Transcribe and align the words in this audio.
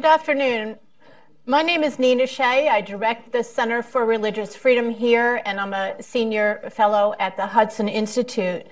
Good 0.00 0.08
afternoon. 0.08 0.78
My 1.44 1.60
name 1.60 1.84
is 1.84 1.98
Nina 1.98 2.26
Shea. 2.26 2.70
I 2.70 2.80
direct 2.80 3.32
the 3.32 3.44
Center 3.44 3.82
for 3.82 4.06
Religious 4.06 4.56
Freedom 4.56 4.88
here, 4.88 5.42
and 5.44 5.60
I'm 5.60 5.74
a 5.74 6.02
senior 6.02 6.70
fellow 6.70 7.14
at 7.20 7.36
the 7.36 7.46
Hudson 7.46 7.86
Institute. 7.86 8.66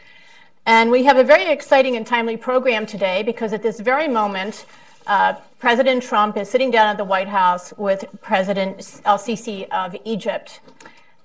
And 0.65 0.91
we 0.91 1.05
have 1.05 1.19
a 1.19 1.23
very 1.23 1.53
exciting 1.53 1.97
and 1.97 2.07
timely 2.07 2.39
program 2.39 2.87
today 2.87 3.23
because 3.23 3.53
at 3.53 3.63
this 3.63 3.79
very 3.79 4.09
moment, 4.09 4.65
uh, 5.07 5.35
President 5.59 6.03
Trump 6.03 6.39
is 6.39 6.49
sitting 6.49 6.71
down 6.71 6.87
at 6.87 6.97
the 6.97 7.05
White 7.05 7.29
House 7.29 7.75
with 7.77 8.07
President 8.23 9.03
El 9.05 9.19
Sisi 9.19 9.69
of 9.69 9.95
Egypt. 10.07 10.61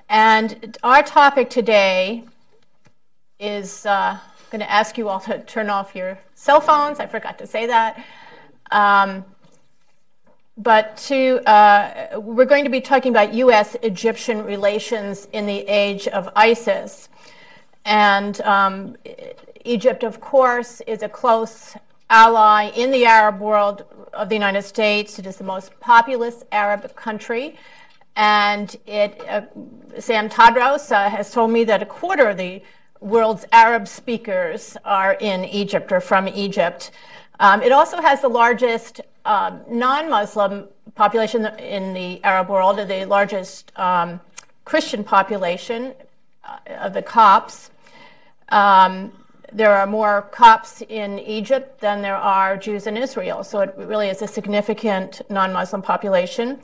And 0.10 0.78
our 0.84 1.02
topic 1.02 1.50
today 1.50 2.26
is 3.40 3.86
uh, 3.86 4.18
going 4.52 4.60
to 4.60 4.70
ask 4.70 4.98
you 4.98 5.08
all 5.08 5.22
to 5.22 5.40
turn 5.46 5.70
off 5.70 5.96
your 5.96 6.20
cell 6.36 6.60
phones. 6.60 7.00
I 7.00 7.06
forgot 7.06 7.38
to 7.38 7.48
say 7.48 7.68
that. 7.68 8.04
Um, 8.70 9.24
but 10.58 10.98
to, 10.98 11.40
uh, 11.50 12.20
we're 12.20 12.46
going 12.46 12.64
to 12.64 12.70
be 12.70 12.82
talking 12.82 13.12
about 13.12 13.34
U.S. 13.34 13.76
Egyptian 13.82 14.44
relations 14.44 15.28
in 15.34 15.46
the 15.46 15.60
age 15.68 16.08
of 16.08 16.30
ISIS. 16.36 17.10
And 17.86 18.40
um, 18.42 18.96
Egypt, 19.66 20.04
of 20.04 20.22
course, 20.22 20.82
is 20.82 21.02
a 21.02 21.10
close 21.10 21.76
ally 22.10 22.70
in 22.76 22.92
the 22.92 23.06
Arab 23.06 23.40
world 23.40 23.86
of 24.14 24.30
the 24.30 24.36
United 24.36 24.62
States. 24.62 25.18
It 25.18 25.26
is 25.26 25.38
the 25.38 25.44
most 25.44 25.78
populous 25.80 26.44
Arab 26.52 26.96
country. 26.96 27.58
And 28.16 28.76
it, 28.86 29.20
uh, 29.28 29.42
Sam 30.00 30.30
Tadros 30.30 30.92
uh, 30.92 31.10
has 31.10 31.32
told 31.32 31.50
me 31.50 31.64
that 31.64 31.82
a 31.82 31.86
quarter 31.86 32.30
of 32.30 32.38
the 32.38 32.62
world's 33.00 33.46
Arab 33.52 33.88
speakers 33.88 34.78
are 34.86 35.14
in 35.20 35.46
Egypt 35.46 35.92
or 35.92 36.00
from 36.00 36.28
Egypt. 36.28 36.92
Um, 37.40 37.62
it 37.62 37.72
also 37.72 38.02
has 38.02 38.22
the 38.22 38.30
largest 38.30 39.02
um, 39.26 39.62
non 39.70 40.10
Muslim 40.10 40.68
population 40.96 41.46
in 41.58 41.94
the 41.94 42.24
Arab 42.24 42.50
world, 42.50 42.78
the 42.78 43.06
largest 43.06 43.72
um, 43.78 44.20
Christian 44.66 45.04
population 45.04 45.94
uh, 46.44 46.58
of 46.80 46.94
the 46.94 47.02
Copts. 47.02 47.72
Um, 48.50 49.12
there 49.52 49.72
are 49.72 49.86
more 49.88 50.24
Copts 50.32 50.82
in 50.82 51.20
Egypt 51.20 51.80
than 51.80 52.02
there 52.02 52.18
are 52.18 52.58
Jews 52.58 52.88
in 52.88 52.98
Israel, 52.98 53.44
so 53.44 53.62
it 53.62 53.74
really 53.78 54.10
is 54.10 54.22
a 54.22 54.28
significant 54.28 55.22
non 55.30 55.54
Muslim 55.54 55.82
population. 55.82 56.60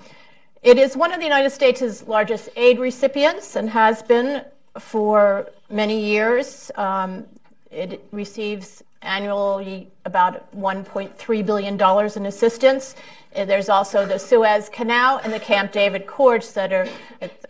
It 0.61 0.77
is 0.77 0.97
one 0.97 1.13
of 1.13 1.19
the 1.19 1.25
United 1.25 1.51
States' 1.51 2.05
largest 2.05 2.49
aid 2.55 2.79
recipients 2.79 3.55
and 3.55 3.69
has 3.69 4.03
been 4.03 4.43
for 4.77 5.49
many 5.69 6.03
years. 6.03 6.71
Um, 6.75 7.25
it 7.71 8.03
receives 8.11 8.83
annually 9.01 9.89
about 10.05 10.53
$1.3 10.55 11.45
billion 11.45 11.79
in 12.15 12.25
assistance. 12.25 12.95
Uh, 13.35 13.45
there's 13.45 13.69
also 13.69 14.05
the 14.05 14.17
Suez 14.17 14.69
Canal 14.69 15.21
and 15.23 15.31
the 15.31 15.39
Camp 15.39 15.71
David 15.71 16.01
Accords 16.01 16.53
that 16.53 16.73
are, 16.73 16.87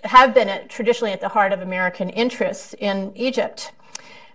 have 0.03 0.33
been 0.33 0.49
at, 0.49 0.69
traditionally 0.69 1.13
at 1.13 1.21
the 1.21 1.29
heart 1.29 1.51
of 1.51 1.61
American 1.61 2.09
interests 2.09 2.75
in 2.79 3.11
Egypt. 3.15 3.71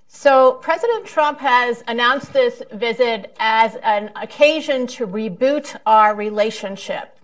So, 0.07 0.53
President 0.63 1.07
Trump 1.07 1.41
has 1.41 1.83
announced 1.89 2.33
this 2.33 2.63
visit 2.73 3.35
as 3.41 3.75
an 3.83 4.11
occasion 4.15 4.87
to 4.89 5.07
reboot 5.07 5.77
our 5.87 6.15
relationship. 6.15 7.19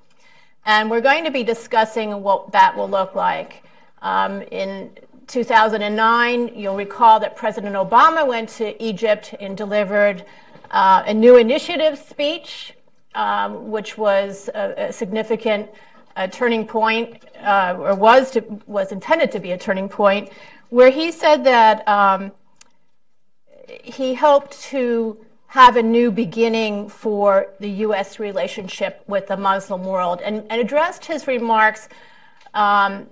And 0.67 0.91
we're 0.91 1.01
going 1.01 1.25
to 1.25 1.31
be 1.31 1.45
discussing 1.45 2.23
what 2.23 2.53
that 2.53 2.77
will 2.77 2.89
look 2.89 3.15
like. 3.15 3.63
Um, 4.03 4.43
in 4.43 4.91
2009, 5.27 6.53
you'll 6.57 6.77
recall 6.77 7.21
that 7.21 7.37
President 7.37 7.77
Obama 7.77 8.27
went 8.27 8.49
to 8.51 8.83
Egypt 8.83 9.35
and 9.39 9.57
delivered 9.57 10.25
uh, 10.71 11.03
a 11.07 11.15
new 11.15 11.37
initiative 11.37 11.99
speech, 11.99 12.75
um, 13.15 13.71
which 13.71 13.99
was 13.99 14.49
a, 14.55 14.89
a 14.89 14.93
significant 14.93 15.69
uh, 16.17 16.27
turning 16.29 16.67
point, 16.67 17.23
uh, 17.43 17.77
or 17.79 17.95
was 17.95 18.31
to, 18.33 18.41
was 18.67 18.93
intended 18.93 19.31
to 19.33 19.41
be 19.41 19.53
a 19.53 19.59
turning 19.59 19.89
point, 19.89 20.31
where 20.71 20.91
he 20.91 21.13
said 21.13 21.45
that 21.45 21.87
um, 21.87 22.33
he 23.69 24.15
hoped 24.15 24.61
to 24.63 25.19
have 25.49 25.77
a 25.77 25.83
new 25.83 26.11
beginning 26.11 26.89
for 26.89 27.49
the 27.59 27.71
U.S. 27.71 28.19
relationship 28.19 29.03
with 29.07 29.27
the 29.27 29.37
Muslim 29.37 29.85
world, 29.85 30.21
and, 30.25 30.45
and 30.49 30.61
addressed 30.61 31.05
his 31.05 31.27
remarks 31.27 31.89
um, 32.55 33.07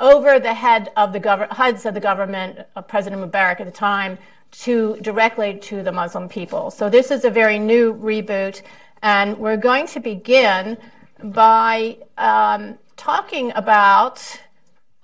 over 0.00 0.40
the 0.40 0.54
head 0.54 0.90
of 0.96 1.12
the 1.12 1.20
gov- 1.20 1.52
heads 1.52 1.86
of 1.86 1.94
the 1.94 2.00
government 2.00 2.58
of 2.74 2.88
President 2.88 3.22
Mubarak 3.22 3.60
at 3.60 3.66
the 3.66 3.72
time 3.72 4.18
to 4.50 4.96
directly 5.02 5.54
to 5.58 5.82
the 5.82 5.92
Muslim 5.92 6.28
people. 6.28 6.70
So 6.70 6.90
this 6.90 7.10
is 7.10 7.24
a 7.24 7.30
very 7.30 7.58
new 7.58 7.94
reboot, 7.94 8.62
and 9.02 9.38
we're 9.38 9.56
going 9.56 9.86
to 9.88 10.00
begin 10.00 10.76
by 11.22 11.98
um, 12.18 12.78
talking 12.96 13.52
about 13.54 14.40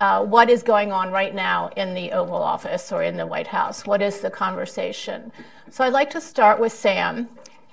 uh, 0.01 0.25
what 0.25 0.51
is 0.51 0.63
going 0.63 0.93
on 0.93 1.11
right 1.11 1.35
now 1.35 1.69
in 1.77 1.95
the 1.95 2.13
Oval 2.13 2.43
Office 2.43 2.91
or 2.91 3.03
in 3.03 3.17
the 3.17 3.27
White 3.27 3.47
House. 3.47 3.87
What 3.87 4.03
is 4.03 4.21
the 4.21 4.31
conversation? 4.31 5.31
So 5.71 5.85
I'd 5.85 5.93
like 5.93 6.11
to 6.11 6.21
start 6.21 6.59
with 6.59 6.73
Sam. 6.73 7.29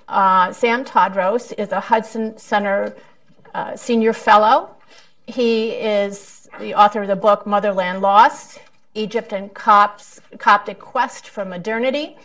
Uh, 0.08 0.52
Sam 0.52 0.84
Tadros 0.84 1.52
is 1.58 1.72
a 1.72 1.80
Hudson 1.80 2.36
Center 2.38 2.94
uh, 3.54 3.76
Senior 3.76 4.12
Fellow. 4.12 4.76
He 5.26 5.70
is 5.70 6.33
the 6.58 6.74
author 6.74 7.02
of 7.02 7.08
the 7.08 7.16
book 7.16 7.46
Motherland 7.46 8.00
Lost 8.00 8.60
Egypt 8.94 9.32
and 9.32 9.52
Coptic 9.54 10.78
Quest 10.78 11.28
for 11.28 11.44
Modernity. 11.44 12.16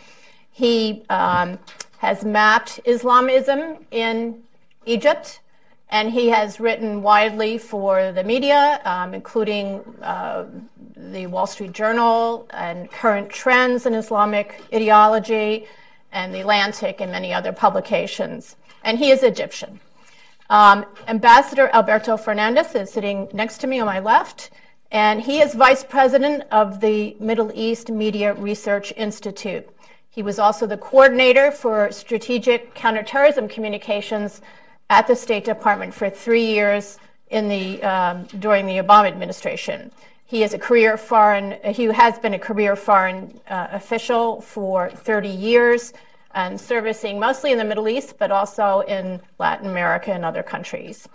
He 0.52 1.02
um, 1.10 1.58
has 1.98 2.24
mapped 2.24 2.80
Islamism 2.84 3.84
in 3.90 4.42
Egypt, 4.86 5.40
and 5.88 6.10
he 6.12 6.28
has 6.28 6.60
written 6.60 7.02
widely 7.02 7.58
for 7.58 8.12
the 8.12 8.22
media, 8.22 8.80
um, 8.84 9.14
including 9.14 9.80
uh, 10.00 10.46
the 10.96 11.26
Wall 11.26 11.46
Street 11.46 11.72
Journal 11.72 12.46
and 12.50 12.90
Current 12.90 13.30
Trends 13.30 13.86
in 13.86 13.94
Islamic 13.94 14.62
Ideology, 14.72 15.66
and 16.12 16.34
The 16.34 16.40
Atlantic, 16.40 17.00
and 17.00 17.12
many 17.12 17.32
other 17.32 17.52
publications. 17.52 18.56
And 18.82 18.98
he 18.98 19.10
is 19.10 19.22
Egyptian. 19.22 19.80
Um, 20.50 20.84
Ambassador 21.06 21.70
Alberto 21.72 22.16
Fernandez 22.16 22.74
is 22.74 22.90
sitting 22.92 23.28
next 23.32 23.58
to 23.58 23.68
me 23.68 23.78
on 23.78 23.86
my 23.86 24.00
left, 24.00 24.50
and 24.90 25.22
he 25.22 25.40
is 25.40 25.54
vice 25.54 25.84
president 25.84 26.42
of 26.50 26.80
the 26.80 27.16
Middle 27.20 27.52
East 27.54 27.88
Media 27.88 28.34
Research 28.34 28.92
Institute. 28.96 29.68
He 30.10 30.24
was 30.24 30.40
also 30.40 30.66
the 30.66 30.76
coordinator 30.76 31.52
for 31.52 31.92
strategic 31.92 32.74
counterterrorism 32.74 33.46
communications 33.46 34.40
at 34.90 35.06
the 35.06 35.14
State 35.14 35.44
Department 35.44 35.94
for 35.94 36.10
three 36.10 36.46
years 36.46 36.98
in 37.28 37.48
the, 37.48 37.80
um, 37.84 38.24
during 38.40 38.66
the 38.66 38.78
Obama 38.78 39.06
administration. 39.06 39.92
He 40.24 40.42
is 40.42 40.52
a 40.52 40.58
career 40.58 40.96
foreign, 40.96 41.58
he 41.72 41.84
has 41.84 42.18
been 42.18 42.34
a 42.34 42.40
career 42.40 42.74
foreign 42.74 43.40
uh, 43.48 43.68
official 43.70 44.40
for 44.40 44.90
30 44.90 45.28
years 45.28 45.92
and 46.34 46.60
servicing 46.60 47.18
mostly 47.18 47.52
in 47.52 47.58
the 47.58 47.64
Middle 47.64 47.88
East, 47.88 48.18
but 48.18 48.30
also 48.30 48.80
in 48.80 49.20
Latin 49.38 49.68
America 49.68 50.12
and 50.12 50.24
other 50.24 50.42
countries. 50.42 51.08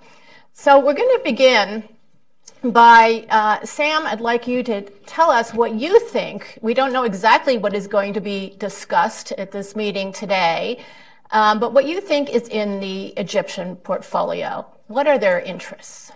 So 0.53 0.79
we're 0.79 0.93
going 0.93 1.17
to 1.17 1.23
begin 1.23 1.83
by 2.63 3.25
uh, 3.29 3.65
Sam. 3.65 4.05
I'd 4.05 4.21
like 4.21 4.47
you 4.47 4.63
to 4.63 4.81
tell 5.05 5.29
us 5.29 5.53
what 5.53 5.73
you 5.73 5.99
think. 5.99 6.57
We 6.61 6.73
don't 6.73 6.93
know 6.93 7.03
exactly 7.03 7.57
what 7.57 7.73
is 7.73 7.87
going 7.87 8.13
to 8.13 8.21
be 8.21 8.55
discussed 8.57 9.31
at 9.33 9.51
this 9.51 9.75
meeting 9.75 10.11
today, 10.11 10.83
um, 11.31 11.59
but 11.59 11.73
what 11.73 11.85
you 11.85 12.01
think 12.01 12.29
is 12.29 12.47
in 12.49 12.79
the 12.79 13.07
Egyptian 13.17 13.75
portfolio. 13.75 14.65
What 14.87 15.07
are 15.07 15.17
their 15.17 15.39
interests? 15.39 16.11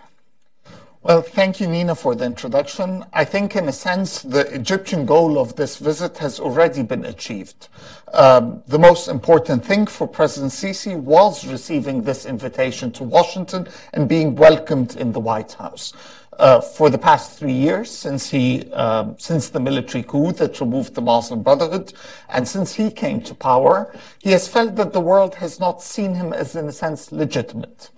Well, 1.02 1.22
thank 1.22 1.60
you, 1.60 1.66
Nina, 1.66 1.94
for 1.94 2.14
the 2.14 2.26
introduction. 2.26 3.06
I 3.14 3.24
think, 3.24 3.56
in 3.56 3.66
a 3.68 3.72
sense, 3.72 4.20
the 4.20 4.40
Egyptian 4.54 5.06
goal 5.06 5.38
of 5.38 5.56
this 5.56 5.78
visit 5.78 6.18
has 6.18 6.38
already 6.38 6.82
been 6.82 7.06
achieved. 7.06 7.68
Um, 8.12 8.62
the 8.66 8.78
most 8.78 9.08
important 9.08 9.64
thing 9.64 9.86
for 9.86 10.06
President 10.06 10.52
Sisi 10.52 11.00
was 11.00 11.46
receiving 11.46 12.02
this 12.02 12.26
invitation 12.26 12.92
to 12.92 13.04
Washington 13.04 13.66
and 13.94 14.10
being 14.10 14.36
welcomed 14.36 14.96
in 14.96 15.10
the 15.12 15.20
White 15.20 15.54
House. 15.54 15.94
Uh, 16.38 16.60
for 16.60 16.90
the 16.90 16.98
past 16.98 17.38
three 17.38 17.54
years, 17.54 17.90
since 17.90 18.28
he, 18.28 18.70
um, 18.72 19.16
since 19.18 19.48
the 19.48 19.60
military 19.60 20.04
coup 20.04 20.32
that 20.32 20.60
removed 20.60 20.94
the 20.94 21.00
Muslim 21.00 21.42
Brotherhood, 21.42 21.94
and 22.28 22.46
since 22.46 22.74
he 22.74 22.90
came 22.90 23.22
to 23.22 23.34
power, 23.34 23.94
he 24.18 24.32
has 24.32 24.48
felt 24.48 24.76
that 24.76 24.92
the 24.92 25.00
world 25.00 25.36
has 25.36 25.58
not 25.58 25.80
seen 25.80 26.14
him 26.14 26.34
as, 26.34 26.56
in 26.56 26.68
a 26.68 26.72
sense, 26.72 27.10
legitimate 27.10 27.88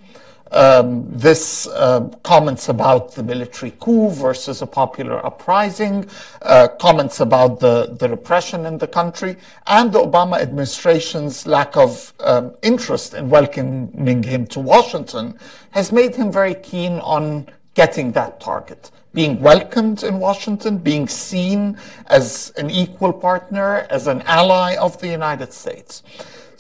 um, 0.53 1.07
this 1.11 1.67
uh, 1.67 2.09
comments 2.23 2.69
about 2.69 3.15
the 3.15 3.23
military 3.23 3.73
coup 3.81 4.11
versus 4.11 4.63
a 4.63 4.67
popular 4.67 5.25
uprising, 5.25 6.09
uh, 6.43 6.69
comments 6.81 7.21
about 7.21 7.61
the, 7.61 7.97
the 7.99 8.09
repression 8.09 8.67
in 8.67 8.79
the 8.79 8.87
country, 8.87 9.37
and 9.67 9.93
the 9.93 9.99
Obama 9.99 10.41
administration's 10.41 11.47
lack 11.47 11.77
of 11.77 12.13
um, 12.21 12.55
interest 12.63 13.15
in 13.15 13.29
welcoming 13.29 14.23
him 14.23 14.47
to 14.47 14.61
Washington 14.61 15.39
has 15.71 15.91
made 15.93 16.15
him 16.15 16.31
very 16.31 16.55
keen 16.55 16.99
on 17.01 17.47
getting 17.75 18.13
that 18.13 18.41
target. 18.41 18.91
Being 19.15 19.41
welcomed 19.41 20.05
in 20.05 20.19
Washington, 20.19 20.79
being 20.79 21.07
seen 21.07 21.77
as 22.07 22.53
an 22.57 22.71
equal 22.71 23.13
partner, 23.13 23.87
as 23.91 24.07
an 24.07 24.23
ally 24.23 24.77
of 24.77 24.99
the 25.01 25.09
United 25.09 25.53
States. 25.53 26.03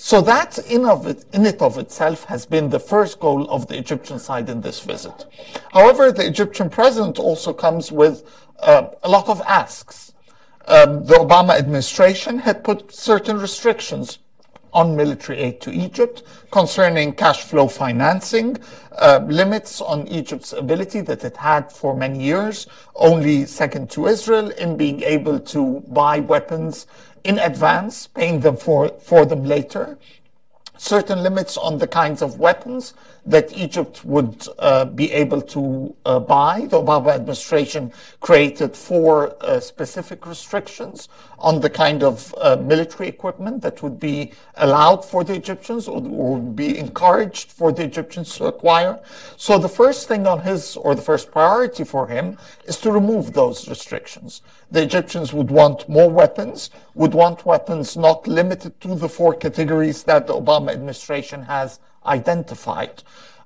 So 0.04 0.20
that 0.22 0.58
in, 0.58 0.84
of 0.84 1.06
it, 1.06 1.24
in 1.32 1.46
it 1.46 1.62
of 1.62 1.78
itself 1.78 2.24
has 2.24 2.44
been 2.44 2.70
the 2.70 2.80
first 2.80 3.20
goal 3.20 3.48
of 3.48 3.68
the 3.68 3.78
Egyptian 3.78 4.18
side 4.18 4.48
in 4.48 4.60
this 4.60 4.80
visit. 4.80 5.26
However, 5.72 6.10
the 6.10 6.26
Egyptian 6.26 6.68
president 6.70 7.20
also 7.20 7.52
comes 7.52 7.92
with 7.92 8.24
uh, 8.58 8.88
a 9.04 9.08
lot 9.08 9.28
of 9.28 9.40
asks. 9.42 10.12
Um, 10.66 11.06
the 11.06 11.14
Obama 11.14 11.56
administration 11.56 12.40
had 12.40 12.64
put 12.64 12.92
certain 12.92 13.38
restrictions 13.38 14.18
on 14.72 14.96
military 14.96 15.38
aid 15.38 15.60
to 15.60 15.70
Egypt, 15.70 16.24
concerning 16.50 17.12
cash 17.12 17.44
flow 17.44 17.68
financing, 17.68 18.56
uh, 18.98 19.20
limits 19.28 19.80
on 19.80 20.08
Egypt's 20.08 20.52
ability 20.52 21.00
that 21.02 21.22
it 21.22 21.36
had 21.36 21.70
for 21.70 21.94
many 21.94 22.20
years, 22.24 22.66
only 22.96 23.46
second 23.46 23.88
to 23.90 24.08
Israel, 24.08 24.50
in 24.50 24.76
being 24.76 25.00
able 25.02 25.38
to 25.38 25.80
buy 25.88 26.18
weapons 26.18 26.88
in 27.24 27.38
advance, 27.38 28.06
paying 28.06 28.40
them 28.40 28.56
for, 28.56 28.88
for 29.00 29.24
them 29.24 29.44
later, 29.44 29.98
certain 30.76 31.22
limits 31.22 31.56
on 31.56 31.78
the 31.78 31.86
kinds 31.86 32.22
of 32.22 32.38
weapons 32.38 32.94
that 33.24 33.56
Egypt 33.56 34.04
would 34.04 34.46
uh, 34.58 34.84
be 34.84 35.12
able 35.12 35.40
to 35.40 35.94
uh, 36.04 36.18
buy. 36.18 36.66
The 36.68 36.80
Obama 36.82 37.14
administration 37.14 37.92
created 38.20 38.76
four 38.76 39.36
uh, 39.40 39.60
specific 39.60 40.26
restrictions 40.26 41.08
on 41.38 41.60
the 41.60 41.70
kind 41.70 42.02
of 42.02 42.34
uh, 42.38 42.56
military 42.56 43.08
equipment 43.08 43.62
that 43.62 43.82
would 43.82 44.00
be 44.00 44.32
allowed 44.56 45.04
for 45.04 45.22
the 45.22 45.34
Egyptians 45.34 45.86
or, 45.86 46.02
or 46.04 46.36
would 46.36 46.56
be 46.56 46.78
encouraged 46.78 47.52
for 47.52 47.70
the 47.70 47.84
Egyptians 47.84 48.36
to 48.36 48.46
acquire. 48.46 48.98
So 49.36 49.58
the 49.58 49.68
first 49.68 50.08
thing 50.08 50.26
on 50.26 50.40
his, 50.40 50.76
or 50.76 50.94
the 50.94 51.02
first 51.02 51.30
priority 51.30 51.84
for 51.84 52.08
him, 52.08 52.38
is 52.64 52.76
to 52.78 52.90
remove 52.90 53.32
those 53.32 53.68
restrictions. 53.68 54.42
The 54.70 54.82
Egyptians 54.82 55.32
would 55.32 55.50
want 55.50 55.88
more 55.88 56.10
weapons, 56.10 56.70
would 56.94 57.14
want 57.14 57.46
weapons 57.46 57.96
not 57.96 58.26
limited 58.26 58.80
to 58.80 58.94
the 58.96 59.08
four 59.08 59.34
categories 59.34 60.02
that 60.04 60.26
the 60.26 60.34
Obama 60.34 60.72
administration 60.72 61.42
has 61.42 61.78
identified. 62.06 63.02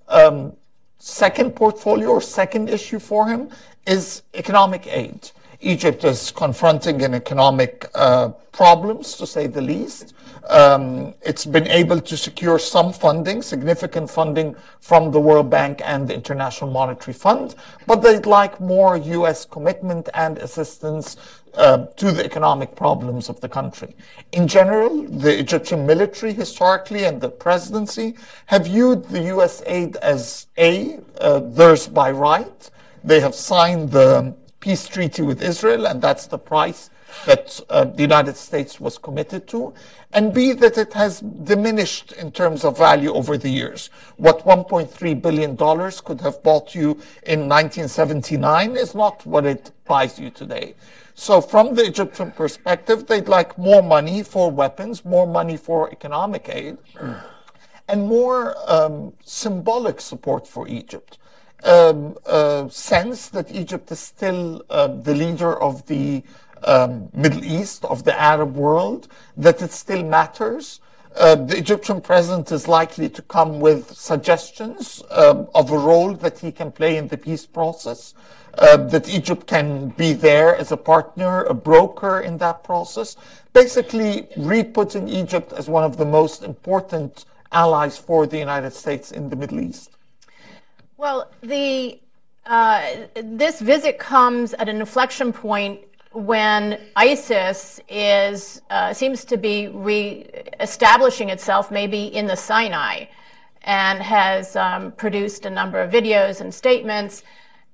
Um, 0.08 0.56
second 0.98 1.56
portfolio 1.56 2.08
or 2.08 2.20
second 2.20 2.68
issue 2.68 2.98
for 2.98 3.28
him 3.28 3.50
is 3.86 4.22
economic 4.34 4.86
aid. 4.86 5.30
Egypt 5.60 6.04
is 6.04 6.30
confronting 6.30 7.02
an 7.02 7.14
economic 7.14 7.88
uh, 7.94 8.28
problems, 8.52 9.14
to 9.16 9.26
say 9.26 9.46
the 9.46 9.60
least. 9.60 10.14
Um, 10.48 11.14
it's 11.22 11.44
been 11.44 11.66
able 11.66 12.00
to 12.00 12.16
secure 12.16 12.58
some 12.58 12.92
funding, 12.92 13.42
significant 13.42 14.08
funding 14.08 14.54
from 14.80 15.10
the 15.10 15.18
World 15.18 15.50
Bank 15.50 15.82
and 15.84 16.06
the 16.06 16.14
International 16.14 16.70
Monetary 16.70 17.14
Fund, 17.14 17.56
but 17.86 17.96
they'd 17.96 18.26
like 18.26 18.60
more 18.60 18.96
U.S. 18.96 19.44
commitment 19.44 20.08
and 20.14 20.38
assistance 20.38 21.16
uh, 21.54 21.86
to 21.96 22.12
the 22.12 22.24
economic 22.24 22.76
problems 22.76 23.28
of 23.28 23.40
the 23.40 23.48
country. 23.48 23.96
In 24.32 24.46
general, 24.46 25.02
the 25.04 25.36
Egyptian 25.36 25.84
military 25.84 26.32
historically 26.32 27.04
and 27.04 27.20
the 27.20 27.30
presidency 27.30 28.14
have 28.46 28.66
viewed 28.66 29.04
the 29.06 29.22
U.S. 29.34 29.62
aid 29.66 29.96
as 29.96 30.46
A, 30.58 31.00
uh, 31.20 31.40
theirs 31.40 31.88
by 31.88 32.10
right. 32.10 32.70
They 33.02 33.20
have 33.20 33.34
signed 33.34 33.90
the 33.90 34.34
peace 34.66 34.88
treaty 34.88 35.22
with 35.22 35.40
Israel, 35.44 35.86
and 35.86 36.02
that's 36.02 36.26
the 36.26 36.38
price 36.38 36.90
that 37.24 37.60
uh, 37.70 37.84
the 37.84 38.02
United 38.02 38.36
States 38.36 38.80
was 38.80 38.98
committed 38.98 39.46
to, 39.46 39.72
and 40.12 40.34
B, 40.34 40.52
that 40.54 40.76
it 40.76 40.92
has 40.92 41.20
diminished 41.20 42.10
in 42.10 42.32
terms 42.32 42.64
of 42.64 42.76
value 42.76 43.12
over 43.14 43.38
the 43.38 43.48
years. 43.48 43.90
What 44.16 44.40
$1.3 44.40 45.22
billion 45.22 45.56
could 46.04 46.20
have 46.20 46.42
bought 46.42 46.74
you 46.74 46.98
in 47.22 47.48
1979 47.48 48.76
is 48.76 48.92
not 48.92 49.24
what 49.24 49.46
it 49.46 49.70
buys 49.84 50.18
you 50.18 50.30
today. 50.30 50.74
So 51.14 51.40
from 51.40 51.76
the 51.76 51.84
Egyptian 51.84 52.32
perspective, 52.32 53.06
they'd 53.06 53.28
like 53.28 53.56
more 53.56 53.84
money 53.84 54.24
for 54.24 54.50
weapons, 54.50 55.04
more 55.04 55.28
money 55.28 55.56
for 55.56 55.92
economic 55.92 56.48
aid, 56.48 56.76
and 57.86 58.08
more 58.08 58.56
um, 58.66 59.12
symbolic 59.24 60.00
support 60.00 60.44
for 60.44 60.66
Egypt. 60.66 61.18
Um, 61.64 62.16
uh, 62.26 62.68
sense 62.68 63.28
that 63.30 63.50
Egypt 63.50 63.90
is 63.90 63.98
still 63.98 64.62
uh, 64.70 64.88
the 64.88 65.14
leader 65.14 65.60
of 65.60 65.84
the 65.86 66.22
um, 66.64 67.08
Middle 67.12 67.44
East, 67.44 67.84
of 67.86 68.04
the 68.04 68.18
Arab 68.20 68.54
world, 68.54 69.08
that 69.36 69.62
it 69.62 69.72
still 69.72 70.04
matters. 70.04 70.80
Uh, 71.16 71.34
the 71.34 71.56
Egyptian 71.56 72.00
president 72.00 72.52
is 72.52 72.68
likely 72.68 73.08
to 73.08 73.22
come 73.22 73.58
with 73.58 73.90
suggestions 73.96 75.02
um, 75.10 75.48
of 75.54 75.70
a 75.70 75.78
role 75.78 76.12
that 76.14 76.38
he 76.38 76.52
can 76.52 76.70
play 76.70 76.98
in 76.98 77.08
the 77.08 77.16
peace 77.16 77.46
process 77.46 78.12
uh, 78.58 78.76
that 78.76 79.08
Egypt 79.08 79.46
can 79.46 79.88
be 79.90 80.12
there 80.12 80.54
as 80.56 80.72
a 80.72 80.76
partner, 80.76 81.44
a 81.44 81.54
broker 81.54 82.20
in 82.20 82.36
that 82.38 82.62
process, 82.64 83.16
basically 83.54 84.28
re-putting 84.36 85.08
Egypt 85.08 85.52
as 85.54 85.68
one 85.68 85.84
of 85.84 85.96
the 85.96 86.04
most 86.04 86.42
important 86.42 87.24
allies 87.52 87.96
for 87.96 88.26
the 88.26 88.38
United 88.38 88.72
States 88.72 89.10
in 89.10 89.30
the 89.30 89.36
Middle 89.36 89.60
East. 89.60 89.95
Well, 90.98 91.30
the 91.42 92.00
uh, 92.46 93.08
this 93.22 93.60
visit 93.60 93.98
comes 93.98 94.54
at 94.54 94.68
an 94.68 94.80
inflection 94.80 95.32
point 95.32 95.80
when 96.12 96.80
ISIS 96.96 97.80
is 97.88 98.62
uh, 98.70 98.94
seems 98.94 99.24
to 99.26 99.36
be 99.36 99.68
re-establishing 99.68 101.28
itself, 101.28 101.70
maybe 101.70 102.06
in 102.06 102.26
the 102.26 102.36
Sinai, 102.36 103.06
and 103.62 104.00
has 104.00 104.56
um, 104.56 104.92
produced 104.92 105.44
a 105.44 105.50
number 105.50 105.80
of 105.80 105.90
videos 105.90 106.40
and 106.40 106.54
statements 106.54 107.22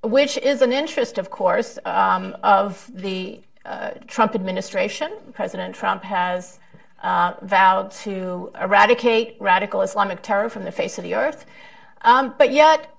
which 0.02 0.36
is 0.38 0.62
an 0.62 0.72
interest, 0.72 1.16
of 1.16 1.30
course, 1.30 1.78
um, 1.84 2.36
of 2.42 2.90
the 2.92 3.40
uh, 3.64 3.90
Trump 4.08 4.34
administration. 4.34 5.12
President 5.32 5.74
Trump 5.74 6.02
has 6.02 6.58
uh, 7.04 7.34
vowed 7.42 7.92
to 7.92 8.50
eradicate 8.60 9.36
radical 9.38 9.82
Islamic 9.82 10.20
terror 10.22 10.48
from 10.48 10.64
the 10.64 10.72
face 10.72 10.98
of 10.98 11.04
the 11.04 11.14
earth. 11.14 11.46
Um, 12.02 12.34
but 12.36 12.52
yet, 12.52 12.91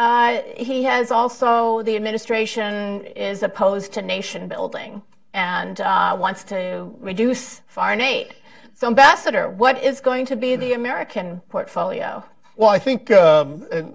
uh, 0.00 0.42
he 0.56 0.82
has 0.84 1.10
also, 1.10 1.82
the 1.82 1.94
administration 1.94 3.04
is 3.30 3.42
opposed 3.42 3.92
to 3.92 4.00
nation 4.00 4.48
building 4.48 5.02
and 5.34 5.82
uh, 5.82 6.16
wants 6.18 6.42
to 6.42 6.90
reduce 7.00 7.60
foreign 7.66 8.00
aid. 8.00 8.34
So, 8.72 8.86
Ambassador, 8.86 9.50
what 9.50 9.76
is 9.84 10.00
going 10.00 10.24
to 10.32 10.36
be 10.36 10.56
the 10.56 10.72
American 10.72 11.42
portfolio? 11.50 12.24
Well, 12.56 12.70
I 12.70 12.78
think, 12.78 13.10
um, 13.10 13.66
and 13.70 13.94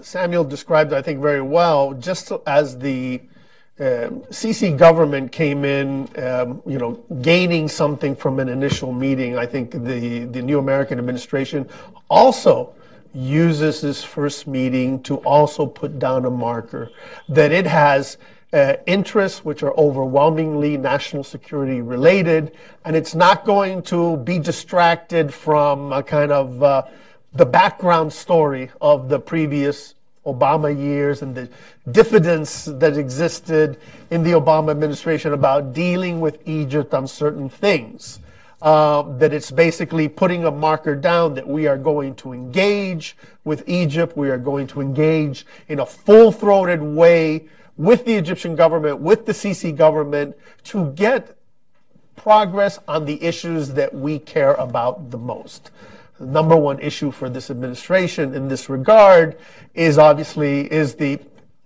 Samuel 0.00 0.44
described, 0.44 0.94
I 0.94 1.02
think, 1.02 1.20
very 1.20 1.42
well. 1.42 1.92
Just 1.92 2.32
as 2.46 2.78
the 2.78 3.20
uh, 3.78 4.08
Sisi 4.30 4.74
government 4.74 5.30
came 5.30 5.66
in, 5.66 6.08
um, 6.16 6.62
you 6.64 6.78
know, 6.78 6.92
gaining 7.20 7.68
something 7.68 8.16
from 8.16 8.40
an 8.40 8.48
initial 8.48 8.92
meeting, 8.94 9.36
I 9.36 9.44
think 9.44 9.72
the, 9.72 10.24
the 10.24 10.40
new 10.40 10.58
American 10.58 10.98
administration 10.98 11.68
also 12.08 12.72
uses 13.14 13.80
this 13.80 14.02
first 14.02 14.46
meeting 14.46 15.02
to 15.04 15.16
also 15.18 15.66
put 15.66 15.98
down 15.98 16.24
a 16.24 16.30
marker 16.30 16.90
that 17.28 17.52
it 17.52 17.66
has 17.66 18.18
uh, 18.52 18.76
interests 18.86 19.44
which 19.44 19.62
are 19.62 19.72
overwhelmingly 19.76 20.76
national 20.76 21.24
security 21.24 21.80
related, 21.80 22.52
and 22.84 22.94
it's 22.94 23.14
not 23.14 23.44
going 23.44 23.82
to 23.82 24.16
be 24.18 24.38
distracted 24.38 25.34
from 25.34 25.92
a 25.92 26.02
kind 26.02 26.30
of 26.30 26.62
uh, 26.62 26.82
the 27.32 27.46
background 27.46 28.12
story 28.12 28.70
of 28.80 29.08
the 29.08 29.18
previous 29.18 29.94
Obama 30.24 30.76
years 30.76 31.20
and 31.20 31.34
the 31.34 31.48
diffidence 31.90 32.64
that 32.64 32.96
existed 32.96 33.76
in 34.10 34.22
the 34.22 34.30
Obama 34.30 34.70
administration 34.70 35.32
about 35.32 35.72
dealing 35.72 36.20
with 36.20 36.38
Egypt 36.46 36.94
on 36.94 37.06
certain 37.06 37.48
things. 37.48 38.20
Uh, 38.64 39.02
that 39.18 39.34
it's 39.34 39.50
basically 39.50 40.08
putting 40.08 40.46
a 40.46 40.50
marker 40.50 40.96
down 40.96 41.34
that 41.34 41.46
we 41.46 41.66
are 41.66 41.76
going 41.76 42.14
to 42.14 42.32
engage 42.32 43.14
with 43.44 43.62
Egypt. 43.68 44.16
We 44.16 44.30
are 44.30 44.38
going 44.38 44.66
to 44.68 44.80
engage 44.80 45.44
in 45.68 45.80
a 45.80 45.84
full 45.84 46.32
throated 46.32 46.80
way 46.80 47.44
with 47.76 48.06
the 48.06 48.14
Egyptian 48.14 48.56
government, 48.56 49.00
with 49.00 49.26
the 49.26 49.32
Sisi 49.32 49.76
government 49.76 50.34
to 50.64 50.90
get 50.92 51.36
progress 52.16 52.78
on 52.88 53.04
the 53.04 53.22
issues 53.22 53.74
that 53.74 53.94
we 53.94 54.18
care 54.18 54.54
about 54.54 55.10
the 55.10 55.18
most 55.18 55.70
the 56.18 56.26
number 56.26 56.56
one 56.56 56.78
issue 56.78 57.10
for 57.10 57.28
this 57.28 57.50
administration 57.50 58.34
in 58.34 58.48
this 58.48 58.68
regard 58.68 59.36
is 59.74 59.98
obviously 59.98 60.72
is 60.72 60.94
the 60.94 61.18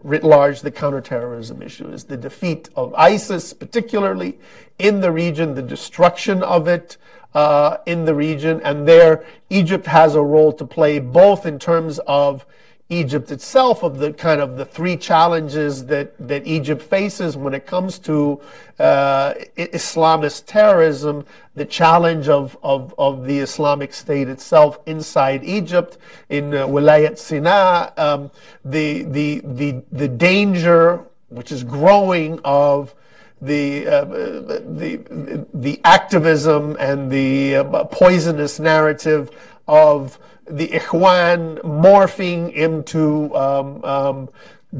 writ 0.03 0.23
large 0.23 0.61
the 0.61 0.71
counterterrorism 0.71 1.61
issue 1.63 1.89
is 1.89 2.05
the 2.05 2.17
defeat 2.17 2.69
of 2.77 2.95
ISIS, 2.95 3.53
particularly 3.53 4.39
in 4.79 5.01
the 5.01 5.11
region, 5.11 5.55
the 5.55 5.63
destruction 5.63 6.43
of 6.43 6.69
it 6.69 6.97
uh, 7.35 7.79
in 7.87 8.05
the 8.05 8.15
region, 8.15 8.61
and 8.65 8.87
there 8.87 9.25
Egypt 9.51 9.87
has 9.87 10.15
a 10.15 10.23
role 10.23 10.53
to 10.53 10.65
play 10.65 10.99
both 10.99 11.45
in 11.45 11.59
terms 11.59 11.99
of 12.07 12.47
Egypt 12.91 13.31
itself 13.31 13.83
of 13.83 13.99
the 13.99 14.15
kind 14.15 14.41
of 14.41 14.57
the 14.57 14.65
three 14.65 14.97
challenges 14.97 15.85
that, 15.87 16.15
that 16.27 16.47
Egypt 16.47 16.81
faces 16.81 17.37
when 17.37 17.53
it 17.53 17.67
comes 17.67 17.99
to 17.99 18.41
uh, 18.79 19.35
Islamist 19.59 20.45
terrorism, 20.47 21.27
the 21.55 21.67
challenge 21.67 22.31
of, 22.31 22.57
of, 22.63 22.95
of 22.97 23.27
the 23.27 23.41
Islamic 23.41 23.93
State 23.93 24.29
itself 24.29 24.79
inside 24.87 25.45
Egypt, 25.45 25.99
in 26.31 26.55
uh, 26.55 26.67
Wilayat 26.67 27.19
Sina, 27.19 27.93
um, 27.99 28.31
the, 28.65 29.03
the, 29.03 29.43
the, 29.45 29.83
the 29.93 30.09
danger 30.09 31.05
which 31.29 31.53
is 31.53 31.65
growing 31.65 32.41
of 32.43 32.95
the, 33.43 33.87
uh, 33.87 34.05
the, 34.07 35.47
the 35.53 35.79
activism 35.85 36.75
and 36.81 37.11
the 37.11 37.57
uh, 37.57 37.85
poisonous 37.85 38.59
narrative 38.59 39.31
of 39.69 40.19
the 40.51 40.69
Ikhwan 40.69 41.61
morphing 41.63 42.53
into 42.53 43.35
um, 43.37 43.85
um, 43.85 44.29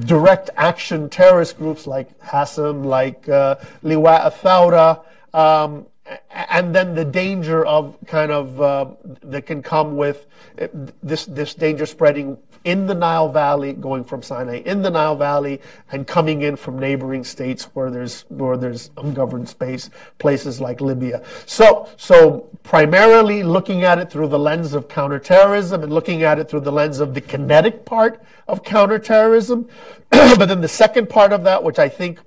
direct 0.01 0.51
action 0.57 1.09
terrorist 1.09 1.57
groups 1.59 1.87
like 1.87 2.19
Hasm, 2.21 2.85
like 2.85 3.29
uh, 3.29 3.57
Liwa 3.83 4.21
al-Thawra, 4.21 5.05
um, 5.35 5.87
and 6.31 6.75
then 6.75 6.95
the 6.95 7.05
danger 7.05 7.65
of 7.67 7.97
kind 8.07 8.33
of 8.33 8.61
uh, 8.61 8.87
that 9.23 9.43
can 9.43 9.63
come 9.63 9.97
with 9.97 10.27
uh, 10.61 10.69
this 11.03 11.27
this 11.27 11.55
danger 11.55 11.87
spreading 11.87 12.39
in 12.69 12.87
the 12.87 12.95
Nile 12.95 13.31
Valley, 13.31 13.73
going 13.73 14.05
from 14.05 14.23
Sinai 14.23 14.57
in 14.67 14.83
the 14.83 14.91
Nile 14.91 15.17
Valley, 15.17 15.59
and 15.91 16.07
coming 16.07 16.43
in 16.43 16.55
from 16.55 16.79
neighboring 16.79 17.25
states 17.25 17.65
where 17.73 17.91
there's 17.91 18.27
where 18.29 18.59
there's 18.59 18.91
ungoverned 18.99 19.49
space, 19.49 19.89
places 20.19 20.61
like 20.61 20.83
Libya. 20.83 21.23
So 21.47 21.89
so 21.97 22.47
primarily 22.65 23.43
looking 23.43 23.85
at 23.85 23.99
it 23.99 24.11
through 24.11 24.29
the 24.29 24.39
lens 24.39 24.75
of 24.75 24.87
counterterrorism 24.87 25.83
and 25.83 25.91
looking 25.91 26.25
at 26.25 26.39
it 26.39 26.51
through 26.51 26.61
the 26.61 26.71
lens 26.71 27.01
of 27.01 27.15
the 27.15 27.23
kinetic 27.23 27.87
part 27.87 28.23
of 28.47 28.63
counterterrorism, 28.63 29.67
but 30.11 30.45
then 30.45 30.61
the 30.61 30.69
second 30.69 31.09
part 31.09 31.33
of 31.33 31.45
that, 31.45 31.65
which 31.65 31.79
I 31.79 31.89
think 31.89 32.21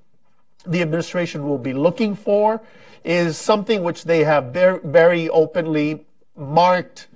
the 0.66 0.82
administration 0.82 1.48
will 1.48 1.60
be 1.60 1.74
looking 1.74 2.16
for 2.16 2.62
is 3.04 3.38
something 3.38 3.84
which 3.84 4.06
they 4.06 4.24
have 4.24 4.46
very, 4.46 4.80
very 4.84 5.30
openly 5.30 6.04
marked 6.36 7.10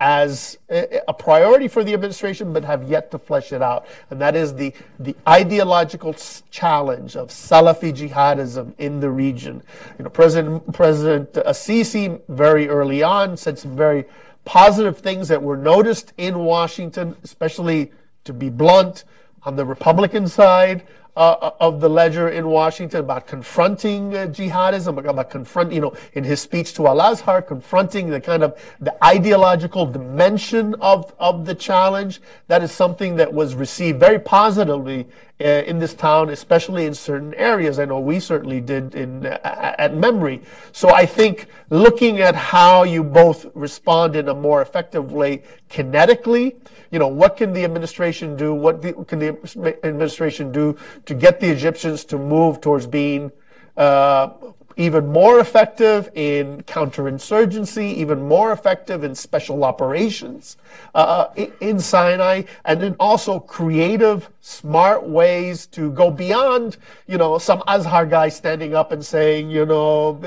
as 0.00 0.56
a 0.70 1.12
priority 1.12 1.68
for 1.68 1.84
the 1.84 1.92
administration, 1.92 2.54
but 2.54 2.64
have 2.64 2.84
yet 2.84 3.10
to 3.10 3.18
flesh 3.18 3.52
it 3.52 3.60
out. 3.60 3.86
And 4.08 4.18
that 4.20 4.34
is 4.34 4.54
the, 4.54 4.72
the 4.98 5.14
ideological 5.28 6.14
challenge 6.50 7.16
of 7.16 7.28
Salafi 7.28 7.92
jihadism 7.92 8.72
in 8.78 9.00
the 9.00 9.10
region. 9.10 9.62
You 9.98 10.04
know, 10.04 10.10
President, 10.10 10.72
President 10.72 11.36
Assisi 11.44 12.18
very 12.28 12.66
early 12.66 13.02
on 13.02 13.36
said 13.36 13.58
some 13.58 13.76
very 13.76 14.06
positive 14.46 14.96
things 14.96 15.28
that 15.28 15.42
were 15.42 15.58
noticed 15.58 16.14
in 16.16 16.38
Washington, 16.38 17.14
especially 17.22 17.92
to 18.24 18.32
be 18.32 18.48
blunt, 18.48 19.04
on 19.42 19.56
the 19.56 19.64
Republican 19.64 20.28
side, 20.28 20.86
uh, 21.16 21.50
of 21.60 21.80
the 21.80 21.88
ledger 21.88 22.28
in 22.28 22.46
Washington 22.46 23.00
about 23.00 23.26
confronting 23.26 24.14
uh, 24.14 24.26
jihadism, 24.26 24.98
about 24.98 25.30
confront, 25.30 25.72
you 25.72 25.80
know, 25.80 25.94
in 26.14 26.24
his 26.24 26.40
speech 26.40 26.74
to 26.74 26.86
Al-Azhar, 26.86 27.42
confronting 27.42 28.10
the 28.10 28.20
kind 28.20 28.42
of 28.42 28.58
the 28.80 29.04
ideological 29.04 29.86
dimension 29.86 30.74
of, 30.80 31.14
of 31.18 31.44
the 31.46 31.54
challenge. 31.54 32.20
That 32.48 32.62
is 32.62 32.72
something 32.72 33.16
that 33.16 33.32
was 33.32 33.54
received 33.54 33.98
very 34.00 34.18
positively 34.18 35.06
uh, 35.40 35.44
in 35.44 35.78
this 35.78 35.94
town, 35.94 36.28
especially 36.30 36.86
in 36.86 36.94
certain 36.94 37.34
areas. 37.34 37.78
I 37.78 37.86
know 37.86 37.98
we 37.98 38.20
certainly 38.20 38.60
did 38.60 38.94
in 38.94 39.26
uh, 39.26 39.74
at 39.78 39.94
MEMRI. 39.94 40.44
So 40.72 40.90
I 40.90 41.06
think 41.06 41.46
looking 41.70 42.20
at 42.20 42.34
how 42.34 42.82
you 42.82 43.02
both 43.02 43.46
respond 43.54 44.16
in 44.16 44.28
a 44.28 44.34
more 44.34 44.60
effective 44.60 45.12
way 45.12 45.42
kinetically, 45.70 46.56
you 46.90 46.98
know, 46.98 47.08
what 47.08 47.36
can 47.36 47.52
the 47.52 47.64
administration 47.64 48.36
do? 48.36 48.52
What 48.52 48.82
the, 48.82 48.92
can 48.92 49.18
the 49.18 49.78
administration 49.84 50.52
do 50.52 50.76
to 51.06 51.14
get 51.14 51.40
the 51.40 51.48
Egyptians 51.48 52.04
to 52.06 52.18
move 52.18 52.60
towards 52.60 52.86
being 52.86 53.30
uh, 53.76 54.30
even 54.76 55.08
more 55.08 55.40
effective 55.40 56.10
in 56.14 56.62
counterinsurgency, 56.62 57.94
even 57.94 58.26
more 58.26 58.52
effective 58.52 59.04
in 59.04 59.14
special 59.14 59.64
operations 59.64 60.56
uh, 60.94 61.26
in 61.60 61.78
Sinai, 61.78 62.42
and 62.64 62.80
then 62.80 62.96
also 62.98 63.40
creative, 63.40 64.30
smart 64.40 65.06
ways 65.06 65.66
to 65.66 65.90
go 65.92 66.10
beyond, 66.10 66.76
you 67.06 67.18
know, 67.18 67.38
some 67.38 67.62
Azhar 67.66 68.06
guy 68.06 68.28
standing 68.28 68.74
up 68.74 68.92
and 68.92 69.04
saying, 69.04 69.50
you 69.50 69.66
know, 69.66 70.18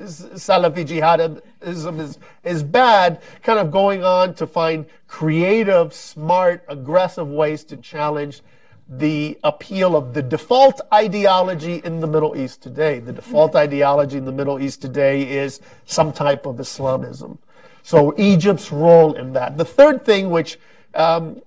Salafi 0.00 0.84
jihadism 0.86 2.00
is, 2.00 2.18
is 2.42 2.62
bad, 2.62 3.20
kind 3.42 3.58
of 3.58 3.70
going 3.70 4.02
on 4.02 4.34
to 4.34 4.46
find 4.46 4.86
creative, 5.06 5.92
smart, 5.92 6.64
aggressive 6.68 7.28
ways 7.28 7.64
to 7.64 7.76
challenge 7.76 8.42
the 8.90 9.38
appeal 9.44 9.96
of 9.96 10.14
the 10.14 10.22
default 10.22 10.80
ideology 10.92 11.80
in 11.84 12.00
the 12.00 12.08
Middle 12.08 12.36
East 12.36 12.60
today. 12.60 12.98
The 12.98 13.12
default 13.12 13.54
ideology 13.54 14.18
in 14.18 14.24
the 14.24 14.32
Middle 14.32 14.60
East 14.60 14.82
today 14.82 15.22
is 15.22 15.60
some 15.86 16.12
type 16.12 16.44
of 16.44 16.58
Islamism. 16.58 17.38
So 17.84 18.12
Egypt's 18.18 18.72
role 18.72 19.12
in 19.14 19.32
that. 19.34 19.56
The 19.56 19.64
third 19.64 20.04
thing, 20.04 20.28
which 20.30 20.58
um, 20.94 21.40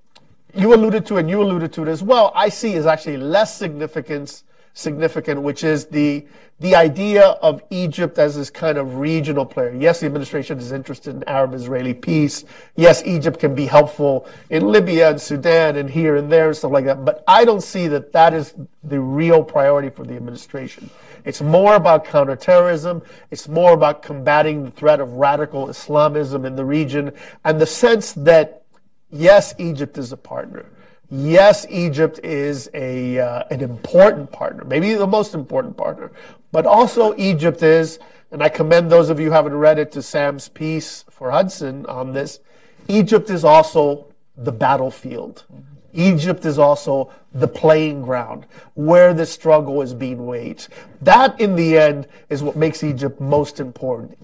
you 0.55 0.73
alluded 0.73 1.05
to 1.07 1.17
and 1.17 1.29
you 1.29 1.41
alluded 1.41 1.73
to 1.73 1.83
it 1.83 1.89
as 1.89 2.01
well, 2.01 2.31
I 2.33 2.47
see 2.47 2.75
is 2.75 2.85
actually 2.85 3.17
less 3.17 3.57
significance 3.57 4.45
significant, 4.73 5.41
which 5.41 5.63
is 5.63 5.85
the 5.85 6.25
the 6.59 6.75
idea 6.75 7.23
of 7.41 7.61
Egypt 7.71 8.17
as 8.17 8.37
this 8.37 8.49
kind 8.49 8.77
of 8.77 8.95
regional 8.95 9.45
player. 9.45 9.75
Yes, 9.77 9.99
the 9.99 10.05
administration 10.05 10.59
is 10.59 10.71
interested 10.71 11.13
in 11.13 11.23
Arab-Israeli 11.27 11.93
peace. 11.93 12.45
Yes, 12.77 13.03
Egypt 13.05 13.37
can 13.37 13.53
be 13.53 13.65
helpful 13.65 14.29
in 14.49 14.67
Libya 14.67 15.09
and 15.09 15.21
Sudan 15.21 15.75
and 15.75 15.89
here 15.89 16.15
and 16.15 16.31
there 16.31 16.47
and 16.47 16.55
stuff 16.55 16.71
like 16.71 16.85
that. 16.85 17.03
But 17.03 17.21
I 17.27 17.43
don't 17.43 17.61
see 17.61 17.87
that 17.89 18.13
that 18.13 18.33
is 18.33 18.53
the 18.83 18.99
real 18.99 19.43
priority 19.43 19.89
for 19.89 20.05
the 20.05 20.15
administration. 20.15 20.89
It's 21.25 21.41
more 21.41 21.75
about 21.75 22.05
counterterrorism. 22.05 23.01
It's 23.29 23.49
more 23.49 23.73
about 23.73 24.01
combating 24.01 24.63
the 24.63 24.71
threat 24.71 25.01
of 25.01 25.11
radical 25.13 25.69
Islamism 25.69 26.45
in 26.45 26.55
the 26.55 26.65
region 26.65 27.11
and 27.43 27.59
the 27.59 27.65
sense 27.65 28.13
that, 28.13 28.63
yes, 29.09 29.53
Egypt 29.57 29.97
is 29.97 30.13
a 30.13 30.17
partner 30.17 30.65
yes, 31.09 31.65
Egypt 31.69 32.19
is 32.23 32.69
a 32.73 33.19
uh, 33.19 33.43
an 33.51 33.61
important 33.61 34.31
partner, 34.31 34.63
maybe 34.63 34.93
the 34.93 35.07
most 35.07 35.33
important 35.33 35.77
partner, 35.77 36.11
but 36.51 36.65
also 36.65 37.15
Egypt 37.17 37.63
is, 37.63 37.99
and 38.31 38.41
I 38.43 38.49
commend 38.49 38.91
those 38.91 39.09
of 39.09 39.19
you 39.19 39.27
who 39.27 39.31
haven't 39.31 39.55
read 39.55 39.79
it 39.79 39.91
to 39.93 40.01
Sam's 40.01 40.49
piece 40.49 41.05
for 41.09 41.31
Hudson 41.31 41.85
on 41.87 42.13
this. 42.13 42.39
Egypt 42.87 43.29
is 43.29 43.43
also 43.43 44.07
the 44.35 44.51
battlefield. 44.51 45.45
Egypt 45.93 46.45
is 46.45 46.59
also 46.59 47.11
the 47.33 47.47
playing 47.47 48.01
ground 48.01 48.45
where 48.75 49.13
the 49.13 49.25
struggle 49.25 49.81
is 49.81 49.93
being 49.93 50.25
waged. 50.25 50.69
That, 51.01 51.39
in 51.39 51.55
the 51.55 51.77
end, 51.77 52.07
is 52.29 52.43
what 52.43 52.55
makes 52.55 52.83
Egypt 52.83 53.19
most 53.19 53.59
important. 53.59 54.17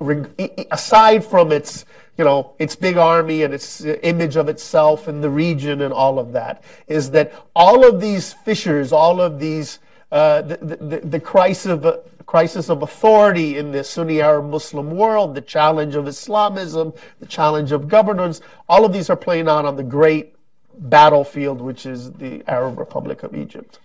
Aside 0.71 1.23
from 1.23 1.51
its, 1.51 1.85
you 2.17 2.23
know, 2.23 2.53
its 2.59 2.75
big 2.75 2.97
army 2.97 3.43
and 3.43 3.53
its 3.53 3.83
image 3.83 4.35
of 4.35 4.49
itself 4.49 5.07
in 5.07 5.21
the 5.21 5.29
region 5.29 5.81
and 5.81 5.93
all 5.93 6.19
of 6.19 6.33
that, 6.33 6.63
is 6.87 7.11
that 7.11 7.33
all 7.55 7.87
of 7.87 8.01
these 8.01 8.33
fissures, 8.33 8.91
all 8.91 9.21
of 9.21 9.39
these, 9.39 9.79
uh, 10.11 10.41
the, 10.41 10.57
the, 10.57 10.99
the 11.03 11.19
crisis 11.19 11.67
of, 11.67 12.03
crisis 12.29 12.69
of 12.69 12.83
authority 12.83 13.57
in 13.57 13.71
the 13.71 13.83
Sunni 13.83 14.21
Arab 14.21 14.51
Muslim 14.51 14.91
world, 14.91 15.33
the 15.33 15.41
challenge 15.41 15.95
of 15.95 16.07
Islamism, 16.07 16.93
the 17.19 17.25
challenge 17.25 17.71
of 17.71 17.87
governance, 17.87 18.39
all 18.67 18.85
of 18.85 18.93
these 18.93 19.09
are 19.09 19.15
playing 19.15 19.47
out 19.47 19.65
on 19.65 19.75
the 19.75 19.83
great 19.83 20.35
battlefield, 20.79 21.61
which 21.61 21.85
is 21.85 22.11
the 22.13 22.43
Arab 22.47 22.79
Republic 22.79 23.23
of 23.23 23.35
Egypt. 23.35 23.79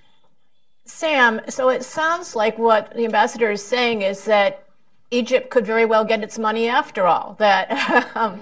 Sam, 0.86 1.40
so 1.48 1.70
it 1.70 1.82
sounds 1.82 2.36
like 2.36 2.58
what 2.58 2.94
the 2.94 3.04
ambassador 3.04 3.50
is 3.50 3.64
saying 3.64 4.02
is 4.02 4.24
that 4.26 4.64
Egypt 5.10 5.50
could 5.50 5.66
very 5.66 5.84
well 5.84 6.04
get 6.04 6.22
its 6.22 6.38
money 6.38 6.68
after 6.68 7.06
all. 7.06 7.36
That 7.38 7.70
um, 8.16 8.40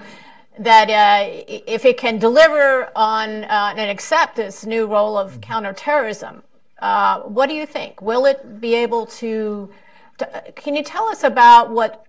that 0.59 0.89
uh, 0.89 1.43
if 1.47 1.85
it 1.85 1.97
can 1.97 2.19
deliver 2.19 2.91
on 2.95 3.45
uh, 3.45 3.73
and 3.75 3.89
accept 3.89 4.35
this 4.35 4.65
new 4.65 4.85
role 4.85 5.17
of 5.17 5.41
counterterrorism, 5.41 6.43
uh, 6.79 7.21
what 7.21 7.47
do 7.47 7.55
you 7.55 7.65
think? 7.65 8.01
Will 8.01 8.25
it 8.25 8.59
be 8.59 8.75
able 8.75 9.05
to, 9.05 9.69
to? 10.17 10.43
Can 10.55 10.75
you 10.75 10.83
tell 10.83 11.07
us 11.07 11.23
about 11.23 11.71
what 11.71 12.05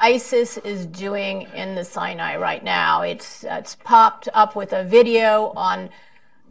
ISIS 0.00 0.58
is 0.58 0.86
doing 0.86 1.42
in 1.54 1.74
the 1.74 1.84
Sinai 1.84 2.36
right 2.36 2.62
now. 2.62 3.02
It's 3.02 3.44
it's 3.44 3.76
popped 3.76 4.28
up 4.34 4.56
with 4.56 4.72
a 4.72 4.84
video 4.84 5.52
on 5.56 5.90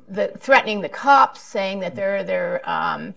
the 0.08 0.30
threatening 0.38 0.82
the 0.82 0.90
Copts, 0.90 1.42
saying 1.42 1.80
that 1.80 1.96
they're 1.96 2.24
their 2.24 2.68
um, 2.70 3.14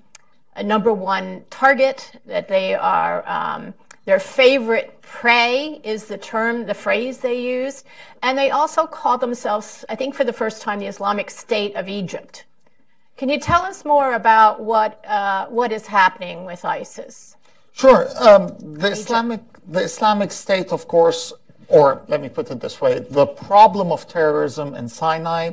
number 0.62 0.92
one 0.92 1.44
target, 1.50 2.20
that 2.26 2.49
they 2.49 2.75
are 2.75 3.26
um, 3.28 3.75
their 4.04 4.18
favorite 4.18 5.00
prey 5.02 5.80
is 5.84 6.06
the 6.06 6.18
term, 6.18 6.66
the 6.66 6.75
phrase 6.75 7.18
they 7.18 7.40
use, 7.40 7.84
and 8.22 8.37
they 8.37 8.50
also 8.50 8.87
call 8.87 9.18
themselves, 9.18 9.84
I 9.88 9.94
think, 9.94 10.14
for 10.14 10.25
the 10.25 10.32
first 10.32 10.62
time, 10.62 10.78
the 10.78 10.87
Islamic 10.87 11.30
State 11.30 11.76
of 11.76 11.88
Egypt. 11.88 12.44
Can 13.16 13.28
you 13.28 13.38
tell 13.38 13.62
us 13.62 13.84
more 13.84 14.14
about 14.14 14.60
what 14.62 15.04
uh, 15.06 15.46
what 15.46 15.72
is 15.72 15.87
happening 15.87 16.44
with 16.44 16.64
ISIS? 16.64 17.37
Sure. 17.73 18.09
Um, 18.19 18.57
the 18.59 18.89
Islamic 18.89 19.41
the 19.71 19.81
Islamic 19.81 20.33
State, 20.33 20.73
of 20.73 20.89
course, 20.89 21.33
or 21.69 22.03
let 22.09 22.21
me 22.21 22.29
put 22.29 22.50
it 22.50 22.61
this 22.61 22.81
way, 22.81 22.99
the 22.99 23.27
problem 23.27 23.93
of 23.93 24.09
terrorism 24.09 24.75
in 24.75 24.89
Sinai 24.89 25.53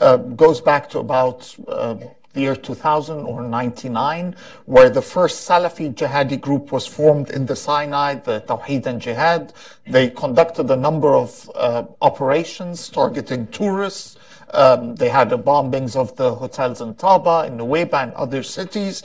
uh, 0.00 0.16
goes 0.16 0.60
back 0.60 0.88
to 0.90 0.98
about 0.98 1.54
uh, 1.68 1.96
the 2.32 2.40
year 2.40 2.56
2000 2.56 3.18
or 3.26 3.42
99, 3.42 4.34
where 4.64 4.88
the 4.88 5.02
first 5.02 5.46
Salafi 5.46 5.94
jihadi 5.94 6.40
group 6.40 6.72
was 6.72 6.86
formed 6.86 7.30
in 7.30 7.44
the 7.44 7.56
Sinai, 7.56 8.14
the 8.14 8.40
Tawheed 8.46 8.86
and 8.86 9.00
Jihad. 9.00 9.52
They 9.86 10.08
conducted 10.08 10.70
a 10.70 10.76
number 10.76 11.14
of 11.14 11.50
uh, 11.54 11.84
operations 12.00 12.88
targeting 12.88 13.48
tourists. 13.48 14.16
Um, 14.50 14.94
they 14.94 15.10
had 15.10 15.28
the 15.28 15.38
bombings 15.38 15.94
of 15.94 16.16
the 16.16 16.34
hotels 16.34 16.80
in 16.80 16.94
Taba, 16.94 17.46
in 17.46 17.58
Nuweiba, 17.58 18.02
and 18.02 18.12
other 18.14 18.42
cities. 18.42 19.02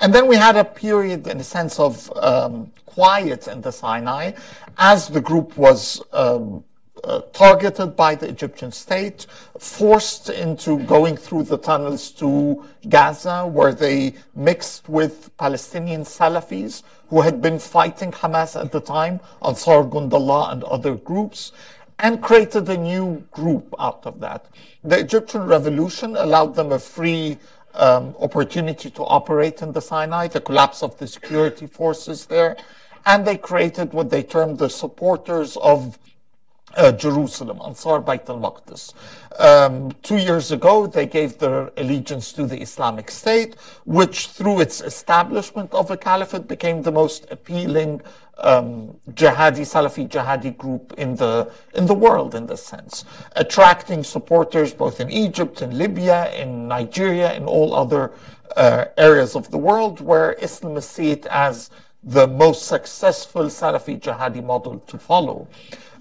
And 0.00 0.12
then 0.12 0.26
we 0.26 0.36
had 0.36 0.56
a 0.56 0.64
period, 0.64 1.26
in 1.26 1.40
a 1.40 1.44
sense, 1.44 1.78
of 1.78 2.12
um, 2.16 2.72
quiet 2.86 3.48
in 3.48 3.60
the 3.60 3.72
Sinai 3.72 4.32
as 4.76 5.08
the 5.08 5.20
group 5.20 5.56
was 5.56 6.02
um, 6.12 6.64
uh, 7.04 7.20
targeted 7.32 7.94
by 7.96 8.14
the 8.14 8.28
Egyptian 8.28 8.72
state, 8.72 9.26
forced 9.58 10.30
into 10.30 10.78
going 10.84 11.16
through 11.16 11.42
the 11.42 11.58
tunnels 11.58 12.10
to 12.10 12.64
Gaza, 12.88 13.46
where 13.46 13.74
they 13.74 14.14
mixed 14.34 14.88
with 14.88 15.36
Palestinian 15.36 16.02
Salafis 16.02 16.82
who 17.08 17.20
had 17.20 17.40
been 17.40 17.58
fighting 17.58 18.10
Hamas 18.10 18.60
at 18.60 18.72
the 18.72 18.80
time, 18.80 19.20
Ansar 19.44 19.84
Gundallah 19.84 20.52
and 20.52 20.64
other 20.64 20.94
groups, 20.94 21.52
and 21.98 22.22
created 22.22 22.68
a 22.68 22.76
new 22.76 23.24
group 23.30 23.74
out 23.78 24.04
of 24.04 24.18
that. 24.20 24.46
The 24.82 24.98
Egyptian 24.98 25.46
revolution 25.46 26.16
allowed 26.16 26.54
them 26.54 26.72
a 26.72 26.78
free 26.78 27.38
um, 27.74 28.14
opportunity 28.20 28.90
to 28.90 29.02
operate 29.02 29.62
in 29.62 29.72
the 29.72 29.80
Sinai, 29.80 30.28
the 30.28 30.40
collapse 30.40 30.82
of 30.82 30.98
the 30.98 31.06
security 31.06 31.66
forces 31.66 32.26
there, 32.26 32.56
and 33.06 33.26
they 33.26 33.36
created 33.36 33.92
what 33.92 34.10
they 34.10 34.22
termed 34.22 34.58
the 34.58 34.70
supporters 34.70 35.56
of 35.58 35.98
uh, 36.76 36.92
Jerusalem, 36.92 37.60
Ansar 37.64 38.00
Bayt 38.00 38.28
al-Maqdis. 38.28 38.94
Um, 39.38 39.92
two 40.02 40.16
years 40.16 40.52
ago, 40.52 40.86
they 40.86 41.06
gave 41.06 41.38
their 41.38 41.70
allegiance 41.76 42.32
to 42.34 42.46
the 42.46 42.60
Islamic 42.60 43.10
State, 43.10 43.56
which 43.84 44.28
through 44.28 44.60
its 44.60 44.80
establishment 44.80 45.72
of 45.72 45.90
a 45.90 45.96
caliphate 45.96 46.46
became 46.46 46.82
the 46.82 46.92
most 46.92 47.26
appealing 47.30 48.00
um, 48.38 48.96
jihadi, 49.12 49.60
Salafi 49.60 50.08
jihadi 50.08 50.56
group 50.56 50.94
in 50.98 51.16
the, 51.16 51.50
in 51.74 51.86
the 51.86 51.94
world 51.94 52.34
in 52.34 52.46
this 52.46 52.64
sense, 52.64 53.04
attracting 53.36 54.02
supporters 54.02 54.72
both 54.74 55.00
in 55.00 55.10
Egypt, 55.10 55.62
in 55.62 55.76
Libya, 55.76 56.32
in 56.34 56.68
Nigeria, 56.68 57.32
in 57.34 57.44
all 57.44 57.74
other 57.74 58.12
uh, 58.56 58.86
areas 58.98 59.34
of 59.36 59.50
the 59.50 59.58
world 59.58 60.00
where 60.00 60.36
Islamists 60.40 60.84
see 60.84 61.10
it 61.10 61.26
as 61.26 61.70
the 62.02 62.26
most 62.26 62.66
successful 62.66 63.44
Salafi 63.44 63.98
jihadi 64.00 64.44
model 64.44 64.78
to 64.80 64.98
follow. 64.98 65.48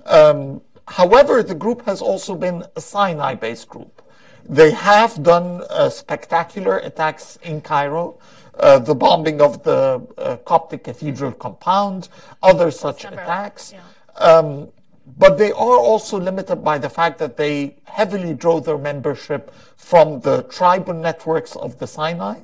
Um, 0.06 0.62
however, 0.88 1.44
the 1.44 1.56
group 1.56 1.86
has 1.86 2.02
also 2.02 2.36
been 2.36 2.64
a 2.76 2.82
Sinai 2.82 3.36
based 3.36 3.70
group. 3.70 4.02
They 4.48 4.72
have 4.72 5.24
done 5.24 5.64
uh, 5.70 5.90
spectacular 5.90 6.78
attacks 6.80 7.38
in 7.44 7.62
Cairo, 7.62 8.20
uh, 8.60 8.80
the 8.80 8.94
bombing 8.94 9.42
of 9.42 9.64
the 9.64 10.06
uh, 10.18 10.38
Coptic 10.38 10.84
Cathedral 10.84 11.32
compound, 11.32 12.10
other 12.42 12.70
such 12.70 12.98
December. 12.98 13.22
attacks. 13.22 13.74
Yeah. 13.74 13.82
Um, 14.16 14.70
but 15.18 15.38
they 15.38 15.52
are 15.52 15.78
also 15.78 16.20
limited 16.20 16.64
by 16.64 16.78
the 16.78 16.90
fact 16.90 17.20
that 17.20 17.38
they 17.38 17.76
heavily 17.86 18.34
draw 18.34 18.60
their 18.60 18.78
membership 18.78 19.54
from 19.76 20.22
the 20.22 20.44
tribal 20.44 20.94
networks 20.94 21.56
of 21.56 21.78
the 21.80 21.88
Sinai. 21.88 22.40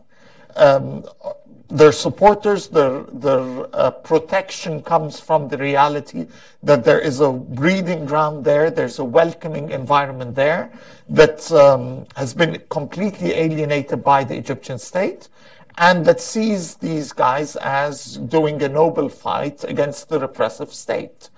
Um, 0.55 1.05
their 1.69 1.91
supporters, 1.91 2.67
their, 2.67 3.03
their 3.03 3.67
uh, 3.75 3.91
protection 3.91 4.81
comes 4.81 5.19
from 5.19 5.47
the 5.47 5.57
reality 5.57 6.27
that 6.63 6.83
there 6.83 6.99
is 6.99 7.19
a 7.19 7.31
breeding 7.31 8.05
ground 8.05 8.43
there, 8.43 8.71
there's 8.71 8.97
a 8.99 9.03
welcoming 9.03 9.69
environment 9.69 10.35
there 10.35 10.71
that 11.09 11.51
um, 11.51 12.05
has 12.15 12.33
been 12.33 12.61
completely 12.69 13.33
alienated 13.33 14.03
by 14.03 14.23
the 14.23 14.35
Egyptian 14.35 14.79
state 14.79 15.29
and 15.77 16.05
that 16.05 16.19
sees 16.19 16.75
these 16.75 17.13
guys 17.13 17.55
as 17.57 18.17
doing 18.17 18.61
a 18.63 18.67
noble 18.69 19.07
fight 19.07 19.63
against 19.63 20.09
the 20.09 20.19
repressive 20.19 20.73
state. 20.73 21.29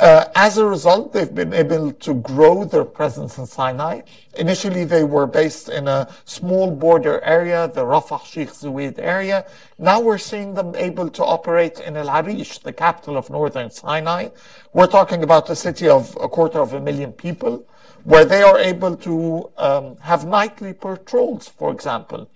Uh, 0.00 0.24
as 0.34 0.56
a 0.56 0.64
result, 0.64 1.12
they've 1.12 1.34
been 1.34 1.52
able 1.52 1.92
to 1.92 2.14
grow 2.14 2.64
their 2.64 2.86
presence 2.86 3.36
in 3.36 3.44
Sinai. 3.44 4.00
Initially, 4.38 4.84
they 4.84 5.04
were 5.04 5.26
based 5.26 5.68
in 5.68 5.86
a 5.88 6.08
small 6.24 6.70
border 6.70 7.20
area, 7.20 7.68
the 7.68 7.84
Rafah 7.84 8.24
Sheikh 8.24 8.48
Zuweid 8.48 8.98
area. 8.98 9.44
Now 9.78 10.00
we're 10.00 10.16
seeing 10.16 10.54
them 10.54 10.74
able 10.74 11.10
to 11.10 11.22
operate 11.22 11.80
in 11.80 11.98
El 11.98 12.08
Arish, 12.08 12.60
the 12.60 12.72
capital 12.72 13.18
of 13.18 13.28
northern 13.28 13.70
Sinai. 13.70 14.30
We're 14.72 14.86
talking 14.86 15.22
about 15.22 15.50
a 15.50 15.54
city 15.54 15.86
of 15.86 16.16
a 16.18 16.30
quarter 16.30 16.60
of 16.60 16.72
a 16.72 16.80
million 16.80 17.12
people, 17.12 17.66
where 18.04 18.24
they 18.24 18.42
are 18.42 18.58
able 18.58 18.96
to 18.96 19.50
um, 19.58 19.98
have 19.98 20.24
nightly 20.24 20.72
patrols, 20.72 21.46
for 21.46 21.70
example, 21.70 22.30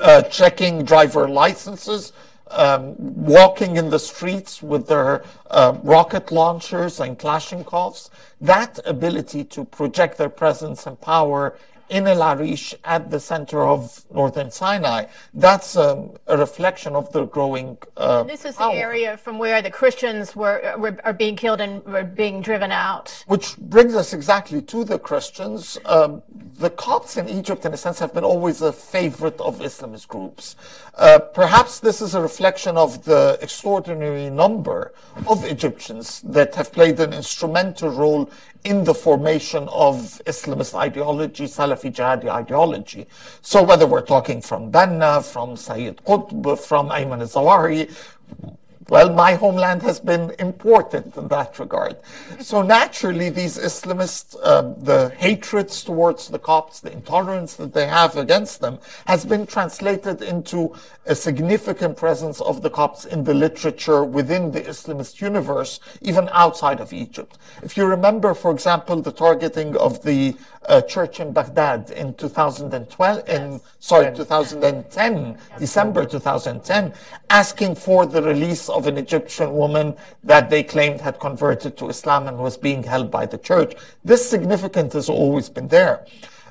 uh, 0.00 0.22
checking 0.22 0.84
driver 0.84 1.28
licenses, 1.28 2.12
um, 2.54 2.94
walking 2.98 3.76
in 3.76 3.90
the 3.90 3.98
streets 3.98 4.62
with 4.62 4.86
their 4.86 5.24
uh, 5.50 5.76
rocket 5.82 6.30
launchers 6.30 7.00
and 7.00 7.18
Kalashnikovs, 7.18 8.10
that 8.40 8.78
ability 8.84 9.44
to 9.44 9.64
project 9.64 10.18
their 10.18 10.28
presence 10.28 10.86
and 10.86 11.00
power 11.00 11.56
in 11.88 12.06
El 12.06 12.22
Arish 12.22 12.74
at 12.84 13.10
the 13.10 13.20
center 13.20 13.62
of 13.66 14.04
northern 14.12 14.50
Sinai. 14.50 15.06
That's 15.32 15.76
um, 15.76 16.12
a 16.26 16.36
reflection 16.36 16.94
of 16.94 17.12
the 17.12 17.26
growing. 17.26 17.78
Uh, 17.96 18.22
this 18.24 18.44
is 18.44 18.56
power. 18.56 18.74
the 18.74 18.80
area 18.80 19.16
from 19.16 19.38
where 19.38 19.62
the 19.62 19.70
Christians 19.70 20.34
were, 20.34 20.74
were, 20.78 20.98
are 21.04 21.12
being 21.12 21.36
killed 21.36 21.60
and 21.60 21.84
were 21.84 22.04
being 22.04 22.40
driven 22.40 22.72
out. 22.72 23.24
Which 23.26 23.56
brings 23.56 23.94
us 23.94 24.12
exactly 24.12 24.62
to 24.62 24.84
the 24.84 24.98
Christians. 24.98 25.78
Um, 25.84 26.22
the 26.56 26.70
Copts 26.70 27.16
in 27.16 27.28
Egypt, 27.28 27.64
in 27.64 27.74
a 27.74 27.76
sense, 27.76 27.98
have 27.98 28.14
been 28.14 28.24
always 28.24 28.62
a 28.62 28.72
favorite 28.72 29.40
of 29.40 29.58
Islamist 29.58 30.08
groups. 30.08 30.56
Uh, 30.94 31.18
perhaps 31.18 31.80
this 31.80 32.00
is 32.00 32.14
a 32.14 32.20
reflection 32.20 32.76
of 32.76 33.04
the 33.04 33.38
extraordinary 33.42 34.30
number 34.30 34.92
of 35.26 35.44
Egyptians 35.44 36.20
that 36.22 36.54
have 36.54 36.72
played 36.72 37.00
an 37.00 37.12
instrumental 37.12 37.90
role 37.90 38.30
in 38.64 38.82
the 38.84 38.94
formation 38.94 39.68
of 39.68 39.96
Islamist 40.24 40.74
ideology, 40.74 41.44
Salafi 41.44 41.92
Jihadi 41.92 42.28
ideology. 42.28 43.06
So 43.42 43.62
whether 43.62 43.86
we're 43.86 44.00
talking 44.00 44.40
from 44.40 44.72
Banna, 44.72 45.22
from 45.22 45.56
Sayyid 45.56 46.00
Qutb, 46.06 46.58
from 46.58 46.88
Ayman 46.88 47.20
al-Zawahiri, 47.20 47.92
well, 48.88 49.12
my 49.12 49.34
homeland 49.34 49.82
has 49.82 49.98
been 49.98 50.34
important 50.38 51.16
in 51.16 51.28
that 51.28 51.58
regard. 51.58 51.96
So 52.40 52.60
naturally, 52.62 53.30
these 53.30 53.56
Islamists, 53.56 54.36
uh, 54.42 54.74
the 54.76 55.10
hatreds 55.16 55.82
towards 55.82 56.28
the 56.28 56.38
Copts, 56.38 56.80
the 56.80 56.92
intolerance 56.92 57.54
that 57.56 57.72
they 57.72 57.86
have 57.86 58.16
against 58.16 58.60
them, 58.60 58.78
has 59.06 59.24
been 59.24 59.46
translated 59.46 60.20
into 60.20 60.74
a 61.06 61.14
significant 61.14 61.96
presence 61.96 62.40
of 62.40 62.62
the 62.62 62.70
Copts 62.70 63.04
in 63.06 63.24
the 63.24 63.34
literature 63.34 64.04
within 64.04 64.50
the 64.50 64.60
Islamist 64.60 65.20
universe, 65.20 65.80
even 66.02 66.28
outside 66.32 66.80
of 66.80 66.92
Egypt. 66.92 67.38
If 67.62 67.76
you 67.76 67.86
remember, 67.86 68.34
for 68.34 68.50
example, 68.50 69.00
the 69.00 69.12
targeting 69.12 69.76
of 69.76 70.02
the 70.02 70.36
uh, 70.68 70.80
church 70.82 71.20
in 71.20 71.32
Baghdad 71.32 71.90
in 71.90 72.14
2012, 72.14 73.28
in, 73.28 73.52
yes. 73.52 73.60
sorry, 73.78 74.14
2010, 74.14 75.38
December 75.58 76.04
2010, 76.04 76.92
asking 77.30 77.74
for 77.74 78.06
the 78.06 78.22
release 78.22 78.68
of 78.68 78.86
an 78.86 78.96
Egyptian 78.96 79.52
woman 79.54 79.94
that 80.22 80.50
they 80.50 80.62
claimed 80.62 81.00
had 81.00 81.18
converted 81.20 81.76
to 81.76 81.88
Islam 81.88 82.28
and 82.28 82.38
was 82.38 82.56
being 82.56 82.82
held 82.82 83.10
by 83.10 83.26
the 83.26 83.38
church. 83.38 83.74
This 84.04 84.28
significance 84.28 84.92
has 84.94 85.08
always 85.08 85.48
been 85.48 85.68
there. 85.68 86.06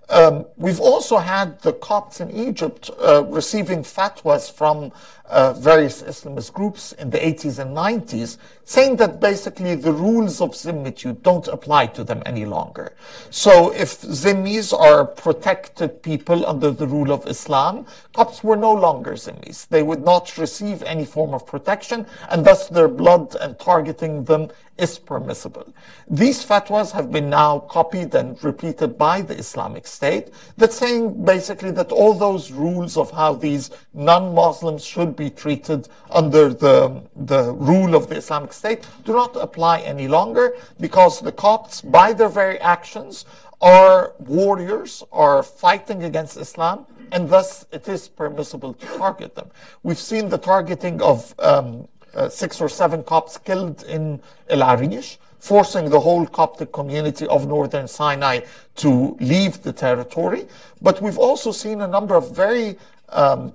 Um, 0.10 0.46
we've 0.58 0.80
also 0.80 1.18
had 1.18 1.62
the 1.62 1.74
Copts 1.74 2.20
in 2.20 2.30
Egypt 2.32 2.90
uh, 3.02 3.24
receiving 3.26 3.84
fatwas 3.84 4.52
from 4.52 4.92
uh, 5.30 5.54
various 5.54 6.04
Islamist 6.04 6.54
groups 6.54 6.92
in 6.94 7.10
the 7.10 7.18
80s 7.18 7.58
and 7.58 7.76
90s, 7.76 8.38
saying 8.66 8.98
that 8.98 9.20
basically 9.20 9.76
the 9.76 9.92
rules 9.92 10.42
of 10.42 10.52
Zimmitude 10.52 11.22
don't 11.24 11.48
apply 11.48 11.88
to 11.88 12.04
them 12.04 12.22
any 12.26 12.46
longer. 12.46 12.94
So 13.30 13.74
if 13.74 14.02
Zimmis 14.02 14.78
are 14.78 15.06
protected 15.06 16.04
people 16.04 16.46
under 16.46 16.72
the 16.72 16.88
rule 16.88 17.12
of 17.12 17.26
Islam, 17.28 17.86
Copts 18.14 18.44
were 18.44 18.58
no 18.58 18.74
longer 18.74 19.14
Zimmis. 19.14 19.68
They 19.68 19.84
would 19.84 20.04
not 20.04 20.38
receive 20.38 20.84
any 20.84 21.06
form 21.06 21.34
of 21.34 21.48
protection, 21.48 22.06
and 22.30 22.46
thus 22.46 22.68
their 22.68 22.88
blood 22.88 23.36
and 23.40 23.58
targeting 23.58 24.26
them 24.26 24.50
is 24.78 24.98
permissible. 24.98 25.74
These 26.10 26.44
fatwas 26.46 26.92
have 26.92 27.12
been 27.12 27.30
now 27.30 27.60
copied 27.60 28.14
and 28.16 28.44
repeated 28.44 28.98
by 28.98 29.22
the 29.22 29.38
Islamic 29.38 29.86
State 29.98 30.26
that's 30.58 30.78
saying 30.78 31.24
basically 31.24 31.72
that 31.72 31.92
all 31.92 32.14
those 32.14 32.52
rules 32.52 32.98
of 32.98 33.12
how 33.12 33.32
these 33.34 33.66
non-Muslims 33.94 34.84
should 34.84 35.16
be 35.16 35.30
treated 35.30 35.88
under 36.10 36.46
the, 36.66 37.04
the 37.16 37.54
rule 37.54 37.96
of 37.96 38.08
the 38.10 38.18
Islamic 38.18 38.54
State 38.54 38.82
do 39.06 39.14
not 39.14 39.36
apply 39.36 39.76
any 39.82 40.08
longer 40.08 40.56
because 40.80 41.22
the 41.22 41.32
Copts, 41.32 41.82
by 41.82 42.14
their 42.14 42.30
very 42.30 42.60
actions, 42.60 43.26
are 43.62 44.14
warriors, 44.20 45.04
are 45.12 45.42
fighting 45.42 46.04
against 46.04 46.36
Islam, 46.38 46.86
and 47.14 47.30
thus 47.30 47.66
it 47.72 47.88
is 47.88 48.10
permissible 48.10 48.74
to 48.74 48.86
target 48.98 49.36
them. 49.36 49.50
We've 49.84 50.06
seen 50.12 50.30
the 50.30 50.38
targeting 50.38 51.02
of 51.02 51.34
um, 51.40 51.88
uh, 52.14 52.30
six 52.30 52.60
or 52.60 52.70
seven 52.70 53.04
Copts 53.04 53.38
killed 53.38 53.84
in 53.84 54.22
El 54.50 54.64
Arish, 54.64 55.18
forcing 55.44 55.90
the 55.90 56.00
whole 56.00 56.26
Coptic 56.26 56.72
community 56.72 57.28
of 57.28 57.46
northern 57.46 57.86
Sinai 57.86 58.40
to 58.76 59.18
leave 59.20 59.62
the 59.62 59.74
territory. 59.74 60.48
But 60.82 61.02
we've 61.02 61.18
also 61.18 61.52
seen 61.52 61.82
a 61.82 61.88
number 61.88 62.16
of 62.16 62.34
very 62.34 62.78
um, 63.10 63.52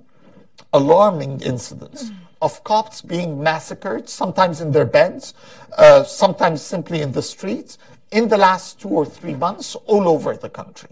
alarming 0.71 1.41
incidents 1.41 2.11
of 2.43 2.63
Copts 2.63 3.01
being 3.01 3.41
massacred, 3.41 4.07
sometimes 4.07 4.61
in 4.61 4.71
their 4.71 4.85
beds, 4.85 5.33
uh, 5.79 6.03
sometimes 6.03 6.61
simply 6.61 7.01
in 7.01 7.11
the 7.11 7.23
streets, 7.23 7.79
in 8.11 8.27
the 8.27 8.37
last 8.37 8.79
two 8.79 8.89
or 8.89 9.05
three 9.05 9.33
months 9.33 9.75
all 9.87 10.07
over 10.07 10.35
the 10.35 10.49
country. 10.49 10.91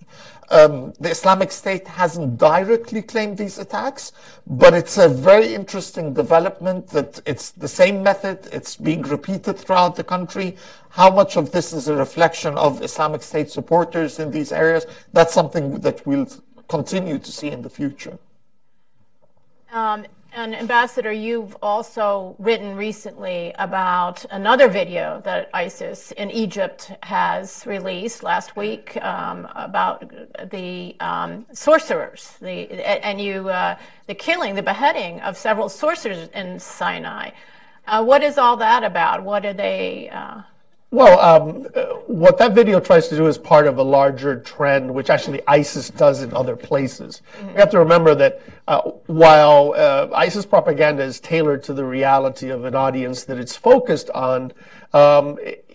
Um, 0.50 0.94
the 1.00 1.10
Islamic 1.10 1.52
State 1.52 1.88
hasn't 1.88 2.38
directly 2.38 3.02
claimed 3.02 3.38
these 3.38 3.58
attacks, 3.58 4.14
but 4.46 4.74
it's 4.74 4.98
a 4.98 5.10
very 5.10 5.54
interesting 5.54 6.14
development 6.14 6.88
that 6.90 7.22
it's 7.26 7.52
the 7.52 7.68
same 7.68 8.02
method, 8.02 8.48
it's 8.54 8.78
being 8.78 9.02
repeated 9.02 9.58
throughout 9.58 9.98
the 9.98 10.06
country. 10.06 10.56
How 10.90 11.10
much 11.10 11.36
of 11.36 11.52
this 11.52 11.74
is 11.74 11.90
a 11.90 11.96
reflection 11.96 12.58
of 12.58 12.82
Islamic 12.82 13.24
State 13.24 13.52
supporters 13.52 14.20
in 14.20 14.32
these 14.32 14.54
areas? 14.54 14.86
That's 15.12 15.34
something 15.34 15.80
that 15.82 16.08
we'll 16.08 16.28
continue 16.70 17.20
to 17.20 17.32
see 17.32 17.50
in 17.50 17.62
the 17.62 17.70
future. 17.70 18.18
Um, 19.74 20.06
and 20.38 20.56
Ambassador, 20.56 21.12
you've 21.12 21.58
also 21.64 22.36
written 22.38 22.76
recently 22.76 23.54
about 23.58 24.24
another 24.30 24.68
video 24.68 25.20
that 25.26 25.50
ISIS 25.52 26.12
in 26.12 26.30
Egypt 26.30 26.92
has 27.02 27.66
released 27.66 28.22
last 28.22 28.56
week 28.56 28.96
um, 29.04 29.48
about 29.56 30.08
the 30.52 30.96
um, 31.00 31.48
sorcerers, 31.54 32.38
the 32.40 32.70
and 33.04 33.20
you 33.20 33.50
uh, 33.50 33.76
the 34.06 34.14
killing, 34.14 34.54
the 34.54 34.62
beheading 34.62 35.20
of 35.22 35.36
several 35.36 35.70
sorcerers 35.70 36.30
in 36.36 36.60
Sinai. 36.60 37.32
Uh, 37.88 38.04
what 38.04 38.22
is 38.22 38.38
all 38.38 38.58
that 38.58 38.84
about? 38.84 39.24
What 39.24 39.44
are 39.44 39.54
they? 39.54 40.08
Uh, 40.10 40.42
well, 40.90 41.20
um, 41.20 41.64
what 42.08 42.38
that 42.38 42.56
video 42.56 42.80
tries 42.80 43.10
to 43.10 43.18
do 43.18 43.28
is 43.28 43.38
part 43.38 43.68
of 43.68 43.78
a 43.78 43.84
larger 43.84 44.40
trend, 44.40 44.94
which 44.94 45.10
actually 45.10 45.42
ISIS 45.46 45.90
does 45.90 46.22
in 46.22 46.34
other 46.34 46.56
places. 46.56 47.22
Mm-hmm. 47.40 47.48
We 47.54 47.60
have 47.60 47.70
to 47.72 47.80
remember 47.80 48.16
that 48.16 48.42
uh, 48.70 48.82
while 49.08 49.74
uh, 49.76 50.08
ISIS 50.16 50.46
propaganda 50.46 51.04
is 51.04 51.20
tailored 51.20 51.64
to 51.64 51.74
the 51.74 51.84
reality 51.84 52.50
of 52.50 52.64
an 52.64 52.74
audience 52.74 53.26
that 53.26 53.38
it's 53.38 53.56
focused 53.56 54.10
on, 54.12 54.54
um, 54.94 55.38
it, 55.42 55.66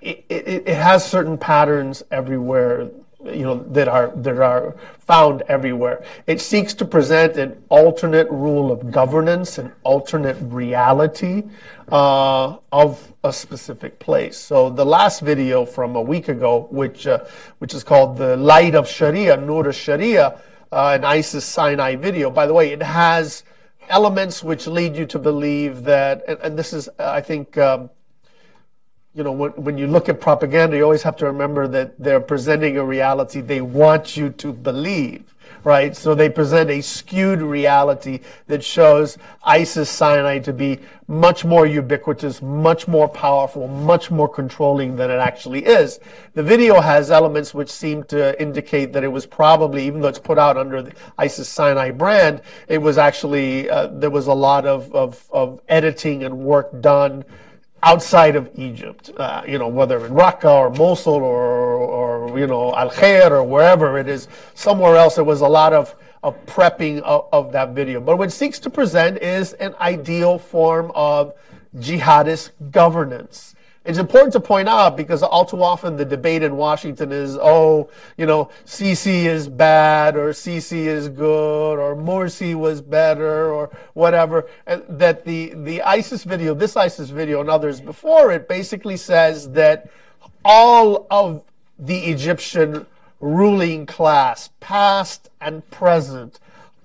it, 0.00 0.24
it, 0.30 0.68
it 0.68 0.76
has 0.76 1.08
certain 1.08 1.36
patterns 1.36 2.02
everywhere 2.10 2.88
you 3.24 3.42
know 3.42 3.62
that 3.68 3.88
are 3.88 4.12
that 4.16 4.38
are 4.38 4.76
found 4.98 5.42
everywhere. 5.48 6.04
It 6.26 6.40
seeks 6.40 6.74
to 6.74 6.84
present 6.84 7.36
an 7.36 7.62
alternate 7.68 8.30
rule 8.30 8.72
of 8.72 8.90
governance, 8.90 9.58
an 9.58 9.72
alternate 9.84 10.36
reality 10.40 11.44
uh, 11.90 12.56
of 12.72 13.12
a 13.24 13.32
specific 13.32 13.98
place. 13.98 14.36
So 14.36 14.70
the 14.70 14.84
last 14.84 15.20
video 15.20 15.64
from 15.64 15.96
a 15.96 16.02
week 16.02 16.28
ago, 16.28 16.68
which 16.70 17.06
uh, 17.06 17.24
which 17.58 17.74
is 17.74 17.84
called 17.84 18.16
"The 18.16 18.36
Light 18.36 18.74
of 18.74 18.88
Sharia," 18.88 19.36
Nur 19.36 19.72
Sharia, 19.72 20.40
uh, 20.72 20.92
an 20.94 21.04
ISIS 21.04 21.44
Sinai 21.44 21.96
video. 21.96 22.30
By 22.30 22.46
the 22.46 22.54
way, 22.54 22.72
it 22.72 22.82
has 22.82 23.44
elements 23.88 24.42
which 24.42 24.66
lead 24.66 24.96
you 24.96 25.06
to 25.06 25.18
believe 25.18 25.84
that, 25.84 26.24
and, 26.26 26.38
and 26.40 26.58
this 26.58 26.72
is, 26.72 26.88
I 26.98 27.20
think. 27.20 27.58
Um, 27.58 27.90
you 29.14 29.22
know, 29.22 29.32
when, 29.32 29.52
when 29.52 29.78
you 29.78 29.86
look 29.86 30.08
at 30.08 30.20
propaganda, 30.20 30.76
you 30.76 30.84
always 30.84 31.02
have 31.02 31.16
to 31.16 31.26
remember 31.26 31.68
that 31.68 31.98
they're 31.98 32.20
presenting 32.20 32.78
a 32.78 32.84
reality 32.84 33.40
they 33.40 33.60
want 33.60 34.16
you 34.16 34.30
to 34.30 34.54
believe, 34.54 35.34
right? 35.64 35.94
So 35.94 36.14
they 36.14 36.30
present 36.30 36.70
a 36.70 36.80
skewed 36.80 37.42
reality 37.42 38.20
that 38.46 38.64
shows 38.64 39.18
ISIS 39.44 39.90
Sinai 39.90 40.38
to 40.38 40.52
be 40.54 40.78
much 41.08 41.44
more 41.44 41.66
ubiquitous, 41.66 42.40
much 42.40 42.88
more 42.88 43.06
powerful, 43.06 43.68
much 43.68 44.10
more 44.10 44.28
controlling 44.28 44.96
than 44.96 45.10
it 45.10 45.18
actually 45.18 45.66
is. 45.66 46.00
The 46.32 46.42
video 46.42 46.80
has 46.80 47.10
elements 47.10 47.52
which 47.52 47.68
seem 47.68 48.04
to 48.04 48.40
indicate 48.40 48.94
that 48.94 49.04
it 49.04 49.08
was 49.08 49.26
probably, 49.26 49.86
even 49.86 50.00
though 50.00 50.08
it's 50.08 50.18
put 50.18 50.38
out 50.38 50.56
under 50.56 50.80
the 50.80 50.94
ISIS 51.18 51.50
Sinai 51.50 51.90
brand, 51.90 52.40
it 52.66 52.78
was 52.78 52.96
actually, 52.96 53.68
uh, 53.68 53.88
there 53.88 54.08
was 54.08 54.26
a 54.26 54.34
lot 54.34 54.64
of, 54.64 54.90
of, 54.94 55.28
of 55.30 55.60
editing 55.68 56.24
and 56.24 56.38
work 56.38 56.80
done 56.80 57.26
outside 57.82 58.36
of 58.36 58.50
Egypt, 58.54 59.10
uh, 59.16 59.42
you 59.46 59.58
know, 59.58 59.68
whether 59.68 60.06
in 60.06 60.12
Raqqa 60.12 60.44
or 60.44 60.70
Mosul 60.70 61.14
or, 61.14 61.74
or, 61.74 62.38
you 62.38 62.46
know, 62.46 62.74
Al 62.76 62.90
Khair 62.90 63.30
or 63.30 63.42
wherever 63.42 63.98
it 63.98 64.08
is, 64.08 64.28
somewhere 64.54 64.96
else, 64.96 65.16
there 65.16 65.24
was 65.24 65.40
a 65.40 65.48
lot 65.48 65.72
of, 65.72 65.94
of 66.22 66.34
prepping 66.46 67.00
of, 67.00 67.28
of 67.32 67.52
that 67.52 67.70
video. 67.70 68.00
But 68.00 68.18
what 68.18 68.28
it 68.28 68.32
seeks 68.32 68.58
to 68.60 68.70
present 68.70 69.18
is 69.18 69.54
an 69.54 69.74
ideal 69.80 70.38
form 70.38 70.92
of 70.94 71.34
jihadist 71.76 72.50
governance. 72.70 73.51
It's 73.84 73.98
important 73.98 74.32
to 74.34 74.40
point 74.40 74.68
out 74.68 74.96
because 74.96 75.24
all 75.24 75.44
too 75.44 75.62
often 75.62 75.96
the 75.96 76.04
debate 76.04 76.44
in 76.44 76.56
Washington 76.56 77.10
is, 77.10 77.36
oh, 77.36 77.90
you 78.16 78.26
know, 78.26 78.48
Sisi 78.64 79.24
is 79.24 79.48
bad 79.48 80.16
or 80.16 80.30
Sisi 80.30 80.86
is 80.86 81.08
good 81.08 81.78
or 81.80 81.96
Morsi 81.96 82.54
was 82.54 82.80
better 82.80 83.50
or 83.50 83.70
whatever. 83.94 84.46
And 84.66 84.84
that 84.88 85.24
the, 85.24 85.52
the 85.56 85.82
ISIS 85.82 86.22
video, 86.22 86.54
this 86.54 86.76
ISIS 86.76 87.10
video 87.10 87.40
and 87.40 87.50
others 87.50 87.80
before 87.80 88.30
it 88.30 88.48
basically 88.48 88.96
says 88.96 89.50
that 89.50 89.90
all 90.44 91.08
of 91.10 91.42
the 91.76 91.98
Egyptian 92.04 92.86
ruling 93.18 93.86
class, 93.86 94.50
past 94.60 95.28
and 95.40 95.68
present, 95.72 96.38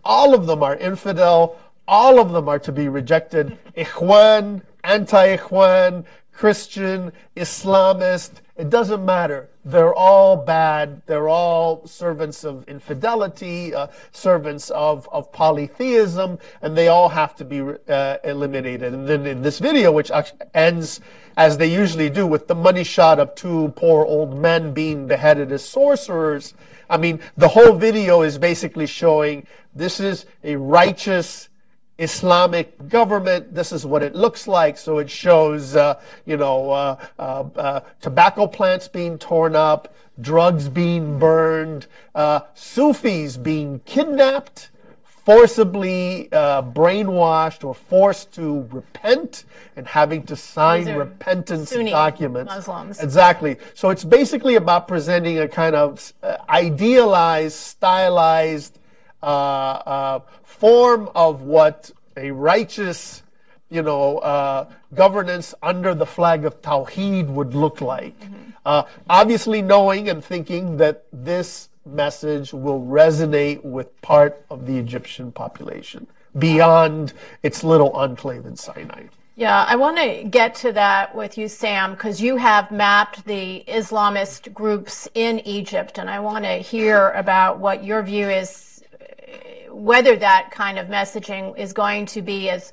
all 0.04 0.34
of 0.34 0.48
them 0.48 0.64
are 0.64 0.76
infidel, 0.76 1.60
all 1.88 2.20
of 2.20 2.32
them 2.32 2.50
are 2.50 2.60
to 2.60 2.72
be 2.72 2.90
rejected. 2.90 3.56
Ikhwan, 3.76 4.64
anti-Ikhwan, 4.84 6.06
Christian, 6.38 7.12
Islamist, 7.36 8.42
it 8.58 8.70
doesn't 8.70 9.04
matter. 9.04 9.50
They're 9.66 9.96
all 9.96 10.38
bad. 10.38 11.02
They're 11.08 11.28
all 11.28 11.88
servants 11.88 12.44
of 12.44 12.64
infidelity, 12.68 13.74
uh, 13.74 13.88
servants 14.12 14.70
of, 14.70 15.10
of 15.12 15.32
polytheism, 15.32 16.38
and 16.62 16.78
they 16.78 16.90
all 16.90 17.10
have 17.10 17.36
to 17.38 17.44
be 17.44 17.62
uh, 17.62 18.18
eliminated. 18.24 18.94
And 18.94 19.08
then 19.08 19.26
in 19.26 19.42
this 19.42 19.58
video, 19.58 19.92
which 19.92 20.12
ends 20.54 21.02
as 21.38 21.58
they 21.58 21.74
usually 21.74 22.10
do 22.12 22.28
with 22.28 22.48
the 22.48 22.56
money 22.56 22.84
shot 22.84 23.20
of 23.20 23.34
two 23.34 23.74
poor 23.76 24.06
old 24.06 24.38
men 24.40 24.76
being 24.76 25.08
beheaded 25.08 25.52
as 25.52 25.66
sorcerers, 25.66 26.54
I 26.88 26.98
mean, 26.98 27.20
the 27.36 27.48
whole 27.48 27.74
video 27.74 28.22
is 28.22 28.38
basically 28.38 28.86
showing 28.86 29.48
this 29.74 30.00
is 30.00 30.28
a 30.44 30.56
righteous, 30.56 31.50
Islamic 31.98 32.90
government. 32.90 33.54
This 33.54 33.72
is 33.72 33.86
what 33.86 34.04
it 34.04 34.16
looks 34.16 34.48
like. 34.48 34.78
So 34.78 35.00
it 35.00 35.10
shows, 35.10 35.76
uh, 35.76 36.00
you 36.26 36.38
know, 36.38 36.72
uh, 36.72 37.06
uh, 37.18 37.44
uh 37.56 37.80
tobacco 38.02 38.48
plants 38.48 38.88
being 38.88 39.18
torn 39.18 39.56
up, 39.56 39.94
drugs 40.22 40.70
being 40.70 41.18
burned, 41.18 41.88
uh, 42.14 42.42
Sufis 42.54 43.38
being 43.38 43.80
kidnapped, 43.86 44.70
forcibly 45.04 46.32
uh, 46.32 46.62
brainwashed 46.62 47.64
or 47.64 47.74
forced 47.74 48.34
to 48.36 48.68
repent 48.72 49.46
and 49.76 49.88
having 49.88 50.24
to 50.24 50.36
sign 50.36 50.96
repentance 50.96 51.72
Sunni 51.72 51.92
documents. 51.92 52.54
Muslims. 52.54 53.00
Exactly. 53.02 53.58
So 53.74 53.90
it's 53.90 54.04
basically 54.04 54.56
about 54.56 54.88
presenting 54.88 55.40
a 55.40 55.48
kind 55.48 55.76
of 55.76 56.14
idealized, 56.48 57.58
stylized, 57.58 58.80
form 59.22 61.10
of 61.16 61.42
what 61.42 61.92
a 62.16 62.32
righteous, 62.32 63.24
you 63.70 63.82
know, 63.82 64.18
uh, 64.20 64.66
governance 64.94 65.54
under 65.62 65.94
the 65.94 66.06
flag 66.06 66.46
of 66.46 66.62
Tawheed 66.62 67.28
would 67.28 67.54
look 67.54 67.82
like. 67.82 68.20
Mm-hmm. 68.20 68.52
Uh, 68.66 68.84
obviously, 69.10 69.62
knowing 69.62 70.10
and 70.10 70.24
thinking 70.24 70.78
that 70.78 71.06
this 71.14 71.70
message 71.86 72.52
will 72.54 72.82
resonate 72.82 73.64
with 73.64 74.02
part 74.02 74.44
of 74.50 74.66
the 74.66 74.78
Egyptian 74.78 75.32
population 75.32 76.08
beyond 76.38 77.14
its 77.44 77.64
little 77.64 77.92
enclave 77.92 78.46
in 78.46 78.56
Sinai. 78.56 79.04
Yeah, 79.36 79.64
I 79.68 79.76
want 79.76 79.98
to 79.98 80.24
get 80.24 80.56
to 80.56 80.72
that 80.72 81.16
with 81.16 81.38
you, 81.38 81.48
Sam, 81.48 81.92
because 81.92 82.20
you 82.20 82.38
have 82.38 82.72
mapped 82.72 83.26
the 83.26 83.64
Islamist 83.68 84.52
groups 84.52 85.08
in 85.14 85.40
Egypt, 85.42 86.00
and 86.00 86.10
I 86.10 86.20
want 86.20 86.44
to 86.44 86.54
hear 86.54 87.12
about 87.12 87.60
what 87.60 87.84
your 87.84 88.02
view 88.02 88.28
is 88.30 88.67
whether 89.70 90.16
that 90.16 90.52
kind 90.52 90.80
of 90.80 90.88
messaging 90.88 91.58
is 91.58 91.74
going 91.74 92.06
to 92.08 92.22
be 92.22 92.50
as 92.50 92.72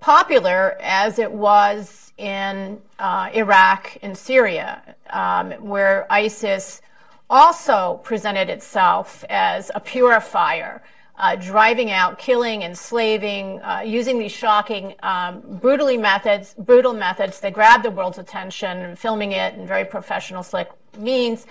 popular 0.00 0.76
as 0.82 1.18
it 1.18 1.30
was 1.30 2.12
in 2.18 2.80
uh, 2.98 3.30
Iraq 3.32 3.96
and 4.02 4.16
Syria, 4.16 4.94
um, 5.10 5.52
where 5.52 6.06
ISIS 6.10 6.82
also 7.30 8.00
presented 8.04 8.50
itself 8.50 9.24
as 9.30 9.70
a 9.74 9.80
purifier, 9.80 10.82
uh, 11.16 11.36
driving 11.36 11.90
out, 11.90 12.18
killing, 12.18 12.62
enslaving, 12.62 13.60
uh, 13.62 13.80
using 13.84 14.18
these 14.18 14.32
shocking, 14.32 14.94
um, 15.02 15.40
brutally 15.60 15.96
methods, 15.96 16.54
brutal 16.58 16.92
methods 16.92 17.40
that 17.40 17.52
grab 17.52 17.82
the 17.82 17.90
world's 17.90 18.18
attention, 18.18 18.94
filming 18.96 19.32
it 19.32 19.54
in 19.54 19.66
very 19.66 19.84
professional, 19.84 20.42
slick 20.42 20.68
means, 20.98 21.46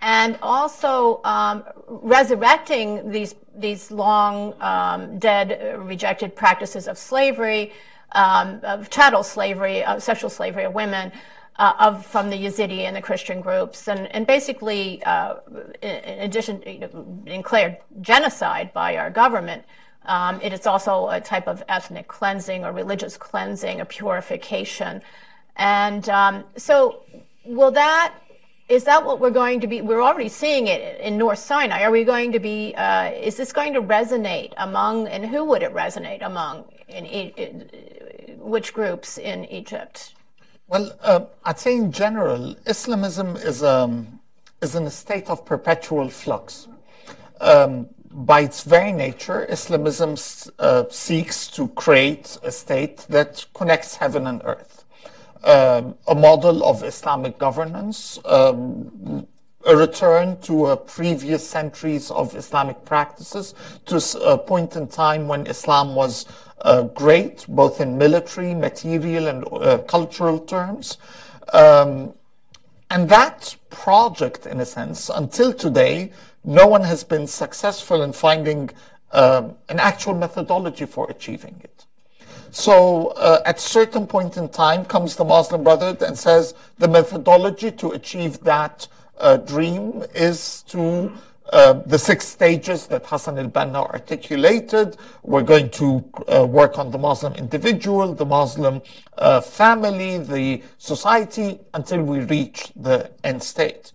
and 0.00 0.38
also 0.42 1.20
um, 1.24 1.64
resurrecting 1.86 3.10
these 3.10 3.34
these 3.56 3.90
long 3.90 4.54
um, 4.60 5.18
dead, 5.18 5.78
rejected 5.78 6.34
practices 6.34 6.88
of 6.88 6.96
slavery, 6.96 7.72
um, 8.12 8.60
of 8.62 8.88
chattel 8.88 9.22
slavery, 9.22 9.84
of 9.84 10.02
sexual 10.02 10.30
slavery 10.30 10.64
of 10.64 10.74
women. 10.74 11.12
Uh, 11.56 11.74
of 11.78 12.06
from 12.06 12.30
the 12.30 12.36
Yazidi 12.36 12.84
and 12.84 12.96
the 12.96 13.02
Christian 13.02 13.42
groups, 13.42 13.86
and 13.86 14.06
and 14.14 14.26
basically, 14.26 15.02
uh, 15.04 15.34
in, 15.82 16.20
addition, 16.20 16.62
you 16.64 16.78
know, 16.78 17.22
declared 17.26 17.76
genocide 18.00 18.72
by 18.72 18.96
our 18.96 19.10
government. 19.10 19.62
Um, 20.06 20.40
it 20.40 20.54
is 20.54 20.66
also 20.66 21.08
a 21.08 21.20
type 21.20 21.46
of 21.46 21.62
ethnic 21.68 22.08
cleansing 22.08 22.64
or 22.64 22.72
religious 22.72 23.18
cleansing, 23.18 23.78
a 23.78 23.84
purification, 23.84 25.02
and 25.56 26.08
um, 26.08 26.44
so 26.56 27.02
will 27.44 27.72
that 27.72 28.14
is 28.70 28.84
that 28.84 29.04
what 29.04 29.18
we're 29.18 29.30
going 29.30 29.60
to 29.60 29.66
be? 29.66 29.82
We're 29.82 30.02
already 30.02 30.28
seeing 30.28 30.68
it 30.68 31.00
in 31.00 31.18
North 31.18 31.40
Sinai. 31.40 31.82
Are 31.82 31.90
we 31.90 32.04
going 32.04 32.30
to 32.32 32.38
be? 32.38 32.72
Uh, 32.76 33.10
is 33.10 33.36
this 33.36 33.52
going 33.52 33.74
to 33.74 33.82
resonate 33.82 34.52
among? 34.56 35.08
And 35.08 35.26
who 35.26 35.44
would 35.44 35.62
it 35.62 35.74
resonate 35.74 36.24
among? 36.24 36.64
In, 36.88 37.04
in 37.04 37.68
which 38.38 38.72
groups 38.72 39.18
in 39.18 39.44
Egypt? 39.46 40.14
Well, 40.68 40.92
uh, 41.02 41.24
I'd 41.44 41.58
say 41.58 41.76
in 41.76 41.90
general, 41.90 42.54
Islamism 42.64 43.36
is 43.36 43.64
um, 43.64 44.20
is 44.62 44.76
in 44.76 44.84
a 44.84 44.90
state 44.90 45.28
of 45.28 45.44
perpetual 45.44 46.08
flux. 46.08 46.68
Um, 47.40 47.88
by 48.12 48.42
its 48.42 48.62
very 48.62 48.92
nature, 48.92 49.46
Islamism 49.50 50.14
uh, 50.58 50.84
seeks 50.90 51.48
to 51.48 51.68
create 51.68 52.38
a 52.42 52.52
state 52.52 53.06
that 53.08 53.46
connects 53.52 53.96
heaven 53.96 54.26
and 54.26 54.42
earth 54.44 54.79
um, 55.44 55.94
a 56.08 56.14
model 56.14 56.64
of 56.64 56.82
Islamic 56.82 57.38
governance, 57.38 58.18
um, 58.24 59.26
a 59.66 59.76
return 59.76 60.40
to 60.40 60.66
uh, 60.66 60.76
previous 60.76 61.46
centuries 61.46 62.10
of 62.10 62.34
Islamic 62.34 62.84
practices, 62.84 63.54
to 63.86 64.02
a 64.22 64.38
point 64.38 64.76
in 64.76 64.86
time 64.86 65.28
when 65.28 65.46
Islam 65.46 65.94
was 65.94 66.26
uh, 66.62 66.82
great, 66.82 67.44
both 67.48 67.80
in 67.80 67.96
military, 67.96 68.54
material, 68.54 69.28
and 69.28 69.44
uh, 69.52 69.78
cultural 69.78 70.38
terms. 70.38 70.98
Um, 71.52 72.14
and 72.90 73.08
that 73.08 73.56
project, 73.70 74.46
in 74.46 74.60
a 74.60 74.66
sense, 74.66 75.10
until 75.10 75.52
today, 75.52 76.12
no 76.44 76.66
one 76.66 76.82
has 76.82 77.04
been 77.04 77.26
successful 77.26 78.02
in 78.02 78.12
finding 78.12 78.70
um, 79.12 79.56
an 79.68 79.78
actual 79.78 80.14
methodology 80.14 80.86
for 80.86 81.08
achieving 81.10 81.60
it. 81.62 81.79
So 82.52 83.08
uh, 83.08 83.42
at 83.46 83.60
certain 83.60 84.06
point 84.06 84.36
in 84.36 84.48
time 84.48 84.84
comes 84.84 85.16
the 85.16 85.24
Muslim 85.24 85.62
Brotherhood 85.62 86.02
and 86.02 86.18
says 86.18 86.54
the 86.78 86.88
methodology 86.88 87.70
to 87.72 87.90
achieve 87.90 88.40
that 88.40 88.88
uh, 89.18 89.36
dream 89.36 90.04
is 90.14 90.62
to 90.68 91.12
uh, 91.52 91.74
the 91.86 91.98
six 91.98 92.26
stages 92.26 92.86
that 92.86 93.04
Hassan 93.06 93.38
al-Banna 93.38 93.88
articulated. 93.90 94.96
We're 95.22 95.42
going 95.42 95.70
to 95.70 96.04
uh, 96.32 96.46
work 96.46 96.78
on 96.78 96.90
the 96.90 96.98
Muslim 96.98 97.34
individual, 97.34 98.14
the 98.14 98.24
Muslim 98.24 98.82
uh, 99.18 99.40
family, 99.40 100.18
the 100.18 100.62
society, 100.78 101.58
until 101.74 102.02
we 102.02 102.20
reach 102.20 102.72
the 102.76 103.10
end 103.24 103.42
state. 103.42 103.92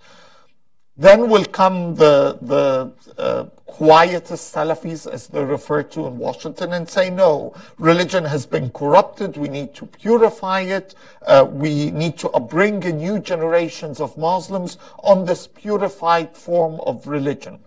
Then 0.97 1.29
will 1.29 1.43
come 1.43 1.95
the, 1.95 2.38
the 2.41 2.91
uh, 3.21 3.45
Salafis, 3.67 5.12
as 5.12 5.27
they're 5.27 5.45
referred 5.45 5.91
to 5.91 6.08
in 6.08 6.17
Washington, 6.17 6.71
and 6.71 6.89
say, 6.89 7.10
no, 7.10 7.53
religion 7.77 8.23
has 8.23 8.45
been 8.45 8.69
corrupted. 8.69 9.36
We 9.36 9.49
need 9.49 9.73
to 9.75 9.86
purify 9.86 10.62
it. 10.62 10.95
Uh, 11.21 11.45
we 11.49 11.91
need 11.91 12.17
to 12.19 12.29
bring 12.39 12.81
in 12.84 12.99
new 12.99 13.19
generations 13.19 13.99
of 13.99 14.17
Muslims 14.17 14.77
on 14.99 15.25
this 15.25 15.47
purified 15.47 16.36
form 16.36 16.79
of 16.81 17.08
religion 17.08 17.60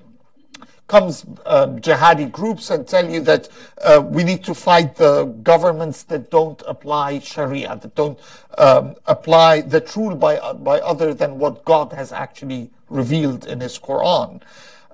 comes 0.87 1.27
uh, 1.45 1.67
jihadi 1.67 2.33
groups 2.33 2.71
and 2.71 2.89
tell 2.89 3.09
you 3.09 3.21
that 3.21 3.47
uh, 3.83 4.03
we 4.03 4.25
need 4.25 4.43
to 4.43 4.55
fight 4.55 4.97
the 4.97 5.27
governments 5.43 6.03
that 6.05 6.31
don't 6.31 6.63
apply 6.67 7.19
Sharia, 7.19 7.77
that 7.77 7.95
don't 7.95 8.19
um, 8.57 8.97
apply, 9.05 9.61
that 9.63 9.95
rule 9.95 10.17
by, 10.17 10.41
by 10.55 10.81
other 10.81 11.13
than 11.13 11.39
what 11.39 11.63
God 11.67 11.93
has 11.93 12.11
actually 12.11 12.71
revealed 12.89 13.47
in 13.47 13.61
His 13.61 13.79
Quran. 13.79 14.43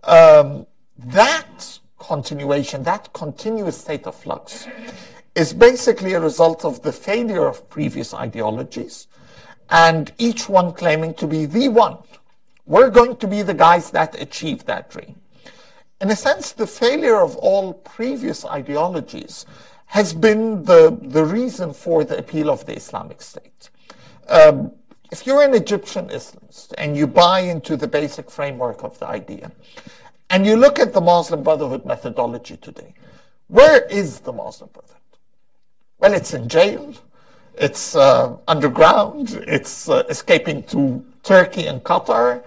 Um, 0.05 0.67
that 0.99 1.79
continuation, 1.99 2.83
that 2.85 3.13
continuous 3.13 3.79
state 3.79 4.07
of 4.07 4.15
flux, 4.15 4.69
is 5.35 5.53
basically 5.53 6.15
a 6.15 6.21
result 6.21 6.65
of 6.65 6.83
the 6.83 6.93
failure 6.93 7.47
of 7.47 7.69
previous 7.69 8.15
ideologies, 8.15 9.09
and 9.71 10.13
each 10.19 10.49
one 10.49 10.73
claiming 10.73 11.15
to 11.15 11.27
be 11.27 11.47
the 11.47 11.69
one. 11.69 11.99
We're 12.67 12.91
going 12.91 13.17
to 13.17 13.27
be 13.27 13.43
the 13.43 13.55
guys 13.55 13.91
that 13.91 14.21
achieve 14.21 14.65
that 14.67 14.91
dream 14.91 15.17
in 16.05 16.11
a 16.11 16.17
sense, 16.17 16.53
the 16.53 16.67
failure 16.67 17.21
of 17.21 17.35
all 17.37 17.73
previous 17.73 18.45
ideologies 18.45 19.47
has 19.87 20.13
been 20.13 20.65
the, 20.65 20.99
the 21.01 21.25
reason 21.25 21.73
for 21.73 22.05
the 22.05 22.19
appeal 22.19 22.51
of 22.51 22.67
the 22.67 22.77
Islamic 22.77 23.23
State. 23.23 23.71
Um, 24.29 24.73
if 25.15 25.29
you're 25.29 25.45
an 25.45 25.55
Egyptian 25.55 26.09
Islamist 26.09 26.75
and 26.77 26.97
you 26.97 27.07
buy 27.07 27.39
into 27.39 27.77
the 27.77 27.87
basic 27.87 28.29
framework 28.29 28.83
of 28.83 28.99
the 28.99 29.07
idea, 29.07 29.53
and 30.29 30.45
you 30.45 30.57
look 30.57 30.81
at 30.81 30.93
the 30.93 31.01
Muslim 31.01 31.45
Brotherhood 31.45 31.87
methodology 31.87 32.57
today, 32.57 32.93
where 33.47 33.85
is 33.85 34.19
the 34.19 34.33
Muslim 34.33 34.71
Brotherhood? 34.73 35.13
Well, 36.01 36.15
it's 36.15 36.35
in 36.35 36.49
jail, 36.49 36.95
it's 37.55 37.95
uh, 37.95 38.37
underground, 38.49 39.41
it's 39.47 39.89
uh, 39.89 40.03
escaping 40.09 40.65
to 40.65 41.05
Turkey 41.23 41.69
and 41.69 41.81
Qatar. 41.85 42.43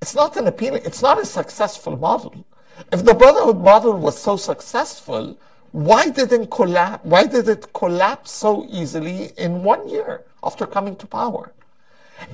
It's 0.00 0.14
not 0.14 0.38
an 0.38 0.46
appealing, 0.46 0.80
it's 0.86 1.02
not 1.02 1.20
a 1.20 1.26
successful 1.26 1.98
model. 1.98 2.46
If 2.92 3.04
the 3.04 3.12
Brotherhood 3.12 3.60
model 3.60 3.92
was 3.92 4.16
so 4.16 4.38
successful, 4.38 5.36
why 5.72 6.08
did 6.08 6.32
it 6.32 6.50
collapse? 6.50 7.04
Why 7.04 7.26
did 7.26 7.46
it 7.46 7.74
collapse 7.74 8.30
so 8.30 8.66
easily 8.70 9.32
in 9.36 9.62
one 9.62 9.86
year 9.86 10.24
after 10.42 10.64
coming 10.66 10.96
to 10.96 11.06
power? 11.06 11.52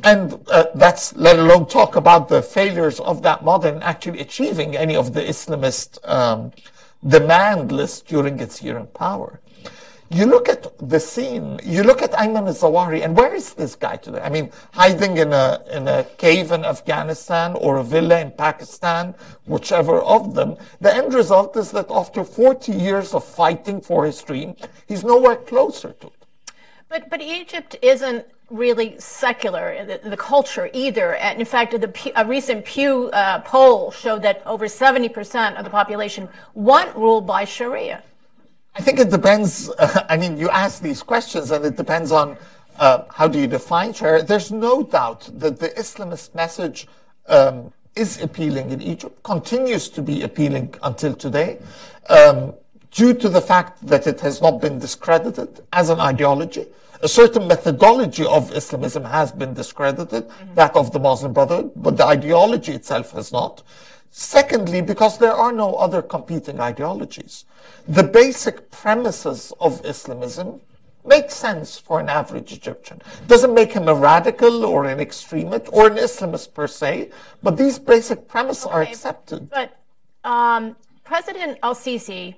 And 0.03 0.39
uh, 0.49 0.67
that's 0.75 1.15
let 1.17 1.39
alone 1.39 1.67
talk 1.67 1.97
about 1.97 2.29
the 2.29 2.43
failures 2.43 3.01
of 3.01 3.23
that 3.23 3.45
model 3.45 3.75
in 3.75 3.83
actually 3.83 4.21
achieving 4.21 4.77
any 4.77 4.97
of 4.97 5.13
the 5.13 5.21
Islamist 5.21 5.99
um, 6.09 6.53
demand 7.07 7.73
list 7.73 8.07
during 8.07 8.41
its 8.41 8.63
year 8.63 8.79
in 8.79 8.87
power. 8.89 9.41
You 10.13 10.27
look 10.27 10.49
at 10.49 10.77
the 10.89 10.99
scene, 10.99 11.61
you 11.63 11.85
look 11.85 12.03
at 12.03 12.11
Ayman 12.11 12.49
al-Zawahiri, 12.49 13.05
and 13.05 13.17
where 13.17 13.33
is 13.33 13.55
this 13.55 13.77
guy 13.77 13.95
today? 13.95 14.21
I 14.21 14.29
mean, 14.29 14.51
hiding 14.73 15.19
in 15.19 15.33
a, 15.33 15.63
in 15.71 15.87
a 15.87 16.03
cave 16.19 16.51
in 16.51 16.65
Afghanistan 16.65 17.55
or 17.55 17.77
a 17.77 17.85
villa 17.85 18.19
in 18.19 18.33
Pakistan, 18.33 19.15
whichever 19.47 20.01
of 20.01 20.35
them. 20.35 20.57
The 20.81 20.93
end 20.93 21.15
result 21.15 21.57
is 21.57 21.71
that 21.71 21.87
after 21.91 22.25
40 22.25 22.73
years 22.73 23.15
of 23.15 23.25
fighting 23.25 23.81
for 23.81 24.05
his 24.05 24.21
dream, 24.21 24.57
he's 24.89 25.05
nowhere 25.05 25.37
closer 25.37 25.93
to 26.01 26.09
it. 26.09 26.27
But, 26.89 27.09
but 27.09 27.23
Egypt 27.23 27.77
isn't 27.81 28.27
really 28.51 28.97
secular, 28.99 29.85
the, 29.85 30.09
the 30.09 30.17
culture 30.17 30.69
either. 30.73 31.15
And 31.17 31.39
in 31.39 31.47
fact, 31.47 31.73
the, 31.73 32.13
a 32.17 32.25
recent 32.27 32.65
Pew 32.65 33.09
uh, 33.13 33.41
poll 33.41 33.91
showed 33.91 34.23
that 34.23 34.43
over 34.45 34.67
70% 34.67 35.57
of 35.57 35.65
the 35.65 35.71
population 35.71 36.29
want 36.55 36.95
rule 36.97 37.21
by 37.21 37.45
Sharia. 37.45 38.03
I 38.75 38.83
think 38.83 38.99
it 38.99 39.11
depends. 39.11 39.71
Uh, 39.71 40.05
I 40.09 40.17
mean, 40.17 40.37
you 40.37 40.49
ask 40.51 40.83
these 40.83 41.03
questions, 41.03 41.51
and 41.51 41.65
it 41.65 41.77
depends 41.77 42.13
on 42.13 42.37
uh, 42.79 43.05
how 43.11 43.29
do 43.29 43.39
you 43.39 43.47
define 43.47 43.93
Sharia. 43.93 44.23
There's 44.23 44.51
no 44.51 44.83
doubt 44.83 45.29
that 45.35 45.59
the 45.59 45.69
Islamist 45.71 46.35
message 46.35 46.89
um, 47.27 47.73
is 47.97 48.21
appealing 48.23 48.71
in 48.71 48.81
Egypt, 48.81 49.23
continues 49.23 49.89
to 49.91 50.03
be 50.03 50.23
appealing 50.23 50.75
until 50.83 51.15
today, 51.15 51.59
um, 52.09 52.55
due 52.91 53.15
to 53.15 53.29
the 53.29 53.41
fact 53.41 53.87
that 53.87 54.07
it 54.07 54.21
has 54.21 54.41
not 54.41 54.61
been 54.61 54.79
discredited 54.79 55.61
as 55.73 55.91
an 55.91 56.01
ideology. 56.01 56.67
A 57.03 57.09
certain 57.09 57.49
methodology 57.49 58.27
of 58.27 58.55
Islamism 58.55 59.05
has 59.05 59.33
been 59.33 59.55
discredited, 59.55 60.29
mm-hmm. 60.29 60.55
that 60.55 60.77
of 60.77 60.93
the 60.93 60.99
Muslim 60.99 61.33
Brotherhood, 61.33 61.73
but 61.77 61.97
the 61.97 62.05
ideology 62.05 62.73
itself 62.73 63.13
has 63.13 63.33
not. 63.33 63.63
Secondly, 64.11 64.83
because 64.83 65.19
there 65.19 65.33
are 65.33 65.53
no 65.53 65.77
other 65.77 66.03
competing 66.03 66.61
ideologies. 66.61 67.45
The 67.89 68.03
basic 68.03 68.71
premises 68.71 69.53
of 69.61 69.85
Islamism 69.87 70.61
make 71.05 71.31
sense 71.31 71.79
for 71.79 72.01
an 72.01 72.09
average 72.09 72.53
Egyptian. 72.53 73.01
Doesn't 73.27 73.55
make 73.55 73.73
him 73.73 73.89
a 73.89 73.95
radical 73.95 74.65
or 74.65 74.85
an 74.85 75.01
extremist 75.01 75.69
or 75.73 75.87
an 75.87 75.97
Islamist 75.97 76.53
per 76.53 76.67
se, 76.67 77.11
but 77.43 77.57
these 77.57 77.79
basic 77.79 78.29
premises 78.29 78.67
okay, 78.67 78.75
are 78.75 78.83
accepted. 78.83 79.49
But 79.49 79.77
um, 80.25 80.77
President 81.05 81.59
Al 81.63 81.75
Sisi 81.75 82.35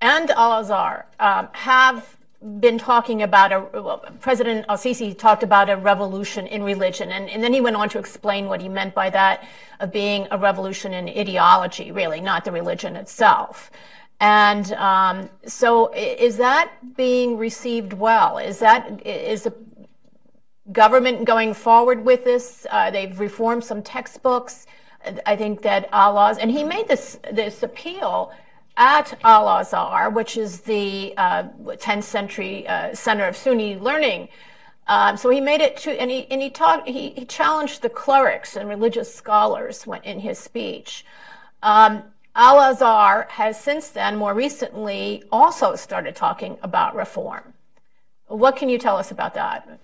and 0.00 0.30
Al 0.30 0.60
Azhar 0.60 1.06
um, 1.20 1.48
have 1.52 2.16
been 2.60 2.78
talking 2.78 3.22
about 3.22 3.52
a 3.52 3.60
well, 3.60 4.04
President 4.20 4.66
Al 4.68 4.76
Sisi 4.76 5.16
talked 5.18 5.42
about 5.42 5.68
a 5.68 5.76
revolution 5.76 6.46
in 6.46 6.62
religion, 6.62 7.10
and, 7.10 7.28
and 7.28 7.42
then 7.42 7.52
he 7.52 7.60
went 7.60 7.76
on 7.76 7.88
to 7.90 7.98
explain 7.98 8.46
what 8.46 8.60
he 8.60 8.68
meant 8.68 8.94
by 8.94 9.10
that 9.10 9.46
of 9.80 9.92
being 9.92 10.26
a 10.30 10.38
revolution 10.38 10.94
in 10.94 11.08
ideology, 11.08 11.90
really, 11.90 12.20
not 12.20 12.44
the 12.44 12.52
religion 12.52 12.96
itself. 12.96 13.70
And 14.20 14.72
um, 14.72 15.28
so, 15.46 15.92
is 15.92 16.36
that 16.38 16.70
being 16.96 17.36
received 17.36 17.92
well? 17.92 18.38
Is 18.38 18.60
that 18.60 19.04
is 19.04 19.42
the 19.42 19.54
government 20.72 21.24
going 21.24 21.52
forward 21.52 22.04
with 22.04 22.24
this? 22.24 22.66
Uh, 22.70 22.90
they've 22.90 23.18
reformed 23.18 23.64
some 23.64 23.82
textbooks. 23.82 24.66
I 25.24 25.36
think 25.36 25.62
that 25.62 25.88
Allah's 25.92 26.38
and 26.38 26.50
he 26.50 26.64
made 26.64 26.88
this 26.88 27.18
this 27.30 27.62
appeal 27.62 28.32
at 28.76 29.18
Al 29.24 29.48
Azhar, 29.48 30.10
which 30.10 30.36
is 30.36 30.60
the 30.62 31.14
uh, 31.16 31.44
10th 31.64 32.04
century 32.04 32.66
uh, 32.68 32.94
center 32.94 33.26
of 33.26 33.36
Sunni 33.36 33.76
learning. 33.76 34.28
Um, 34.88 35.16
so 35.16 35.30
he 35.30 35.40
made 35.40 35.60
it 35.60 35.76
to, 35.78 36.00
and 36.00 36.10
he 36.10 36.30
and 36.30 36.40
he 36.40 36.50
talked. 36.50 36.88
He, 36.88 37.10
he 37.10 37.24
challenged 37.24 37.82
the 37.82 37.88
clerics 37.88 38.56
and 38.56 38.68
religious 38.68 39.12
scholars 39.12 39.86
when, 39.86 40.02
in 40.02 40.20
his 40.20 40.38
speech. 40.38 41.04
Um, 41.62 42.04
Al 42.36 42.60
Azhar 42.60 43.26
has 43.30 43.58
since 43.58 43.88
then, 43.88 44.16
more 44.16 44.34
recently, 44.34 45.24
also 45.32 45.74
started 45.74 46.14
talking 46.14 46.58
about 46.62 46.94
reform. 46.94 47.54
What 48.28 48.56
can 48.56 48.68
you 48.68 48.78
tell 48.78 48.96
us 48.96 49.10
about 49.10 49.34
that? 49.34 49.80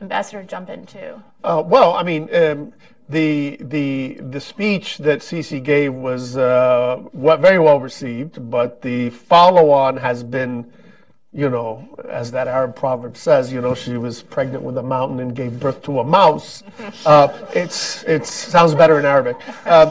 Ambassador 0.00 0.42
jump 0.42 0.68
in 0.68 0.84
too. 0.84 1.22
Uh, 1.42 1.62
well, 1.64 1.94
I 1.94 2.02
mean, 2.02 2.28
um, 2.34 2.72
the 3.08 3.56
the 3.60 4.14
the 4.14 4.40
speech 4.40 4.98
that 4.98 5.20
Sisi 5.20 5.62
gave 5.62 5.94
was 5.94 6.36
uh, 6.36 7.02
very 7.14 7.58
well 7.58 7.80
received, 7.80 8.50
but 8.50 8.82
the 8.82 9.10
follow-on 9.10 9.96
has 9.96 10.24
been, 10.24 10.72
you 11.32 11.48
know, 11.48 11.88
as 12.08 12.32
that 12.32 12.48
Arab 12.48 12.74
proverb 12.74 13.16
says, 13.16 13.52
you 13.52 13.60
know, 13.60 13.74
she 13.74 13.96
was 13.96 14.22
pregnant 14.22 14.64
with 14.64 14.76
a 14.78 14.82
mountain 14.82 15.20
and 15.20 15.36
gave 15.36 15.60
birth 15.60 15.82
to 15.82 16.00
a 16.00 16.04
mouse. 16.04 16.62
Uh, 17.04 17.28
it's 17.54 18.02
it 18.04 18.26
sounds 18.26 18.74
better 18.74 18.98
in 18.98 19.04
Arabic. 19.04 19.36
Uh, 19.64 19.90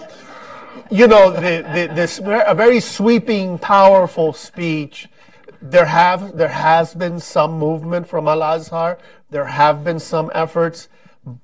you 0.91 1.07
know, 1.07 1.31
the, 1.31 1.63
the, 1.73 1.93
this 1.93 2.19
a 2.19 2.53
very 2.53 2.79
sweeping, 2.79 3.57
powerful 3.57 4.33
speech. 4.33 5.07
There 5.61 5.85
have 5.85 6.37
there 6.37 6.49
has 6.49 6.93
been 6.93 7.19
some 7.19 7.57
movement 7.57 8.07
from 8.07 8.27
Al 8.27 8.43
Azhar. 8.43 8.97
There 9.29 9.45
have 9.45 9.83
been 9.83 9.99
some 9.99 10.29
efforts 10.35 10.89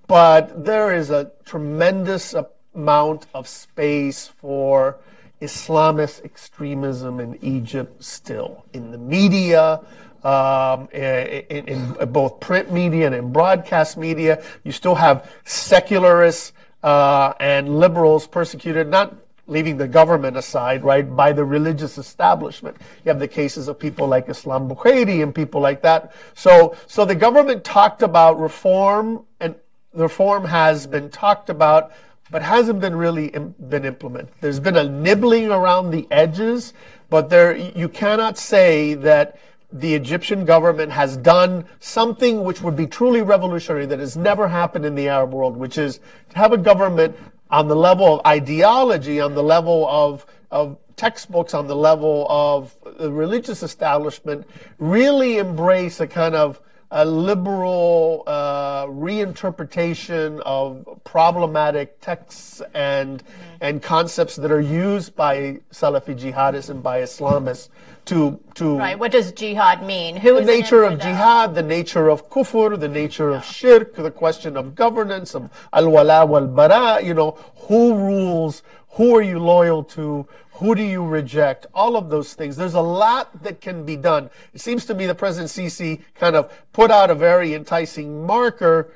but 0.07 0.65
there 0.65 0.93
is 0.93 1.09
a 1.09 1.31
tremendous 1.45 2.35
amount 2.75 3.27
of 3.33 3.47
space 3.47 4.27
for 4.27 4.97
Islamist 5.41 6.23
extremism 6.23 7.19
in 7.19 7.37
Egypt 7.41 8.03
still 8.03 8.65
in 8.73 8.91
the 8.91 8.97
media. 8.97 9.81
Um, 10.23 10.87
in, 10.93 11.45
in, 11.49 11.67
in, 11.67 12.11
both 12.11 12.39
print 12.39 12.71
media 12.71 13.07
and 13.07 13.15
in 13.15 13.31
broadcast 13.31 13.97
media, 13.97 14.43
you 14.63 14.71
still 14.71 14.93
have 14.93 15.31
secularists 15.45 16.53
uh, 16.83 17.33
and 17.39 17.79
liberals 17.79 18.27
persecuted, 18.27 18.87
not 18.87 19.15
leaving 19.47 19.77
the 19.77 19.87
government 19.87 20.37
aside, 20.37 20.83
right, 20.83 21.15
by 21.15 21.31
the 21.31 21.43
religious 21.43 21.97
establishment. 21.97 22.77
You 23.03 23.09
have 23.09 23.19
the 23.19 23.27
cases 23.27 23.67
of 23.67 23.79
people 23.79 24.07
like 24.07 24.29
Islam 24.29 24.69
Bukhari 24.69 25.23
and 25.23 25.33
people 25.33 25.59
like 25.59 25.81
that. 25.81 26.13
So, 26.35 26.75
so 26.85 27.03
the 27.03 27.15
government 27.15 27.63
talked 27.63 28.03
about 28.03 28.39
reform 28.39 29.25
and 29.39 29.55
reform 29.93 30.45
has 30.45 30.87
been 30.87 31.09
talked 31.09 31.49
about, 31.49 31.91
but 32.29 32.41
hasn't 32.41 32.79
been 32.79 32.95
really 32.95 33.27
Im- 33.27 33.55
been 33.69 33.85
implemented. 33.85 34.33
There's 34.39 34.59
been 34.59 34.77
a 34.77 34.83
nibbling 34.83 35.51
around 35.51 35.91
the 35.91 36.07
edges, 36.11 36.73
but 37.09 37.29
there 37.29 37.55
you 37.55 37.89
cannot 37.89 38.37
say 38.37 38.93
that 38.95 39.37
the 39.73 39.93
Egyptian 39.93 40.43
government 40.45 40.91
has 40.91 41.15
done 41.17 41.65
something 41.79 42.43
which 42.43 42.61
would 42.61 42.75
be 42.75 42.87
truly 42.87 43.21
revolutionary 43.21 43.85
that 43.85 43.99
has 43.99 44.17
never 44.17 44.47
happened 44.47 44.85
in 44.85 44.95
the 44.95 45.07
Arab 45.07 45.33
world, 45.33 45.55
which 45.55 45.77
is 45.77 45.99
to 46.29 46.37
have 46.37 46.51
a 46.51 46.57
government 46.57 47.15
on 47.49 47.67
the 47.67 47.75
level 47.75 48.19
of 48.19 48.25
ideology, 48.25 49.19
on 49.19 49.33
the 49.33 49.43
level 49.43 49.87
of, 49.87 50.25
of 50.51 50.77
textbooks, 50.95 51.53
on 51.53 51.67
the 51.67 51.75
level 51.75 52.27
of 52.29 52.75
the 52.97 53.11
religious 53.11 53.63
establishment, 53.63 54.45
really 54.77 55.37
embrace 55.37 55.99
a 55.99 56.07
kind 56.07 56.35
of 56.35 56.61
a 56.91 57.05
liberal 57.05 58.23
uh, 58.27 58.85
reinterpretation 58.85 60.41
of 60.41 60.85
problematic 61.05 61.99
texts 62.01 62.61
and 62.73 63.23
mm-hmm. 63.23 63.55
and 63.61 63.81
concepts 63.81 64.35
that 64.35 64.51
are 64.51 64.61
used 64.61 65.15
by 65.15 65.59
Salafi 65.71 66.19
jihadists 66.19 66.69
and 66.69 66.83
by 66.83 67.01
Islamists 67.01 67.69
to 68.05 68.39
to 68.55 68.77
right. 68.77 68.99
What 68.99 69.11
does 69.11 69.31
jihad 69.31 69.85
mean? 69.85 70.17
Who 70.17 70.35
the 70.35 70.41
nature 70.41 70.83
of 70.83 70.99
jihad, 70.99 71.55
the 71.55 71.63
nature 71.63 72.09
of 72.09 72.29
kufr, 72.29 72.77
the 72.79 72.87
nature 72.87 73.31
yeah. 73.31 73.37
of 73.37 73.45
shirk, 73.45 73.95
the 73.95 74.11
question 74.11 74.57
of 74.57 74.75
governance, 74.75 75.33
of 75.33 75.49
al 75.71 75.89
wala 75.89 76.25
wal 76.25 76.47
bara. 76.47 77.01
You 77.01 77.13
know, 77.13 77.37
who 77.67 77.95
rules? 77.95 78.63
Who 78.93 79.15
are 79.15 79.21
you 79.21 79.39
loyal 79.39 79.83
to? 79.95 80.27
Who 80.55 80.75
do 80.75 80.83
you 80.83 81.05
reject? 81.05 81.65
All 81.73 81.95
of 81.95 82.09
those 82.09 82.33
things. 82.33 82.55
There's 82.55 82.73
a 82.73 82.81
lot 82.81 83.43
that 83.43 83.61
can 83.61 83.85
be 83.85 83.95
done. 83.95 84.29
It 84.53 84.61
seems 84.61 84.85
to 84.85 84.93
me 84.93 85.05
the 85.05 85.15
President 85.15 85.49
Sisi 85.49 86.01
kind 86.15 86.35
of 86.35 86.51
put 86.73 86.91
out 86.91 87.09
a 87.09 87.15
very 87.15 87.53
enticing 87.53 88.25
marker, 88.25 88.93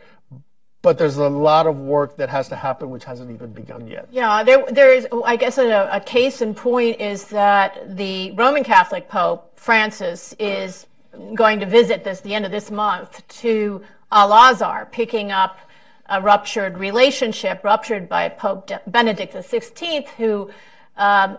but 0.82 0.98
there's 0.98 1.18
a 1.18 1.30
lot 1.30 1.66
of 1.66 1.80
work 1.80 2.18
that 2.18 2.30
has 2.30 2.50
to 2.50 2.56
happen 2.56 2.90
which 2.90 3.06
hasn't 3.06 3.32
even 3.32 3.52
begun 3.52 3.88
yet. 3.88 4.08
Yeah, 4.12 4.44
there, 4.44 4.66
there 4.70 4.94
is, 4.94 5.08
I 5.24 5.38
guess, 5.38 5.58
a, 5.58 5.90
a 5.92 6.00
case 6.00 6.42
in 6.42 6.54
point 6.54 7.00
is 7.00 7.26
that 7.30 7.98
the 7.98 8.32
Roman 8.34 8.64
Catholic 8.64 9.10
Pope 9.10 9.58
Francis 9.58 10.36
is 10.38 10.88
going 11.34 11.60
to 11.62 11.66
visit 11.66 12.04
this 12.04 12.20
the 12.22 12.36
end 12.36 12.46
of 12.46 12.52
this 12.52 12.70
month 12.70 13.28
to 13.28 13.82
Al 14.12 14.32
Azhar, 14.32 14.88
picking 14.92 15.32
up 15.32 15.58
a 16.08 16.22
ruptured 16.22 16.78
relationship, 16.78 17.64
ruptured 17.64 18.08
by 18.08 18.30
Pope 18.30 18.72
Benedict 18.88 19.34
XVI, 19.34 20.08
who 20.10 20.50
um, 20.98 21.38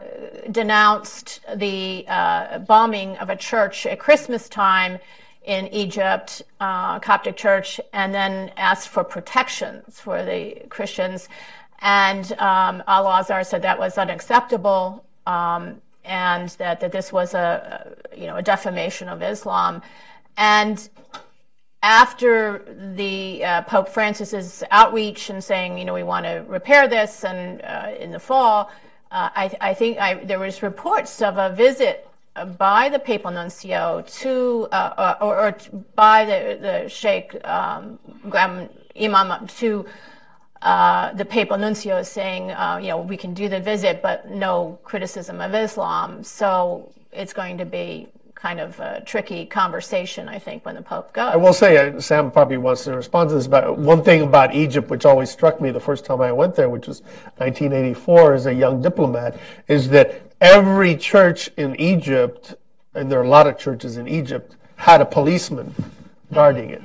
denounced 0.50 1.40
the 1.54 2.04
uh, 2.08 2.58
bombing 2.58 3.16
of 3.18 3.30
a 3.30 3.36
church 3.36 3.86
at 3.86 3.98
Christmas 3.98 4.48
time 4.48 4.98
in 5.44 5.68
Egypt, 5.68 6.42
uh, 6.60 6.98
Coptic 6.98 7.36
church, 7.36 7.80
and 7.92 8.12
then 8.12 8.50
asked 8.56 8.88
for 8.88 9.04
protections 9.04 10.00
for 10.00 10.24
the 10.24 10.62
Christians. 10.68 11.28
And 11.80 12.30
um, 12.32 12.82
Al 12.86 13.06
Azhar 13.06 13.44
said 13.44 13.62
that 13.62 13.78
was 13.78 13.96
unacceptable, 13.96 15.04
um, 15.26 15.80
and 16.04 16.48
that, 16.50 16.80
that 16.80 16.92
this 16.92 17.12
was 17.12 17.34
a, 17.34 17.96
you 18.16 18.26
know 18.26 18.36
a 18.36 18.42
defamation 18.42 19.08
of 19.08 19.22
Islam. 19.22 19.82
And 20.36 20.88
after 21.86 22.64
the 22.96 23.44
uh, 23.44 23.62
Pope 23.62 23.88
Francis's 23.88 24.64
outreach 24.72 25.30
and 25.30 25.42
saying, 25.42 25.78
you 25.78 25.84
know, 25.84 25.94
we 25.94 26.02
want 26.02 26.26
to 26.26 26.44
repair 26.48 26.88
this, 26.88 27.24
and 27.24 27.62
uh, 27.62 27.92
in 28.00 28.10
the 28.10 28.18
fall, 28.18 28.72
uh, 29.12 29.30
I, 29.36 29.56
I, 29.60 29.74
think 29.74 29.96
I, 29.98 30.14
there 30.14 30.40
was 30.40 30.64
reports 30.64 31.22
of 31.22 31.38
a 31.38 31.50
visit 31.50 32.08
by 32.58 32.88
the 32.88 32.98
papal 32.98 33.30
nuncio 33.30 34.02
to, 34.04 34.66
uh, 34.72 35.14
or, 35.20 35.38
or, 35.38 35.56
by 35.94 36.24
the, 36.24 36.58
the 36.60 36.88
Sheikh 36.88 37.36
um, 37.46 38.00
Imam 39.00 39.46
to 39.46 39.86
uh, 40.62 41.12
the 41.12 41.24
papal 41.24 41.56
nuncio 41.56 42.02
saying, 42.02 42.50
uh, 42.50 42.80
you 42.82 42.88
know, 42.88 43.00
we 43.00 43.16
can 43.16 43.32
do 43.32 43.48
the 43.48 43.60
visit, 43.60 44.02
but 44.02 44.28
no 44.28 44.76
criticism 44.82 45.40
of 45.40 45.54
Islam. 45.54 46.24
So 46.24 46.92
it's 47.12 47.32
going 47.32 47.58
to 47.58 47.64
be 47.64 48.08
kind 48.36 48.60
of 48.60 48.78
a 48.80 49.02
tricky 49.04 49.46
conversation, 49.46 50.28
I 50.28 50.38
think, 50.38 50.64
when 50.64 50.74
the 50.74 50.82
Pope 50.82 51.12
goes. 51.14 51.32
I 51.32 51.36
will 51.36 51.54
say, 51.54 51.78
uh, 51.78 51.98
Sam 52.00 52.30
probably 52.30 52.58
wants 52.58 52.84
to 52.84 52.94
respond 52.94 53.30
to 53.30 53.34
this, 53.34 53.48
but 53.48 53.78
one 53.78 54.04
thing 54.04 54.22
about 54.22 54.54
Egypt, 54.54 54.90
which 54.90 55.06
always 55.06 55.30
struck 55.30 55.60
me 55.60 55.70
the 55.70 55.80
first 55.80 56.04
time 56.04 56.20
I 56.20 56.30
went 56.30 56.54
there, 56.54 56.68
which 56.68 56.86
was 56.86 57.00
1984 57.38 58.34
as 58.34 58.46
a 58.46 58.54
young 58.54 58.82
diplomat, 58.82 59.38
is 59.68 59.88
that 59.88 60.22
every 60.40 60.94
church 60.96 61.50
in 61.56 61.74
Egypt, 61.80 62.54
and 62.94 63.10
there 63.10 63.18
are 63.18 63.24
a 63.24 63.28
lot 63.28 63.46
of 63.46 63.58
churches 63.58 63.96
in 63.96 64.06
Egypt, 64.06 64.54
had 64.76 65.00
a 65.00 65.06
policeman 65.06 65.74
guarding 66.32 66.70
it. 66.70 66.82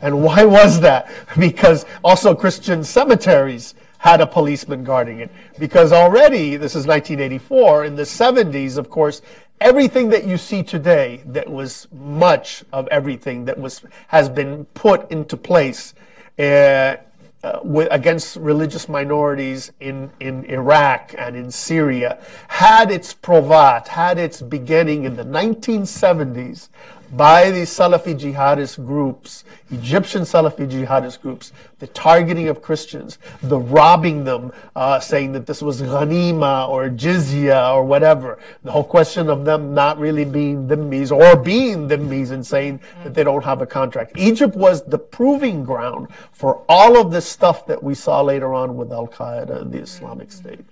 And 0.00 0.22
why 0.22 0.44
was 0.44 0.80
that? 0.80 1.10
Because 1.38 1.84
also 2.02 2.34
Christian 2.34 2.82
cemeteries 2.82 3.74
had 3.98 4.20
a 4.20 4.26
policeman 4.26 4.84
guarding 4.84 5.20
it. 5.20 5.30
Because 5.58 5.90
already, 5.90 6.56
this 6.56 6.74
is 6.74 6.86
1984, 6.86 7.86
in 7.86 7.96
the 7.96 8.02
70s, 8.02 8.76
of 8.76 8.90
course, 8.90 9.22
everything 9.60 10.08
that 10.10 10.24
you 10.26 10.36
see 10.36 10.62
today 10.62 11.22
that 11.26 11.48
was 11.48 11.88
much 11.92 12.64
of 12.72 12.86
everything 12.88 13.44
that 13.44 13.58
was 13.58 13.82
has 14.08 14.28
been 14.28 14.64
put 14.66 15.10
into 15.10 15.36
place 15.36 15.94
uh, 16.38 16.96
uh, 17.44 17.60
with, 17.62 17.86
against 17.90 18.36
religious 18.36 18.88
minorities 18.88 19.70
in, 19.78 20.10
in 20.18 20.44
Iraq 20.46 21.14
and 21.18 21.36
in 21.36 21.50
Syria 21.50 22.18
had 22.48 22.90
its 22.90 23.12
provat, 23.12 23.86
had 23.88 24.18
its 24.18 24.40
beginning 24.40 25.04
in 25.04 25.14
the 25.14 25.24
1970s 25.24 26.70
by 27.12 27.50
these 27.50 27.70
Salafi 27.70 28.18
jihadist 28.18 28.84
groups, 28.84 29.44
Egyptian 29.70 30.22
Salafi 30.22 30.68
jihadist 30.70 31.20
groups, 31.20 31.52
the 31.78 31.86
targeting 31.88 32.48
of 32.48 32.62
Christians, 32.62 33.18
the 33.42 33.58
robbing 33.58 34.24
them, 34.24 34.52
uh, 34.74 35.00
saying 35.00 35.32
that 35.32 35.46
this 35.46 35.62
was 35.62 35.82
ghanima 35.82 36.68
or 36.68 36.88
jizya 36.88 37.74
or 37.74 37.84
whatever. 37.84 38.38
The 38.62 38.72
whole 38.72 38.84
question 38.84 39.28
of 39.28 39.44
them 39.44 39.74
not 39.74 39.98
really 39.98 40.24
being 40.24 40.66
dhimmis 40.68 41.10
or 41.10 41.36
being 41.36 41.88
dhimmis 41.88 42.30
and 42.30 42.46
saying 42.46 42.80
that 43.02 43.14
they 43.14 43.24
don't 43.24 43.44
have 43.44 43.62
a 43.62 43.66
contract. 43.66 44.12
Egypt 44.16 44.56
was 44.56 44.84
the 44.84 44.98
proving 44.98 45.64
ground 45.64 46.08
for 46.32 46.64
all 46.68 47.00
of 47.00 47.10
this 47.10 47.26
stuff 47.26 47.66
that 47.66 47.82
we 47.82 47.94
saw 47.94 48.20
later 48.22 48.54
on 48.54 48.76
with 48.76 48.92
Al 48.92 49.08
Qaeda 49.08 49.62
and 49.62 49.72
the 49.72 49.78
Islamic 49.78 50.32
State. 50.32 50.64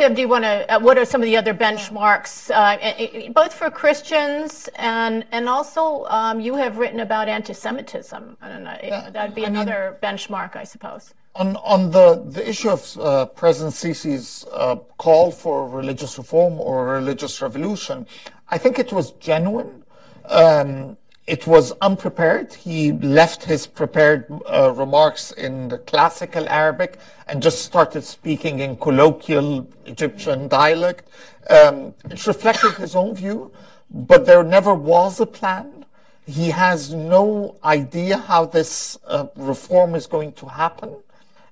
Tim, 0.00 0.14
do 0.14 0.22
you 0.22 0.28
want 0.28 0.44
to? 0.44 0.76
Uh, 0.76 0.80
what 0.80 0.96
are 0.96 1.04
some 1.04 1.20
of 1.20 1.26
the 1.26 1.36
other 1.36 1.52
benchmarks, 1.52 2.50
uh, 2.50 3.32
both 3.32 3.52
for 3.52 3.68
Christians 3.70 4.66
and 4.76 5.26
and 5.30 5.46
also 5.46 6.06
um, 6.06 6.40
you 6.40 6.54
have 6.54 6.78
written 6.78 7.00
about 7.00 7.28
anti-Semitism. 7.28 8.38
I 8.40 8.48
don't 8.48 8.64
know. 8.64 8.78
Yeah, 8.82 9.10
that'd 9.10 9.34
be 9.34 9.44
I 9.44 9.48
another 9.48 9.98
mean, 10.00 10.00
benchmark, 10.00 10.56
I 10.56 10.64
suppose. 10.64 11.12
On 11.34 11.54
on 11.56 11.90
the 11.90 12.24
the 12.36 12.48
issue 12.48 12.70
of 12.70 12.80
uh, 12.98 13.26
President 13.26 13.74
Sisi's 13.74 14.46
uh, 14.54 14.76
call 14.96 15.30
for 15.30 15.68
religious 15.68 16.16
reform 16.16 16.54
or 16.58 16.86
religious 16.86 17.42
revolution, 17.42 18.06
I 18.48 18.56
think 18.56 18.78
it 18.78 18.94
was 18.94 19.10
genuine. 19.28 19.84
Um, 20.24 20.96
it 21.30 21.46
was 21.46 21.72
unprepared. 21.80 22.52
He 22.52 22.90
left 22.90 23.44
his 23.44 23.64
prepared 23.64 24.26
uh, 24.52 24.72
remarks 24.72 25.30
in 25.30 25.68
the 25.68 25.78
classical 25.78 26.48
Arabic 26.48 26.98
and 27.28 27.40
just 27.40 27.62
started 27.62 28.02
speaking 28.02 28.58
in 28.58 28.76
colloquial 28.76 29.68
Egyptian 29.86 30.48
dialect. 30.48 31.08
Um, 31.48 31.94
it 32.10 32.26
reflected 32.26 32.72
his 32.74 32.96
own 32.96 33.14
view, 33.14 33.52
but 33.88 34.26
there 34.26 34.42
never 34.42 34.74
was 34.74 35.20
a 35.20 35.26
plan. 35.26 35.84
He 36.26 36.50
has 36.50 36.92
no 36.92 37.54
idea 37.62 38.16
how 38.16 38.46
this 38.46 38.98
uh, 39.06 39.28
reform 39.36 39.94
is 39.94 40.08
going 40.08 40.32
to 40.32 40.46
happen. 40.46 40.96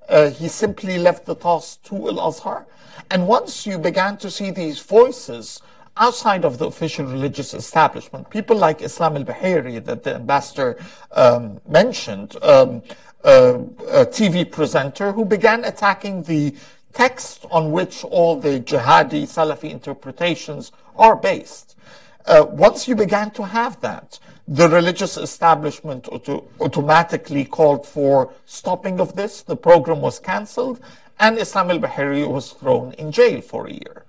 Uh, 0.09 0.31
he 0.31 0.49
simply 0.49 0.99
left 0.99 1.25
the 1.25 1.37
task 1.37 1.85
to 1.85 1.95
Al 2.09 2.19
Azhar. 2.29 2.67
And 3.13 3.29
once 3.29 3.65
you 3.65 3.79
began 3.79 4.17
to 4.19 4.29
see 4.29 4.51
these 4.51 4.81
voices 4.81 5.63
outside 5.99 6.45
of 6.45 6.59
the 6.59 6.67
official 6.67 7.05
religious 7.07 7.55
establishment, 7.55 8.31
people 8.31 8.57
like 8.57 8.83
Islam 8.83 9.17
al 9.17 9.25
Bahiri, 9.25 9.85
that 9.85 10.03
the 10.05 10.15
ambassador 10.15 10.79
um, 11.13 11.61
mentioned, 11.69 12.37
um, 12.43 12.83
uh, 13.25 13.59
a 13.91 14.07
TV 14.07 14.51
presenter 14.51 15.13
who 15.13 15.25
began 15.25 15.65
attacking 15.65 16.23
the 16.23 16.55
text 16.93 17.45
on 17.51 17.73
which 17.73 18.05
all 18.05 18.37
the 18.37 18.61
jihadi 18.61 19.23
Salafi 19.25 19.71
interpretations 19.71 20.73
are 20.97 21.17
based. 21.17 21.77
Uh, 22.27 22.47
once 22.49 22.87
you 22.87 22.95
began 22.95 23.31
to 23.31 23.43
have 23.45 23.81
that, 23.81 24.19
the 24.47 24.69
religious 24.69 25.17
establishment 25.17 26.09
auto- 26.09 26.45
automatically 26.61 27.45
called 27.45 27.87
for 27.87 28.33
stopping 28.47 29.01
of 29.01 29.15
this. 29.15 29.43
The 29.43 29.57
program 29.57 30.01
was 30.01 30.19
cancelled, 30.19 30.81
and 31.19 31.39
Islam 31.39 31.71
al 31.71 31.79
Bahiri 31.79 32.27
was 32.27 32.53
thrown 32.53 32.93
in 32.95 33.13
jail 33.13 33.41
for 33.41 33.67
a 33.67 33.73
year. 33.73 34.05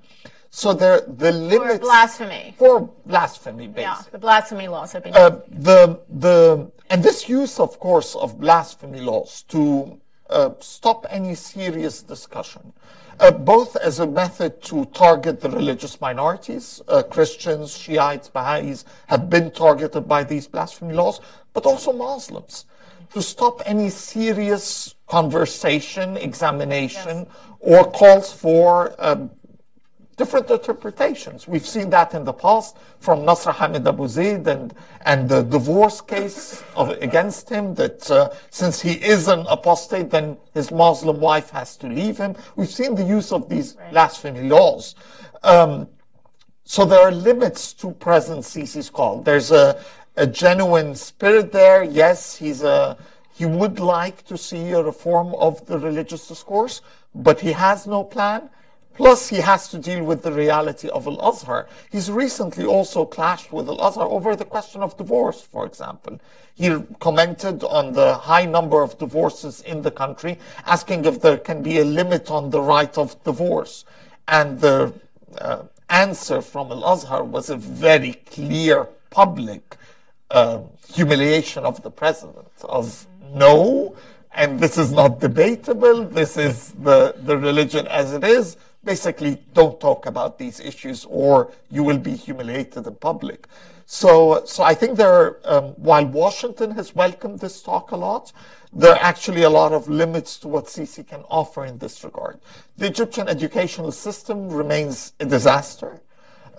So 0.52 0.74
there, 0.74 1.02
the 1.02 1.32
limits 1.32 1.74
for 1.74 1.80
blasphemy. 1.80 2.56
For 2.58 2.90
blasphemy, 3.06 3.68
basically. 3.68 3.84
Yeah, 3.84 4.02
the 4.12 4.18
blasphemy 4.18 4.68
laws 4.68 4.92
have 4.94 5.04
been. 5.04 5.14
Uh, 5.14 5.42
the 5.48 6.00
the 6.10 6.72
and 6.90 7.04
this 7.04 7.30
use, 7.30 7.60
of 7.60 7.80
course, 7.80 8.16
of 8.16 8.40
blasphemy 8.40 9.00
laws 9.00 9.44
to 9.50 10.00
uh, 10.30 10.52
stop 10.60 11.06
any 11.10 11.36
serious 11.36 12.02
discussion, 12.02 12.74
uh, 13.20 13.32
both 13.32 13.76
as 13.76 14.00
a 14.00 14.08
method 14.08 14.62
to 14.64 14.86
target 14.86 15.42
the 15.42 15.50
religious 15.50 16.02
minorities, 16.02 16.82
uh, 16.88 17.04
Christians, 17.04 17.78
Shiites, 17.78 18.30
Baha'is 18.30 18.86
have 19.08 19.30
been 19.30 19.52
targeted 19.52 20.08
by 20.08 20.24
these 20.24 20.48
blasphemy 20.48 20.94
laws, 20.94 21.20
but 21.54 21.66
also 21.66 21.92
Muslims, 21.94 22.66
to 23.14 23.22
stop 23.22 23.62
any 23.66 23.90
serious 23.90 24.96
conversation, 25.08 26.18
examination, 26.18 27.18
yes. 27.20 27.28
or 27.60 27.92
calls 27.92 28.32
for 28.32 28.96
um, 29.00 29.30
different 30.20 30.52
interpretations. 30.52 31.48
We've 31.48 31.66
seen 31.66 31.90
that 31.92 32.14
in 32.14 32.26
the 32.26 32.34
past 32.34 32.76
from 33.00 33.24
Nasr 33.24 33.54
Hamid 33.54 33.88
Abu 33.88 34.06
Zaid 34.10 34.46
and, 34.48 34.74
and 35.06 35.30
the 35.30 35.42
divorce 35.44 36.02
case 36.02 36.62
of, 36.76 36.90
against 37.02 37.48
him 37.48 37.74
that 37.76 38.12
uh, 38.12 38.30
since 38.50 38.82
he 38.82 38.94
is 39.14 39.30
an 39.30 39.46
apostate, 39.48 40.10
then 40.12 40.38
his 40.54 40.72
Muslim 40.72 41.22
wife 41.22 41.52
has 41.52 41.78
to 41.78 41.88
leave 41.88 42.18
him. 42.18 42.36
We've 42.58 42.70
seen 42.70 42.96
the 42.96 43.04
use 43.04 43.32
of 43.32 43.48
these 43.48 43.78
right. 43.80 43.92
blasphemy 43.92 44.50
laws. 44.50 44.94
Um, 45.42 45.88
so 46.66 46.84
there 46.84 47.00
are 47.00 47.14
limits 47.14 47.72
to 47.76 47.92
President 47.92 48.44
Sisi's 48.44 48.90
call. 48.90 49.22
There's 49.22 49.52
a, 49.52 49.82
a 50.18 50.28
genuine 50.28 50.96
spirit 50.96 51.54
there. 51.54 51.82
Yes, 51.82 52.36
he's 52.36 52.62
a, 52.62 52.98
he 53.34 53.46
would 53.46 53.80
like 53.80 54.26
to 54.26 54.38
see 54.38 54.72
a 54.72 54.84
reform 54.84 55.34
of 55.36 55.66
the 55.66 55.80
religious 55.80 56.28
discourse, 56.28 56.82
but 57.16 57.40
he 57.40 57.54
has 57.54 57.88
no 57.88 58.04
plan 58.04 58.50
Plus, 59.00 59.30
he 59.30 59.38
has 59.38 59.70
to 59.70 59.78
deal 59.78 60.04
with 60.04 60.24
the 60.24 60.32
reality 60.34 60.90
of 60.90 61.08
Al 61.08 61.22
Azhar. 61.22 61.70
He's 61.90 62.12
recently 62.12 62.66
also 62.66 63.06
clashed 63.06 63.54
with 63.54 63.70
Al 63.70 63.82
Azhar 63.82 64.06
over 64.06 64.36
the 64.36 64.44
question 64.44 64.82
of 64.82 64.98
divorce, 64.98 65.40
for 65.40 65.66
example. 65.66 66.20
He 66.54 66.70
commented 67.00 67.64
on 67.64 67.94
the 67.94 68.16
high 68.16 68.46
number 68.46 68.82
of 68.82 68.98
divorces 68.98 69.62
in 69.62 69.84
the 69.84 69.90
country, 69.90 70.38
asking 70.66 71.06
if 71.06 71.22
there 71.22 71.38
can 71.38 71.64
be 71.64 71.80
a 71.80 71.86
limit 71.86 72.30
on 72.30 72.50
the 72.50 72.60
right 72.60 72.98
of 72.98 73.16
divorce. 73.24 73.86
And 74.28 74.60
the 74.60 74.94
uh, 75.38 75.64
answer 75.90 76.42
from 76.42 76.70
Al 76.70 76.84
Azhar 76.84 77.24
was 77.24 77.50
a 77.50 77.56
very 77.56 78.16
clear 78.36 78.90
public 79.12 79.78
uh, 80.30 80.60
humiliation 80.94 81.64
of 81.64 81.82
the 81.84 81.90
president 81.90 82.52
of 82.66 83.08
no, 83.32 83.96
and 84.34 84.60
this 84.60 84.78
is 84.78 84.92
not 84.92 85.22
debatable. 85.22 86.04
This 86.04 86.36
is 86.36 86.74
the, 86.74 87.16
the 87.24 87.38
religion 87.38 87.88
as 87.88 88.12
it 88.12 88.26
is 88.26 88.58
basically 88.90 89.38
don't 89.54 89.80
talk 89.80 90.08
about 90.08 90.40
these 90.40 90.60
issues 90.60 91.06
or 91.06 91.52
you 91.70 91.84
will 91.84 92.00
be 92.00 92.16
humiliated 92.16 92.88
in 92.88 92.96
public. 92.96 93.48
So, 93.86 94.44
so 94.46 94.64
I 94.64 94.74
think 94.74 94.98
there 94.98 95.14
are, 95.20 95.40
um, 95.46 95.66
while 95.90 96.08
Washington 96.08 96.72
has 96.72 96.96
welcomed 96.96 97.40
this 97.40 97.62
talk 97.62 97.92
a 97.92 97.96
lot, 97.96 98.32
there 98.74 98.94
are 98.94 99.04
actually 99.12 99.44
a 99.44 99.50
lot 99.62 99.74
of 99.74 99.88
limits 99.88 100.38
to 100.40 100.48
what 100.48 100.66
Sisi 100.66 101.04
can 101.08 101.22
offer 101.30 101.66
in 101.66 101.78
this 101.78 102.04
regard. 102.04 102.40
The 102.78 102.88
Egyptian 102.88 103.28
educational 103.28 103.92
system 103.92 104.50
remains 104.50 105.14
a 105.20 105.26
disaster. 105.26 106.02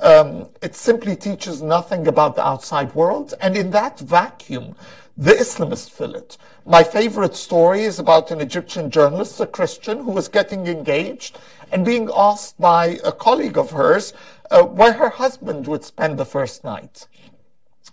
Um, 0.00 0.48
it 0.62 0.74
simply 0.74 1.14
teaches 1.14 1.62
nothing 1.62 2.06
about 2.06 2.36
the 2.36 2.46
outside 2.46 2.94
world. 2.94 3.34
And 3.40 3.56
in 3.56 3.70
that 3.72 3.98
vacuum, 4.00 4.74
the 5.16 5.32
Islamists 5.32 5.90
fill 5.90 6.14
it. 6.14 6.38
My 6.64 6.82
favorite 6.82 7.36
story 7.36 7.82
is 7.82 7.98
about 7.98 8.30
an 8.30 8.40
Egyptian 8.40 8.90
journalist, 8.90 9.40
a 9.40 9.46
Christian, 9.46 9.98
who 9.98 10.12
was 10.12 10.28
getting 10.28 10.66
engaged 10.66 11.38
and 11.72 11.84
being 11.84 12.08
asked 12.14 12.58
by 12.58 12.98
a 13.04 13.12
colleague 13.12 13.58
of 13.58 13.70
hers 13.70 14.14
uh, 14.50 14.62
where 14.62 14.94
her 14.94 15.10
husband 15.10 15.66
would 15.66 15.84
spend 15.84 16.18
the 16.18 16.24
first 16.24 16.64
night. 16.64 17.06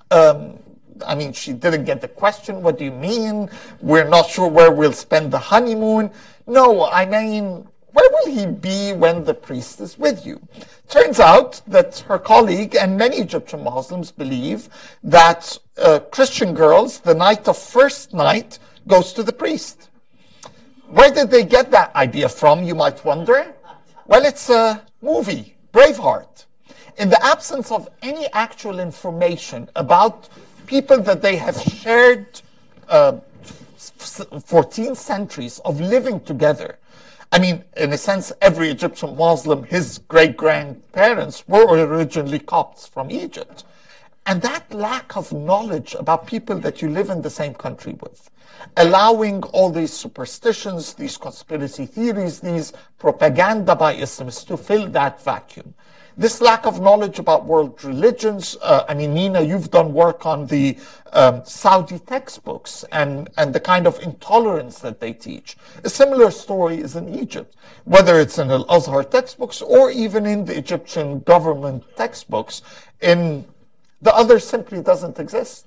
Um, 0.09 0.59
I 1.05 1.15
mean, 1.15 1.33
she 1.33 1.53
didn't 1.53 1.85
get 1.85 2.01
the 2.01 2.07
question. 2.07 2.63
What 2.63 2.79
do 2.79 2.85
you 2.85 2.91
mean? 2.91 3.49
We're 3.81 4.07
not 4.07 4.29
sure 4.29 4.47
where 4.47 4.71
we'll 4.71 4.93
spend 4.93 5.31
the 5.31 5.37
honeymoon. 5.37 6.11
No, 6.47 6.85
I 6.85 7.05
mean, 7.05 7.67
where 7.97 8.09
will 8.11 8.31
he 8.31 8.45
be 8.45 8.93
when 8.93 9.23
the 9.23 9.33
priest 9.33 9.81
is 9.81 9.97
with 9.97 10.23
you? 10.23 10.39
Turns 10.87 11.19
out 11.19 11.61
that 11.65 11.97
her 12.07 12.19
colleague 12.19 12.75
and 12.75 12.95
many 12.95 13.17
Egyptian 13.17 13.63
Muslims 13.63 14.11
believe 14.11 14.69
that 15.03 15.57
uh, 15.79 15.97
Christian 16.11 16.53
girls, 16.53 16.99
the 16.99 17.15
night 17.15 17.47
of 17.47 17.57
first 17.57 18.13
night, 18.13 18.59
goes 18.87 19.13
to 19.13 19.23
the 19.23 19.33
priest. 19.33 19.89
Where 20.89 21.09
did 21.09 21.31
they 21.31 21.43
get 21.43 21.71
that 21.71 21.95
idea 21.95 22.29
from, 22.29 22.63
you 22.63 22.75
might 22.75 23.03
wonder? 23.03 23.55
Well, 24.05 24.25
it's 24.25 24.51
a 24.51 24.85
movie, 25.01 25.55
Braveheart. 25.73 26.45
In 26.99 27.09
the 27.09 27.25
absence 27.25 27.71
of 27.71 27.89
any 28.03 28.27
actual 28.31 28.79
information 28.79 29.71
about 29.75 30.29
people 30.67 31.01
that 31.01 31.23
they 31.23 31.37
have 31.37 31.59
shared 31.59 32.41
uh, 32.89 33.17
14 34.45 34.93
centuries 34.93 35.57
of 35.65 35.81
living 35.81 36.19
together, 36.19 36.77
I 37.31 37.39
mean, 37.39 37.65
in 37.75 37.91
a 37.91 37.97
sense, 37.97 38.31
every 38.41 38.69
Egyptian 38.69 39.17
Muslim, 39.17 39.63
his 39.63 39.99
great 40.07 40.37
grandparents 40.37 41.47
were 41.47 41.67
originally 41.67 42.39
Copts 42.39 42.87
from 42.87 43.11
Egypt. 43.11 43.65
And 44.25 44.41
that 44.41 44.73
lack 44.73 45.15
of 45.15 45.31
knowledge 45.31 45.95
about 45.95 46.27
people 46.27 46.57
that 46.59 46.81
you 46.81 46.89
live 46.89 47.09
in 47.09 47.21
the 47.21 47.29
same 47.29 47.53
country 47.53 47.93
with, 48.01 48.29
allowing 48.75 49.43
all 49.43 49.69
these 49.69 49.93
superstitions, 49.93 50.93
these 50.93 51.17
conspiracy 51.17 51.85
theories, 51.85 52.39
these 52.39 52.73
propaganda 52.97 53.75
by 53.75 53.95
Islamists 53.95 54.45
to 54.47 54.57
fill 54.57 54.87
that 54.89 55.23
vacuum. 55.23 55.73
This 56.19 56.41
lack 56.41 56.65
of 56.65 56.81
knowledge 56.81 57.19
about 57.19 57.45
world 57.45 57.83
religions, 57.83 58.57
uh, 58.63 58.85
I 58.89 58.95
mean, 58.95 59.13
Nina, 59.13 59.41
you've 59.41 59.69
done 59.69 59.93
work 59.93 60.25
on 60.25 60.47
the 60.47 60.75
um, 61.13 61.45
Saudi 61.45 61.99
textbooks 61.99 62.83
and, 62.91 63.29
and 63.37 63.53
the 63.53 63.59
kind 63.59 63.85
of 63.85 63.99
intolerance 63.99 64.79
that 64.79 64.99
they 64.99 65.13
teach. 65.13 65.57
A 65.83 65.89
similar 65.89 66.31
story 66.31 66.79
is 66.79 66.95
in 66.95 67.07
Egypt, 67.13 67.55
whether 67.83 68.19
it's 68.19 68.39
in 68.39 68.49
Al 68.49 68.65
Azhar 68.67 69.03
textbooks 69.03 69.61
or 69.61 69.91
even 69.91 70.25
in 70.25 70.45
the 70.45 70.57
Egyptian 70.57 71.19
government 71.19 71.83
textbooks. 71.95 72.63
In 72.99 73.45
the 74.01 74.15
other 74.15 74.39
simply 74.39 74.81
doesn't 74.81 75.19
exist. 75.19 75.66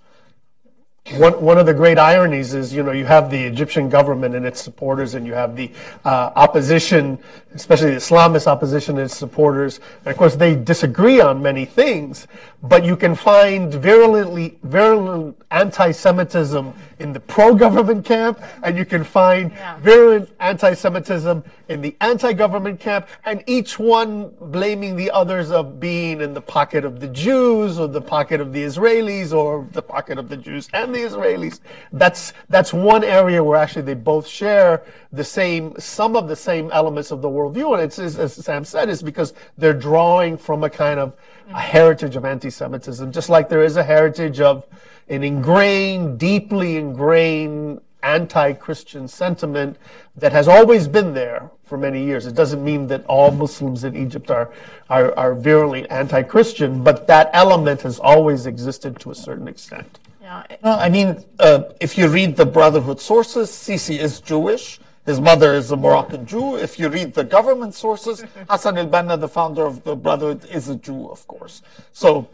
One, 1.15 1.41
one 1.43 1.59
of 1.59 1.67
the 1.67 1.75
great 1.75 1.99
ironies 1.99 2.55
is, 2.55 2.73
you 2.73 2.83
know, 2.85 2.93
you 2.93 3.05
have 3.07 3.31
the 3.31 3.43
Egyptian 3.43 3.89
government 3.89 4.35
and 4.35 4.47
its 4.47 4.61
supporters, 4.61 5.15
and 5.15 5.27
you 5.27 5.33
have 5.33 5.57
the 5.57 5.73
uh, 6.05 6.31
opposition, 6.37 7.19
especially 7.55 7.91
the 7.91 7.97
Islamist 7.97 8.47
opposition 8.47 8.97
and 8.97 9.07
its 9.07 9.17
supporters. 9.17 9.81
And 10.05 10.09
of 10.09 10.17
course, 10.17 10.37
they 10.37 10.55
disagree 10.55 11.21
on 11.21 11.43
many 11.43 11.65
things, 11.65 12.29
but 12.63 12.85
you 12.85 12.97
can 12.97 13.17
find 13.17 13.75
virulently, 13.75 14.59
virulent 14.63 15.37
anti-Semitism 15.51 16.73
in 17.01 17.13
the 17.13 17.21
pro-government 17.21 18.05
camp, 18.05 18.41
and 18.63 18.77
you 18.77 18.85
can 18.85 19.03
find 19.03 19.51
yeah. 19.51 19.79
virulent 19.81 20.31
anti-Semitism 20.39 21.43
in 21.69 21.81
the 21.81 21.97
anti-government 22.03 22.79
camp, 22.79 23.09
and 23.25 23.43
each 23.47 23.79
one 23.79 24.33
blaming 24.41 24.95
the 24.95 25.11
others 25.11 25.51
of 25.51 25.81
being 25.81 26.21
in 26.21 26.35
the 26.35 26.43
pocket 26.43 26.85
of 26.85 27.01
the 27.01 27.09
Jews, 27.09 27.81
or 27.81 27.89
the 27.89 28.03
pocket 28.03 28.41
of 28.41 28.53
the 28.53 28.63
Israelis, 28.63 29.33
or 29.33 29.67
the 29.73 29.83
pocket 29.83 30.19
of 30.19 30.29
the 30.29 30.37
Jews 30.37 30.69
and 30.73 30.90
the 30.93 31.01
Israelis. 31.01 31.61
That's 31.93 32.33
that's 32.49 32.73
one 32.73 33.05
area 33.05 33.43
where 33.43 33.59
actually 33.59 33.83
they 33.83 33.95
both 33.95 34.27
share 34.27 34.83
the 35.13 35.25
same, 35.25 35.75
some 35.79 36.17
of 36.17 36.29
the 36.29 36.37
same 36.37 36.71
elements 36.73 37.11
of 37.11 37.23
the 37.23 37.29
worldview, 37.29 37.75
and 37.75 37.83
it's 37.83 37.99
as 37.99 38.35
Sam 38.35 38.65
said, 38.65 38.89
is 38.89 39.03
because 39.03 39.35
they're 39.59 39.73
drawing 39.75 40.37
from 40.37 40.65
a 40.65 40.71
kind 40.71 41.01
of 41.01 41.17
a 41.53 41.61
heritage 41.61 42.17
of 42.17 42.25
anti-Semitism, 42.25 43.13
just 43.13 43.29
like 43.29 43.49
there 43.49 43.63
is 43.63 43.77
a 43.77 43.83
heritage 43.83 44.41
of 44.41 44.67
an 45.09 45.25
ingrained, 45.25 46.19
deeply 46.19 46.77
ingrained 46.77 47.81
anti-Christian 48.03 49.07
sentiment 49.07 49.77
that 50.17 50.33
has 50.33 50.49
always 50.49 50.89
been 50.89 51.15
there 51.15 51.51
for 51.65 51.79
many 51.79 52.03
years. 52.05 52.27
It 52.27 52.35
doesn't 52.35 52.65
mean 52.65 52.89
that 52.89 53.05
all 53.07 53.31
Muslims 53.31 53.85
in 53.85 53.95
Egypt 53.97 54.29
are, 54.31 54.51
are, 54.89 55.17
are 55.17 55.35
virulently 55.37 55.89
anti-Christian, 55.89 56.83
but 56.83 57.07
that 57.07 57.31
element 57.33 57.83
has 57.83 58.01
always 58.01 58.47
existed 58.47 58.99
to 59.01 59.13
a 59.13 59.15
certain 59.15 59.47
extent. 59.47 60.00
Yeah. 60.31 60.57
No, 60.63 60.73
I 60.79 60.89
mean, 60.89 61.25
uh, 61.41 61.65
if 61.81 61.99
you 61.99 62.07
read 62.07 62.37
the 62.37 62.47
Brotherhood 62.47 63.01
sources, 63.01 63.51
Sisi 63.51 63.99
is 63.99 64.21
Jewish. 64.21 64.79
His 65.05 65.21
mother 65.21 65.55
is 65.55 65.73
a 65.73 65.77
Moroccan 65.77 66.25
Jew. 66.25 66.55
If 66.57 66.79
you 66.79 66.89
read 66.89 67.15
the 67.15 67.25
government 67.25 67.75
sources, 67.75 68.25
Hassan 68.49 68.79
al-Banna, 68.79 69.19
the 69.19 69.29
founder 69.29 69.67
of 69.67 69.83
the 69.83 69.97
Brotherhood, 69.97 70.45
is 70.45 70.69
a 70.69 70.77
Jew, 70.77 71.09
of 71.11 71.27
course. 71.27 71.63
So 71.93 72.29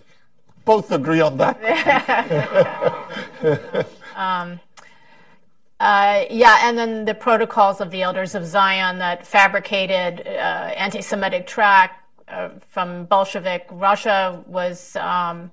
both 0.66 0.92
agree 0.92 1.22
on 1.22 1.38
that. 1.38 1.56
um, 4.14 4.60
uh, 5.80 6.24
yeah, 6.30 6.68
and 6.68 6.76
then 6.76 7.06
the 7.06 7.14
protocols 7.14 7.80
of 7.80 7.90
the 7.90 8.02
Elders 8.02 8.34
of 8.34 8.44
Zion 8.44 8.98
that 8.98 9.26
fabricated 9.26 10.26
uh, 10.26 10.30
anti-Semitic 10.76 11.46
tract 11.46 12.04
uh, 12.28 12.50
from 12.68 13.06
Bolshevik 13.06 13.66
Russia 13.70 14.44
was 14.46 14.96
um, 14.96 15.50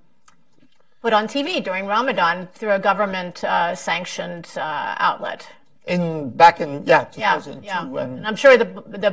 put 1.04 1.14
on 1.14 1.28
TV 1.28 1.62
during 1.62 1.86
Ramadan 1.86 2.48
through 2.54 2.72
a 2.72 2.80
government-sanctioned 2.80 4.48
uh, 4.56 4.60
uh, 4.60 4.96
outlet. 4.98 5.46
In 5.86 6.30
back 6.30 6.62
in 6.62 6.82
yeah 6.86 7.04
2002, 7.04 7.68
yeah, 7.68 7.84
yeah. 7.84 8.04
And, 8.04 8.18
and 8.20 8.26
I'm 8.26 8.38
sure 8.38 8.58
the 8.58 8.70
the 8.88 9.12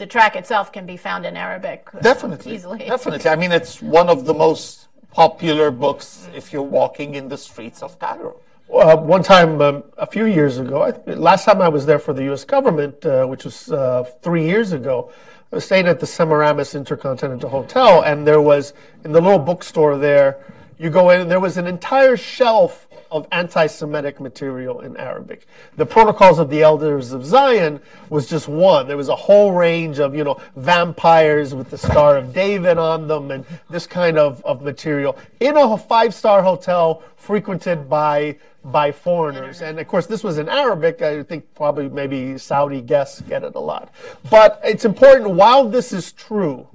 the 0.00 0.06
track 0.14 0.34
itself 0.34 0.72
can 0.72 0.84
be 0.84 0.96
found 0.96 1.24
in 1.24 1.36
Arabic 1.36 1.88
definitely 2.02 2.56
easily. 2.56 2.78
Definitely, 2.96 3.30
I 3.30 3.36
mean 3.36 3.52
it's 3.52 3.80
one 3.80 4.08
of 4.08 4.24
the 4.24 4.34
most 4.34 4.88
popular 5.12 5.70
books 5.70 6.28
if 6.34 6.52
you're 6.52 6.70
walking 6.80 7.14
in 7.14 7.28
the 7.28 7.38
streets 7.38 7.84
of 7.84 8.00
Cairo. 8.00 8.34
Uh, 8.72 8.96
one 8.96 9.22
time, 9.22 9.60
um, 9.60 9.84
a 9.98 10.06
few 10.06 10.24
years 10.24 10.58
ago, 10.58 10.76
I, 10.88 10.90
last 11.12 11.44
time 11.44 11.60
I 11.60 11.68
was 11.68 11.84
there 11.84 11.98
for 11.98 12.14
the 12.14 12.24
U.S. 12.30 12.42
government, 12.42 13.04
uh, 13.04 13.26
which 13.26 13.44
was 13.44 13.70
uh, 13.70 14.02
three 14.22 14.46
years 14.52 14.72
ago, 14.72 15.12
I 15.52 15.56
was 15.56 15.64
staying 15.66 15.86
at 15.86 16.00
the 16.00 16.06
Semiramis 16.06 16.74
Intercontinental 16.74 17.50
Hotel, 17.50 18.02
and 18.02 18.26
there 18.26 18.40
was 18.40 18.72
in 19.04 19.12
the 19.12 19.20
little 19.20 19.38
bookstore 19.38 19.98
there. 19.98 20.38
You 20.78 20.90
go 20.90 21.10
in, 21.10 21.20
and 21.20 21.30
there 21.30 21.40
was 21.40 21.56
an 21.56 21.66
entire 21.66 22.16
shelf 22.16 22.88
of 23.10 23.28
anti-Semitic 23.30 24.20
material 24.20 24.80
in 24.80 24.96
Arabic. 24.96 25.46
The 25.76 25.84
Protocols 25.84 26.38
of 26.38 26.48
the 26.48 26.62
Elders 26.62 27.12
of 27.12 27.26
Zion 27.26 27.80
was 28.08 28.26
just 28.26 28.48
one. 28.48 28.88
There 28.88 28.96
was 28.96 29.10
a 29.10 29.16
whole 29.16 29.52
range 29.52 29.98
of, 29.98 30.14
you 30.14 30.24
know, 30.24 30.40
vampires 30.56 31.54
with 31.54 31.68
the 31.68 31.76
Star 31.76 32.16
of 32.16 32.32
David 32.32 32.78
on 32.78 33.08
them 33.08 33.30
and 33.30 33.44
this 33.68 33.86
kind 33.86 34.16
of, 34.16 34.42
of 34.44 34.62
material 34.62 35.18
in 35.40 35.58
a 35.58 35.76
five-star 35.76 36.42
hotel 36.42 37.02
frequented 37.16 37.88
by 37.88 38.38
by 38.64 38.92
foreigners. 38.92 39.60
And 39.60 39.80
of 39.80 39.88
course, 39.88 40.06
this 40.06 40.22
was 40.22 40.38
in 40.38 40.48
Arabic. 40.48 41.02
I 41.02 41.24
think 41.24 41.52
probably 41.54 41.88
maybe 41.88 42.38
Saudi 42.38 42.80
guests 42.80 43.20
get 43.22 43.42
it 43.42 43.56
a 43.56 43.60
lot. 43.60 43.92
But 44.30 44.60
it's 44.62 44.84
important, 44.84 45.30
while 45.30 45.68
this 45.68 45.92
is 45.92 46.12
true, 46.12 46.68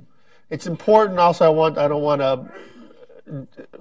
it's 0.50 0.68
important 0.68 1.18
also, 1.18 1.46
I 1.46 1.50
want, 1.50 1.78
I 1.78 1.88
don't 1.88 2.02
want 2.02 2.20
to 2.22 2.46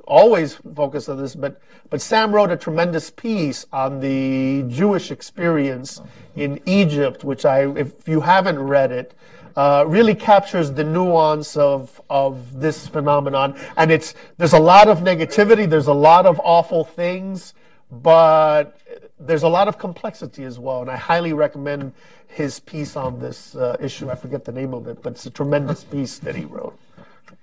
always 0.07 0.55
focus 0.75 1.09
on 1.09 1.19
this, 1.19 1.35
but 1.35 1.61
but 1.91 2.01
Sam 2.01 2.33
wrote 2.33 2.51
a 2.51 2.57
tremendous 2.57 3.11
piece 3.11 3.67
on 3.73 4.01
the 4.01 4.65
Jewish 4.69 5.11
experience 5.11 6.01
in 6.35 6.61
Egypt, 6.67 7.23
which 7.25 7.45
I, 7.45 7.71
if 7.79 8.09
you 8.09 8.21
haven't 8.21 8.59
read 8.59 8.91
it, 8.91 9.15
uh, 9.55 9.85
really 9.87 10.15
captures 10.15 10.73
the 10.73 10.85
nuance 10.85 11.57
of 11.57 12.01
of 12.11 12.61
this 12.61 12.87
phenomenon. 12.89 13.59
And 13.77 13.91
it's 13.91 14.15
there's 14.37 14.53
a 14.53 14.59
lot 14.59 14.89
of 14.89 15.01
negativity, 15.01 15.69
there's 15.69 15.87
a 15.87 15.95
lot 15.95 16.27
of 16.27 16.41
awful 16.43 16.85
things, 16.85 17.55
but 17.91 18.79
there's 19.19 19.45
a 19.45 19.49
lot 19.49 19.69
of 19.69 19.79
complexity 19.79 20.45
as 20.45 20.59
well. 20.59 20.83
And 20.83 20.91
I 20.91 20.97
highly 20.97 21.33
recommend 21.33 21.93
his 22.29 22.61
piece 22.61 22.97
on 22.97 23.19
this 23.19 23.55
uh, 23.57 23.77
issue. 23.81 24.11
I 24.11 24.15
forget 24.15 24.45
the 24.45 24.53
name 24.53 24.75
of 24.75 24.89
it, 24.89 25.03
but 25.03 25.15
it's 25.15 25.27
a 25.27 25.31
tremendous 25.31 25.85
piece 25.85 26.19
that 26.19 26.35
he 26.35 26.45
wrote. 26.45 26.79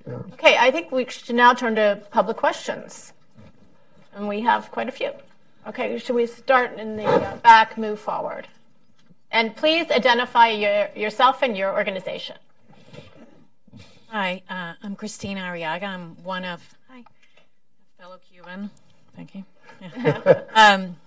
Yeah. 0.07 0.19
Okay, 0.33 0.57
I 0.57 0.71
think 0.71 0.91
we 0.91 1.05
should 1.09 1.35
now 1.35 1.53
turn 1.53 1.75
to 1.75 2.01
public 2.11 2.37
questions. 2.37 3.13
And 4.15 4.27
we 4.27 4.41
have 4.41 4.71
quite 4.71 4.89
a 4.89 4.91
few. 4.91 5.11
Okay, 5.67 5.97
should 5.97 6.15
we 6.15 6.25
start 6.25 6.77
in 6.77 6.97
the 6.97 7.05
uh, 7.05 7.37
back, 7.37 7.77
move 7.77 7.99
forward? 7.99 8.47
And 9.31 9.55
please 9.55 9.89
identify 9.89 10.49
your, 10.49 10.89
yourself 10.95 11.41
and 11.41 11.57
your 11.57 11.73
organization. 11.73 12.35
Hi, 14.09 14.43
uh, 14.49 14.73
I'm 14.83 14.95
Kristina 14.95 15.41
Arriaga. 15.41 15.83
I'm 15.83 16.21
one 16.23 16.45
of, 16.45 16.61
hi, 16.87 17.03
fellow 17.97 18.19
Cuban. 18.29 18.69
Thank 19.15 19.33
you. 19.33 19.43
Yeah. 19.81 20.41
um, 20.53 20.97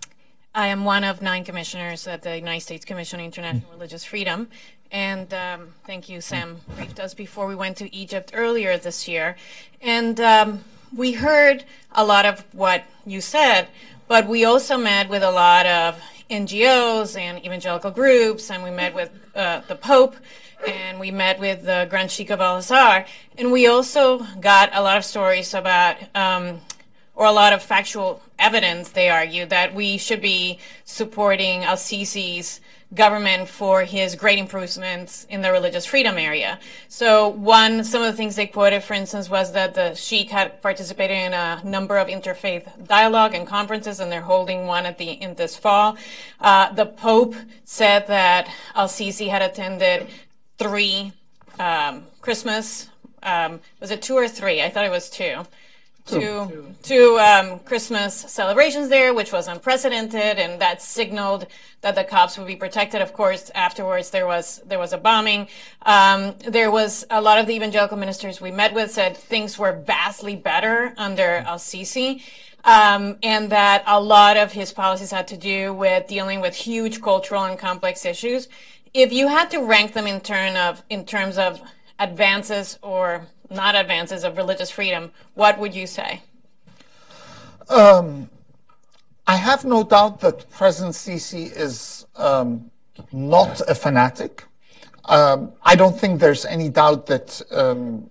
I 0.54 0.68
am 0.68 0.84
one 0.84 1.04
of 1.04 1.20
nine 1.20 1.44
commissioners 1.44 2.08
at 2.08 2.22
the 2.22 2.34
United 2.36 2.62
States 2.62 2.84
Commission 2.84 3.20
on 3.20 3.26
International 3.26 3.70
Religious 3.72 4.04
Freedom. 4.04 4.48
And 4.92 5.32
um, 5.34 5.68
thank 5.86 6.08
you, 6.08 6.20
Sam. 6.20 6.60
Briefed 6.76 7.00
us 7.00 7.14
before. 7.14 7.46
We 7.46 7.54
went 7.54 7.76
to 7.78 7.94
Egypt 7.94 8.32
earlier 8.34 8.78
this 8.78 9.08
year. 9.08 9.36
And 9.80 10.20
um, 10.20 10.64
we 10.94 11.12
heard 11.12 11.64
a 11.92 12.04
lot 12.04 12.26
of 12.26 12.44
what 12.52 12.84
you 13.04 13.20
said, 13.20 13.68
but 14.08 14.26
we 14.26 14.44
also 14.44 14.78
met 14.78 15.08
with 15.08 15.22
a 15.22 15.30
lot 15.30 15.66
of 15.66 16.00
NGOs 16.30 17.18
and 17.18 17.44
evangelical 17.44 17.90
groups, 17.90 18.50
and 18.50 18.62
we 18.62 18.70
met 18.70 18.94
with 18.94 19.10
uh, 19.34 19.60
the 19.68 19.76
Pope, 19.76 20.16
and 20.66 20.98
we 20.98 21.10
met 21.10 21.38
with 21.38 21.64
the 21.64 21.86
Grand 21.88 22.10
Sheikh 22.10 22.30
of 22.30 22.40
Al 22.40 22.56
Azhar, 22.56 23.06
and 23.38 23.52
we 23.52 23.66
also 23.66 24.26
got 24.40 24.70
a 24.72 24.82
lot 24.82 24.96
of 24.96 25.04
stories 25.04 25.54
about, 25.54 25.96
um, 26.14 26.60
or 27.16 27.24
a 27.24 27.32
lot 27.32 27.52
of 27.52 27.62
factual 27.62 28.22
evidence, 28.38 28.90
they 28.90 29.08
argue, 29.08 29.46
that 29.46 29.74
we 29.74 29.96
should 29.96 30.20
be 30.20 30.58
supporting 30.84 31.64
Al 31.64 31.76
Sisi's 31.76 32.60
government 32.94 33.48
for 33.48 33.82
his 33.82 34.14
great 34.14 34.38
improvements 34.38 35.26
in 35.28 35.40
the 35.40 35.50
religious 35.50 35.84
freedom 35.84 36.18
area. 36.18 36.60
So 36.88 37.28
one, 37.28 37.82
some 37.82 38.02
of 38.02 38.12
the 38.12 38.16
things 38.16 38.36
they 38.36 38.46
quoted, 38.46 38.84
for 38.84 38.94
instance, 38.94 39.28
was 39.28 39.52
that 39.52 39.74
the 39.74 39.94
Sheikh 39.94 40.30
had 40.30 40.62
participated 40.62 41.16
in 41.16 41.32
a 41.32 41.60
number 41.64 41.96
of 41.96 42.06
interfaith 42.06 42.86
dialogue 42.86 43.34
and 43.34 43.46
conferences, 43.46 43.98
and 43.98 44.12
they're 44.12 44.20
holding 44.20 44.66
one 44.66 44.86
at 44.86 44.98
the 44.98 45.10
in 45.10 45.34
this 45.34 45.56
fall. 45.56 45.96
Uh, 46.40 46.72
the 46.74 46.86
Pope 46.86 47.34
said 47.64 48.06
that 48.06 48.48
Al 48.74 48.88
Sisi 48.88 49.28
had 49.28 49.42
attended 49.42 50.06
three 50.58 51.12
um, 51.58 52.04
Christmas. 52.20 52.88
Um, 53.22 53.60
was 53.80 53.90
it 53.90 54.02
two 54.02 54.14
or 54.14 54.28
three? 54.28 54.62
I 54.62 54.68
thought 54.68 54.84
it 54.84 54.90
was 54.90 55.10
two 55.10 55.44
to 56.06 56.74
to 56.84 57.18
um, 57.18 57.58
Christmas 57.60 58.14
celebrations 58.14 58.88
there, 58.88 59.12
which 59.12 59.32
was 59.32 59.48
unprecedented, 59.48 60.38
and 60.38 60.60
that 60.60 60.80
signaled 60.80 61.46
that 61.80 61.94
the 61.94 62.04
Copts 62.04 62.38
would 62.38 62.46
be 62.46 62.56
protected. 62.56 63.00
Of 63.00 63.12
course, 63.12 63.50
afterwards 63.54 64.10
there 64.10 64.26
was 64.26 64.62
there 64.66 64.78
was 64.78 64.92
a 64.92 64.98
bombing. 64.98 65.48
Um, 65.82 66.34
there 66.48 66.70
was 66.70 67.04
a 67.10 67.20
lot 67.20 67.38
of 67.38 67.46
the 67.46 67.54
evangelical 67.54 67.96
ministers 67.96 68.40
we 68.40 68.50
met 68.50 68.72
with 68.72 68.90
said 68.90 69.16
things 69.16 69.58
were 69.58 69.72
vastly 69.72 70.36
better 70.36 70.94
under 70.96 71.44
Al 71.46 71.58
Sisi. 71.58 72.22
Um, 72.64 73.18
and 73.22 73.50
that 73.50 73.84
a 73.86 74.00
lot 74.00 74.36
of 74.36 74.50
his 74.50 74.72
policies 74.72 75.12
had 75.12 75.28
to 75.28 75.36
do 75.36 75.72
with 75.72 76.08
dealing 76.08 76.40
with 76.40 76.52
huge 76.52 77.00
cultural 77.00 77.44
and 77.44 77.56
complex 77.56 78.04
issues. 78.04 78.48
If 78.92 79.12
you 79.12 79.28
had 79.28 79.52
to 79.52 79.58
rank 79.58 79.92
them 79.92 80.08
in 80.08 80.20
turn 80.20 80.56
of 80.56 80.82
in 80.90 81.04
terms 81.04 81.38
of 81.38 81.60
advances 81.98 82.78
or 82.82 83.26
not 83.50 83.74
advances 83.74 84.24
of 84.24 84.36
religious 84.36 84.70
freedom, 84.70 85.12
what 85.34 85.58
would 85.58 85.74
you 85.74 85.86
say? 85.86 86.22
Um, 87.68 88.30
I 89.26 89.36
have 89.36 89.64
no 89.64 89.82
doubt 89.82 90.20
that 90.20 90.48
President 90.50 90.94
Sisi 90.94 91.54
is 91.56 92.06
um, 92.16 92.70
not 93.12 93.60
a 93.68 93.74
fanatic. 93.74 94.44
Um, 95.06 95.52
I 95.62 95.76
don't 95.76 95.98
think 95.98 96.20
there's 96.20 96.44
any 96.44 96.68
doubt 96.68 97.06
that 97.06 97.42
um, 97.50 98.10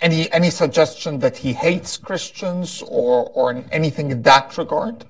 any 0.00 0.30
any 0.32 0.50
suggestion 0.50 1.18
that 1.20 1.36
he 1.36 1.52
hates 1.52 1.96
Christians 1.96 2.82
or 2.82 3.30
or 3.34 3.64
anything 3.72 4.10
in 4.10 4.22
that 4.22 4.58
regard. 4.58 5.04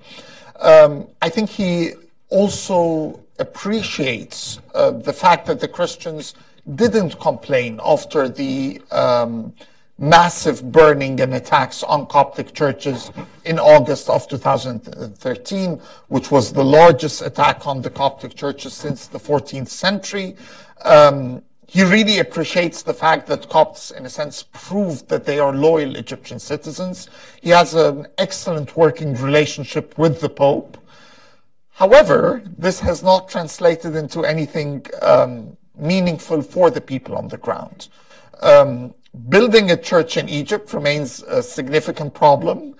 Um, 0.59 1.07
I 1.21 1.29
think 1.29 1.49
he 1.49 1.93
also 2.29 3.19
appreciates 3.39 4.59
uh, 4.73 4.91
the 4.91 5.13
fact 5.13 5.45
that 5.45 5.59
the 5.59 5.67
Christians 5.67 6.33
didn't 6.75 7.19
complain 7.19 7.79
after 7.83 8.27
the 8.29 8.81
um, 8.91 9.53
massive 9.97 10.71
burning 10.71 11.19
and 11.21 11.33
attacks 11.33 11.81
on 11.83 12.05
Coptic 12.05 12.53
churches 12.53 13.11
in 13.45 13.57
August 13.57 14.09
of 14.09 14.27
2013, 14.27 15.81
which 16.09 16.29
was 16.29 16.53
the 16.53 16.63
largest 16.63 17.21
attack 17.21 17.65
on 17.65 17.81
the 17.81 17.89
Coptic 17.89 18.35
churches 18.35 18.73
since 18.73 19.07
the 19.07 19.19
14th 19.19 19.69
century. 19.69 20.35
Um, 20.83 21.41
he 21.69 21.83
really 21.83 22.19
appreciates 22.19 22.81
the 22.83 22.93
fact 22.93 23.27
that 23.27 23.49
Copts, 23.49 23.91
in 23.91 24.05
a 24.05 24.09
sense, 24.09 24.45
proved 24.53 25.09
that 25.09 25.25
they 25.25 25.39
are 25.39 25.53
loyal 25.53 25.95
Egyptian 25.97 26.39
citizens. 26.39 27.09
He 27.41 27.49
has 27.49 27.73
an 27.73 28.07
excellent 28.17 28.77
working 28.77 29.15
relationship 29.15 29.97
with 29.97 30.21
the 30.21 30.29
Pope. 30.29 30.77
However, 31.71 32.41
this 32.57 32.79
has 32.79 33.03
not 33.03 33.27
translated 33.27 33.95
into 33.95 34.23
anything 34.23 34.85
um, 35.01 35.57
meaningful 35.77 36.41
for 36.41 36.69
the 36.69 36.81
people 36.81 37.15
on 37.15 37.27
the 37.27 37.37
ground. 37.37 37.89
Um, 38.41 38.93
building 39.29 39.71
a 39.71 39.77
church 39.77 40.17
in 40.17 40.29
Egypt 40.29 40.73
remains 40.73 41.23
a 41.23 41.41
significant 41.41 42.13
problem. 42.13 42.75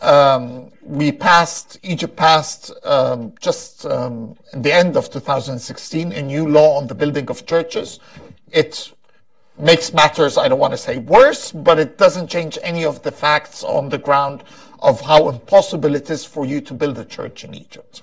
Um, 0.00 0.72
we 0.82 1.12
passed, 1.12 1.78
Egypt 1.82 2.16
passed 2.16 2.72
um, 2.84 3.34
just 3.40 3.86
um, 3.86 4.36
the 4.52 4.72
end 4.72 4.96
of 4.96 5.10
2016 5.10 6.12
a 6.12 6.22
new 6.22 6.48
law 6.48 6.78
on 6.78 6.86
the 6.86 6.94
building 6.94 7.30
of 7.30 7.46
churches. 7.46 8.00
It 8.50 8.92
makes 9.58 9.92
matters, 9.92 10.38
I 10.38 10.48
don't 10.48 10.58
want 10.58 10.72
to 10.72 10.78
say 10.78 10.98
worse, 10.98 11.52
but 11.52 11.78
it 11.78 11.98
doesn't 11.98 12.28
change 12.28 12.58
any 12.62 12.84
of 12.84 13.02
the 13.02 13.12
facts 13.12 13.62
on 13.62 13.90
the 13.90 13.98
ground 13.98 14.42
of 14.80 15.00
how 15.00 15.28
impossible 15.28 15.94
it 15.94 16.10
is 16.10 16.24
for 16.24 16.44
you 16.44 16.60
to 16.62 16.74
build 16.74 16.98
a 16.98 17.04
church 17.04 17.44
in 17.44 17.54
Egypt. 17.54 18.02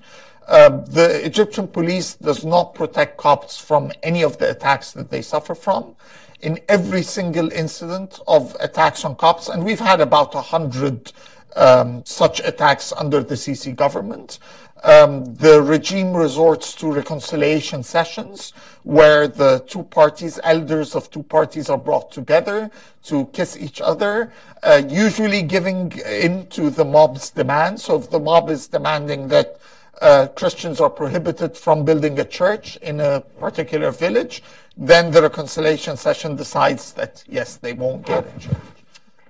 Um, 0.50 0.84
the 0.86 1.24
Egyptian 1.24 1.68
police 1.68 2.16
does 2.16 2.44
not 2.44 2.74
protect 2.74 3.18
Copts 3.18 3.60
from 3.60 3.92
any 4.02 4.24
of 4.24 4.40
the 4.40 4.50
attacks 4.50 4.92
that 4.94 5.12
they 5.12 5.22
suffer 5.22 5.54
from. 5.54 5.96
In 6.42 6.60
every 6.68 7.04
single 7.04 7.52
incident 7.52 8.20
of 8.28 8.58
attacks 8.60 9.06
on 9.06 9.16
Copts, 9.16 9.48
and 9.48 9.64
we've 9.64 9.80
had 9.80 10.02
about 10.02 10.34
a 10.34 10.42
hundred 10.42 11.12
um, 11.56 12.04
such 12.06 12.40
attacks 12.40 12.92
under 12.94 13.22
the 13.22 13.36
Sisi 13.36 13.76
government. 13.76 14.40
Um, 14.82 15.36
the 15.36 15.62
regime 15.62 16.14
resorts 16.14 16.74
to 16.76 16.92
reconciliation 16.92 17.84
sessions 17.84 18.54
where 18.84 19.28
the 19.28 19.64
two 19.68 19.84
parties, 19.84 20.40
elders 20.44 20.96
of 20.96 21.12
two 21.12 21.24
parties 21.24 21.70
are 21.70 21.78
brought 21.78 22.12
together 22.12 22.72
to 23.04 23.26
kiss 23.28 23.58
each 23.58 23.82
other, 23.82 24.32
uh, 24.64 24.82
usually 24.88 25.42
giving 25.42 25.92
in 26.08 26.48
to 26.48 26.70
the 26.70 26.86
mob's 26.86 27.30
demands. 27.30 27.84
So 27.84 28.00
if 28.00 28.10
the 28.10 28.20
mob 28.20 28.50
is 28.50 28.68
demanding 28.68 29.28
that 29.28 29.60
uh, 30.02 30.28
Christians 30.36 30.80
are 30.80 30.90
prohibited 30.90 31.58
from 31.58 31.84
building 31.84 32.20
a 32.20 32.26
church 32.26 32.78
in 32.78 33.00
a 33.00 33.22
particular 33.40 33.92
village, 33.92 34.44
then 34.78 35.12
the 35.12 35.22
reconciliation 35.22 35.98
session 35.98 36.36
decides 36.36 36.94
that 36.94 37.24
yes, 37.28 37.58
they 37.58 37.74
won't 37.74 38.06
get 38.06 38.26
a 38.26 38.40
church. 38.40 38.58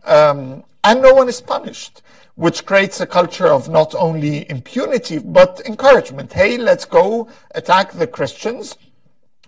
Um, 0.05 0.63
and 0.83 1.01
no 1.01 1.13
one 1.13 1.27
is 1.27 1.41
punished 1.41 2.01
which 2.39 2.65
creates 2.65 3.01
a 3.01 3.05
culture 3.05 3.47
of 3.47 3.67
not 3.67 3.93
only 3.95 4.49
impunity 4.49 5.19
but 5.19 5.61
encouragement. 5.65 6.31
Hey, 6.31 6.57
let's 6.57 6.85
go 6.85 7.27
attack 7.53 7.91
the 7.91 8.07
Christians. 8.07 8.77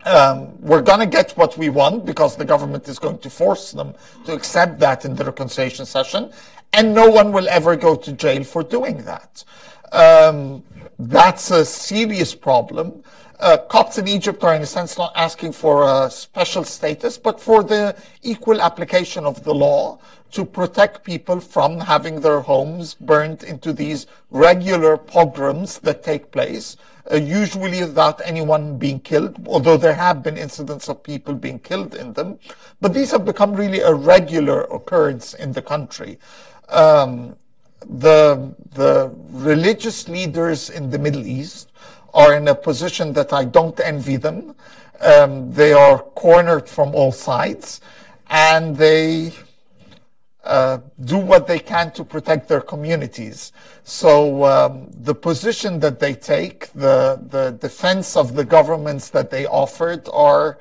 Um, 0.04 0.60
we're 0.60 0.82
going 0.82 1.00
to 1.00 1.06
get 1.06 1.32
what 1.38 1.58
we 1.58 1.70
want 1.70 2.06
because 2.06 2.36
the 2.36 2.44
government 2.44 2.90
is 2.90 3.00
going 3.00 3.20
to 3.20 3.30
force 3.30 3.72
them 3.72 3.94
to 4.26 4.34
accept 4.34 4.78
that 4.80 5.06
in 5.06 5.16
the 5.16 5.24
reconciliation 5.24 5.86
session, 5.86 6.34
and 6.74 6.94
no 6.94 7.10
one 7.10 7.32
will 7.32 7.48
ever 7.48 7.78
go 7.78 7.96
to 7.96 8.12
jail 8.12 8.44
for 8.44 8.62
doing 8.62 8.98
that. 9.06 9.46
Um, 9.94 10.62
that's 11.10 11.52
a 11.52 11.66
serious 11.66 12.36
problem. 12.36 13.04
Uh, 13.40 13.58
Copts 13.58 13.98
in 13.98 14.08
Egypt 14.08 14.44
are, 14.44 14.54
in 14.54 14.62
a 14.62 14.68
sense, 14.68 15.00
not 15.00 15.12
asking 15.16 15.52
for 15.52 15.84
a 15.84 16.12
special 16.12 16.64
status, 16.64 17.18
but 17.18 17.42
for 17.42 17.64
the 17.64 17.96
equal 18.22 18.62
application 18.62 19.26
of 19.26 19.44
the 19.44 19.54
law 19.54 19.98
to 20.32 20.46
protect 20.46 21.04
people 21.04 21.40
from 21.40 21.80
having 21.80 22.22
their 22.22 22.40
homes 22.40 22.94
burned 22.94 23.44
into 23.44 23.74
these 23.74 24.06
regular 24.30 24.96
pogroms 24.96 25.80
that 25.80 26.04
take 26.04 26.32
place, 26.32 26.78
uh, 27.12 27.16
usually 27.16 27.82
without 27.82 28.22
anyone 28.24 28.78
being 28.78 29.00
killed, 29.00 29.36
although 29.48 29.78
there 29.78 29.96
have 29.96 30.22
been 30.22 30.38
incidents 30.38 30.88
of 30.88 31.02
people 31.02 31.34
being 31.34 31.58
killed 31.60 31.96
in 31.96 32.14
them. 32.14 32.38
But 32.80 32.94
these 32.94 33.10
have 33.10 33.26
become 33.26 33.54
really 33.54 33.80
a 33.80 33.94
regular 33.94 34.66
occurrence 34.66 35.34
in 35.34 35.52
the 35.52 35.64
country. 35.64 36.20
Um, 36.70 37.36
the, 37.88 38.56
the 38.74 39.12
religious 39.32 40.08
leaders 40.08 40.70
in 40.70 40.90
the 40.90 41.00
Middle 41.00 41.26
East 41.26 41.72
are 42.14 42.34
in 42.34 42.48
a 42.48 42.56
position 42.56 43.14
that 43.14 43.34
I 43.34 43.46
don't 43.46 43.80
envy 43.80 44.18
them. 44.18 44.56
Um, 45.00 45.52
they 45.52 45.74
are 45.74 46.00
cornered 46.00 46.70
from 46.70 46.94
all 46.94 47.12
sides 47.12 47.82
and 48.30 48.78
they 48.78 49.34
uh, 50.44 50.80
do 51.06 51.18
what 51.18 51.48
they 51.48 51.60
can 51.60 51.92
to 51.92 52.04
protect 52.04 52.48
their 52.48 52.62
communities. 52.62 53.52
So 53.84 54.44
um, 54.44 54.90
the 54.92 55.14
position 55.14 55.80
that 55.82 56.00
they 56.00 56.14
take, 56.14 56.72
the 56.74 57.22
the 57.30 57.52
defense 57.52 58.18
of 58.18 58.34
the 58.34 58.44
governments 58.44 59.10
that 59.10 59.30
they 59.30 59.46
offered, 59.46 60.10
are 60.12 60.58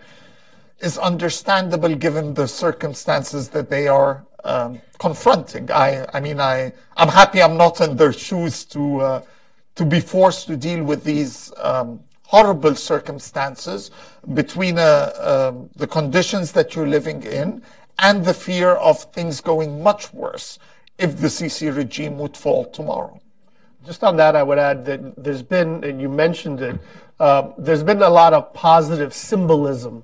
is 0.80 0.98
understandable 0.98 1.94
given 1.94 2.34
the 2.34 2.48
circumstances 2.48 3.48
that 3.50 3.70
they 3.70 3.88
are 3.88 4.24
um, 4.44 4.80
confronting. 4.98 5.70
I 5.70 6.06
I 6.12 6.20
mean 6.20 6.40
I 6.40 6.72
I'm 6.96 7.08
happy 7.08 7.42
I'm 7.42 7.56
not 7.56 7.80
in 7.80 7.96
their 7.96 8.12
shoes 8.12 8.64
to 8.66 9.00
uh, 9.00 9.22
to 9.76 9.84
be 9.84 10.00
forced 10.00 10.46
to 10.48 10.56
deal 10.56 10.84
with 10.84 11.04
these. 11.04 11.52
Um, 11.56 12.00
horrible 12.30 12.76
circumstances 12.76 13.90
between 14.34 14.78
uh, 14.78 14.82
uh, 14.82 15.52
the 15.74 15.86
conditions 15.86 16.52
that 16.52 16.76
you're 16.76 16.86
living 16.86 17.24
in 17.24 17.60
and 17.98 18.24
the 18.24 18.32
fear 18.32 18.70
of 18.70 19.02
things 19.12 19.40
going 19.40 19.82
much 19.82 20.12
worse 20.12 20.60
if 20.96 21.20
the 21.20 21.26
Sisi 21.26 21.74
regime 21.74 22.18
would 22.18 22.36
fall 22.36 22.64
tomorrow. 22.66 23.20
Just 23.86 24.04
on 24.04 24.16
that, 24.16 24.36
I 24.36 24.42
would 24.42 24.58
add 24.58 24.84
that 24.84 25.22
there's 25.22 25.42
been, 25.42 25.82
and 25.84 26.00
you 26.00 26.08
mentioned 26.08 26.60
it, 26.60 26.78
uh, 27.18 27.52
there's 27.58 27.82
been 27.82 28.02
a 28.02 28.08
lot 28.08 28.32
of 28.32 28.52
positive 28.52 29.12
symbolism, 29.12 30.02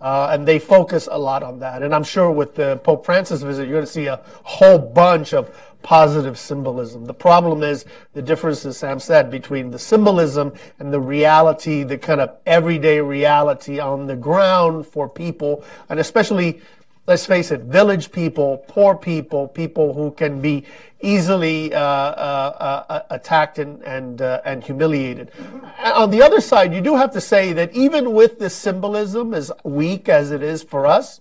uh, 0.00 0.28
and 0.32 0.46
they 0.46 0.58
focus 0.58 1.08
a 1.10 1.18
lot 1.18 1.42
on 1.42 1.58
that. 1.60 1.82
And 1.82 1.94
I'm 1.94 2.04
sure 2.04 2.30
with 2.30 2.54
the 2.54 2.76
Pope 2.78 3.04
Francis 3.04 3.42
visit, 3.42 3.68
you're 3.68 3.76
going 3.76 3.86
to 3.86 3.90
see 3.90 4.06
a 4.06 4.20
whole 4.42 4.78
bunch 4.78 5.32
of 5.32 5.50
positive 5.82 6.36
symbolism. 6.38 7.04
The 7.04 7.14
problem 7.14 7.62
is 7.62 7.84
the 8.12 8.22
difference, 8.22 8.64
as 8.66 8.76
Sam 8.76 8.98
said, 8.98 9.30
between 9.30 9.70
the 9.70 9.78
symbolism 9.78 10.52
and 10.80 10.92
the 10.92 11.00
reality, 11.00 11.84
the 11.84 11.98
kind 11.98 12.20
of 12.20 12.36
everyday 12.46 13.00
reality 13.00 13.78
on 13.78 14.06
the 14.06 14.16
ground 14.16 14.86
for 14.86 15.08
people, 15.08 15.64
and 15.88 16.00
especially 16.00 16.60
let's 17.06 17.26
face 17.26 17.50
it, 17.50 17.60
village 17.62 18.10
people, 18.10 18.64
poor 18.68 18.94
people, 18.94 19.48
people 19.48 19.94
who 19.94 20.10
can 20.12 20.40
be 20.40 20.64
easily 21.00 21.72
uh, 21.72 21.80
uh, 21.80 22.84
uh, 22.88 23.02
attacked 23.10 23.58
and 23.58 23.82
and, 23.82 24.22
uh, 24.22 24.40
and 24.44 24.64
humiliated. 24.64 25.30
On 25.84 26.10
the 26.10 26.22
other 26.22 26.40
side, 26.40 26.74
you 26.74 26.80
do 26.80 26.96
have 26.96 27.12
to 27.12 27.20
say 27.20 27.52
that 27.52 27.72
even 27.74 28.12
with 28.12 28.38
this 28.38 28.54
symbolism, 28.54 29.34
as 29.34 29.52
weak 29.62 30.08
as 30.08 30.30
it 30.30 30.42
is 30.42 30.62
for 30.62 30.86
us, 30.86 31.20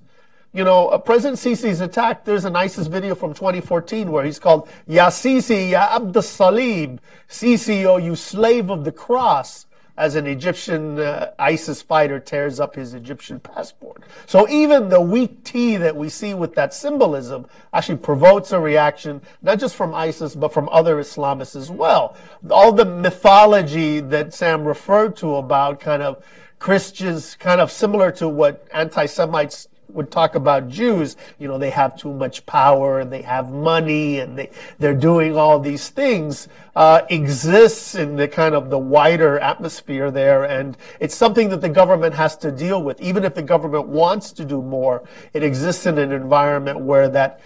you 0.54 0.64
know, 0.64 0.88
uh, 0.88 0.98
President 0.98 1.38
Sisi's 1.38 1.82
attack, 1.82 2.24
there's 2.24 2.46
an 2.46 2.56
ISIS 2.56 2.88
video 2.88 3.14
from 3.14 3.34
2014 3.34 4.10
where 4.10 4.24
he's 4.24 4.40
called 4.40 4.70
Ya 4.88 5.10
Sisi, 5.10 5.72
Ya 5.72 5.96
Abd 5.98 6.16
Salib, 6.16 7.00
Sisi, 7.30 7.82
you 8.02 8.16
slave 8.16 8.70
of 8.70 8.86
the 8.86 8.92
cross 8.92 9.65
as 9.98 10.16
an 10.16 10.28
Egyptian 10.28 11.00
uh, 11.00 11.32
ISIS 11.40 11.82
fighter 11.82 12.20
tears 12.20 12.60
up 12.60 12.76
his 12.76 12.94
Egyptian 12.94 13.40
passport. 13.40 14.04
So 14.26 14.48
even 14.50 14.90
the 14.90 15.00
weak 15.00 15.44
tea 15.44 15.78
that 15.78 15.96
we 15.96 16.10
see 16.10 16.34
with 16.34 16.56
that 16.56 16.74
symbolism 16.74 17.48
actually 17.74 17.98
provokes 17.98 18.52
a 18.52 18.60
reaction, 18.60 19.22
not 19.42 19.60
just 19.60 19.76
from 19.76 19.94
ISIS, 19.94 20.36
but 20.36 20.54
from 20.54 20.68
other 20.70 20.98
Islamists 20.98 21.56
as 21.56 21.72
well. 21.72 22.18
All 22.50 22.72
the 22.72 22.86
mythology 22.86 24.02
that 24.02 24.34
Sam 24.34 24.66
referred 24.66 25.16
to 25.18 25.36
about 25.36 25.80
kind 25.80 26.04
of 26.04 26.24
Christians, 26.60 27.36
kind 27.36 27.62
of 27.62 27.72
similar 27.72 28.12
to 28.14 28.28
what 28.28 28.68
anti-Semites 28.74 29.68
would 29.96 30.12
talk 30.12 30.36
about 30.36 30.70
Jews, 30.70 31.16
you 31.40 31.48
know, 31.48 31.58
they 31.58 31.70
have 31.70 31.98
too 31.98 32.14
much 32.14 32.46
power 32.46 33.00
and 33.00 33.12
they 33.12 33.22
have 33.22 33.52
money 33.52 34.20
and 34.20 34.38
they, 34.38 34.50
they're 34.78 34.94
doing 34.94 35.36
all 35.36 35.60
these 35.60 35.90
things, 35.90 36.48
uh, 36.76 37.02
exists 37.10 37.96
in 37.96 38.16
the 38.16 38.28
kind 38.28 38.54
of 38.54 38.70
the 38.70 38.78
wider 38.78 39.40
atmosphere 39.40 40.12
there. 40.12 40.44
And 40.44 40.78
it's 41.00 41.16
something 41.16 41.50
that 41.50 41.62
the 41.62 41.70
government 41.70 42.14
has 42.14 42.36
to 42.38 42.52
deal 42.52 42.84
with. 42.84 43.02
Even 43.02 43.24
if 43.24 43.34
the 43.34 43.42
government 43.42 43.88
wants 43.88 44.32
to 44.34 44.46
do 44.46 44.62
more, 44.62 45.04
it 45.34 45.42
exists 45.42 45.86
in 45.86 45.98
an 45.98 46.12
environment 46.12 46.80
where 46.80 47.10
that 47.10 47.40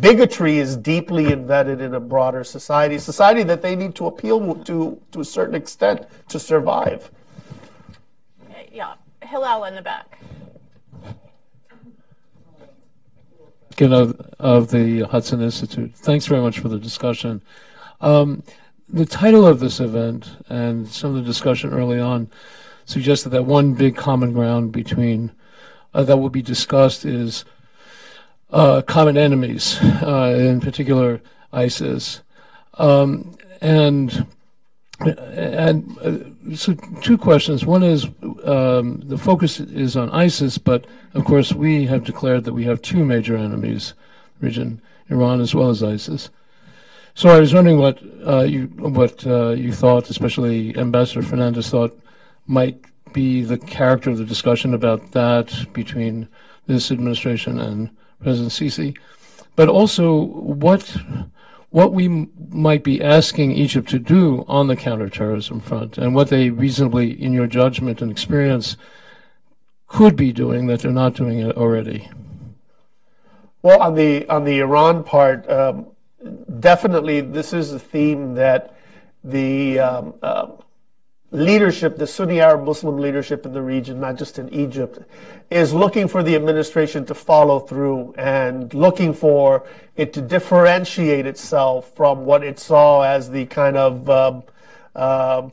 bigotry 0.00 0.58
is 0.58 0.76
deeply 0.76 1.32
embedded 1.32 1.80
in 1.80 1.94
a 1.94 2.00
broader 2.00 2.44
society, 2.44 2.98
society 2.98 3.42
that 3.44 3.62
they 3.62 3.76
need 3.76 3.94
to 3.94 4.06
appeal 4.06 4.54
to, 4.64 5.00
to 5.12 5.20
a 5.20 5.24
certain 5.24 5.54
extent 5.54 6.06
to 6.28 6.38
survive. 6.38 7.10
Yeah. 8.72 8.94
Hillel 9.22 9.64
in 9.64 9.74
the 9.74 9.82
back. 9.82 10.18
Of, 13.80 14.70
the 14.70 15.06
Hudson 15.10 15.42
Institute. 15.42 15.94
Thanks 15.94 16.26
very 16.26 16.40
much 16.40 16.58
for 16.58 16.68
the 16.68 16.78
discussion. 16.78 17.42
Um, 18.00 18.42
the 18.88 19.06
title 19.06 19.46
of 19.46 19.60
this 19.60 19.80
event 19.80 20.30
and 20.48 20.88
some 20.88 21.10
of 21.10 21.16
the 21.16 21.22
discussion 21.22 21.72
early 21.72 21.98
on 21.98 22.30
suggested 22.84 23.30
that 23.30 23.44
one 23.44 23.74
big 23.74 23.96
common 23.96 24.32
ground 24.32 24.72
between 24.72 25.32
uh, 25.92 26.04
that 26.04 26.18
will 26.18 26.30
be 26.30 26.42
discussed 26.42 27.04
is 27.04 27.44
uh, 28.50 28.82
common 28.82 29.16
enemies, 29.16 29.78
uh, 29.82 30.36
in 30.38 30.60
particular 30.60 31.20
ISIS, 31.52 32.22
um, 32.74 33.36
and 33.60 34.26
and 35.00 35.98
uh, 35.98 36.54
so 36.56 36.74
two 37.02 37.18
questions. 37.18 37.66
One 37.66 37.82
is 37.82 38.04
um, 38.44 39.02
the 39.04 39.18
focus 39.18 39.60
is 39.60 39.96
on 39.96 40.10
ISIS, 40.10 40.58
but 40.58 40.86
of 41.14 41.24
course 41.24 41.52
we 41.52 41.86
have 41.86 42.04
declared 42.04 42.44
that 42.44 42.54
we 42.54 42.64
have 42.64 42.80
two 42.82 43.04
major 43.04 43.36
enemies, 43.36 43.94
region 44.40 44.80
Iran 45.08 45.40
as 45.40 45.54
well 45.54 45.70
as 45.70 45.82
ISIS. 45.82 46.30
So 47.14 47.30
I 47.30 47.40
was 47.40 47.54
wondering 47.54 47.78
what 47.78 47.98
uh, 48.26 48.40
you 48.40 48.66
what 48.78 49.26
uh, 49.26 49.50
you 49.50 49.72
thought, 49.72 50.10
especially 50.10 50.76
Ambassador 50.76 51.22
Fernandez 51.22 51.70
thought 51.70 51.98
might 52.46 52.84
be 53.12 53.42
the 53.42 53.58
character 53.58 54.10
of 54.10 54.18
the 54.18 54.24
discussion 54.24 54.74
about 54.74 55.12
that 55.12 55.66
between 55.72 56.28
this 56.66 56.90
administration 56.90 57.58
and 57.58 57.90
President 58.22 58.52
Sisi, 58.52 58.96
but 59.56 59.68
also 59.68 60.22
what 60.22 60.96
what 61.70 61.92
we 61.92 62.06
m- 62.06 62.30
might 62.50 62.84
be 62.84 63.02
asking 63.02 63.52
Egypt 63.52 63.88
to 63.90 63.98
do 63.98 64.44
on 64.48 64.66
the 64.66 64.76
counterterrorism 64.76 65.60
front 65.60 65.98
and 65.98 66.14
what 66.14 66.28
they 66.28 66.50
reasonably, 66.50 67.10
in 67.20 67.32
your 67.32 67.46
judgment 67.46 68.00
and 68.00 68.10
experience, 68.10 68.76
could 69.86 70.16
be 70.16 70.32
doing 70.32 70.66
that 70.66 70.80
they're 70.80 70.92
not 70.92 71.14
doing 71.14 71.38
it 71.38 71.56
already? 71.56 72.08
Well, 73.62 73.80
on 73.80 73.94
the 73.94 74.28
on 74.28 74.44
the 74.44 74.60
Iran 74.60 75.02
part, 75.02 75.48
um, 75.50 75.86
definitely 76.60 77.20
this 77.20 77.52
is 77.52 77.72
a 77.72 77.78
theme 77.78 78.34
that 78.34 78.76
the 79.24 79.80
um, 79.80 80.14
uh, 80.22 80.48
leadership, 81.36 81.98
the 81.98 82.06
Sunni 82.06 82.40
Arab 82.40 82.64
Muslim 82.64 82.96
leadership 82.96 83.44
in 83.44 83.52
the 83.52 83.62
region, 83.62 84.00
not 84.00 84.16
just 84.16 84.38
in 84.38 84.48
Egypt, 84.52 84.98
is 85.50 85.72
looking 85.72 86.08
for 86.08 86.22
the 86.22 86.34
administration 86.34 87.04
to 87.06 87.14
follow 87.14 87.60
through 87.60 88.14
and 88.16 88.72
looking 88.72 89.12
for 89.12 89.64
it 89.96 90.12
to 90.14 90.22
differentiate 90.22 91.26
itself 91.26 91.94
from 91.94 92.24
what 92.24 92.42
it 92.42 92.58
saw 92.58 93.02
as 93.02 93.30
the 93.30 93.46
kind 93.46 93.76
of 93.76 94.10
um, 94.10 94.42
um 94.94 95.52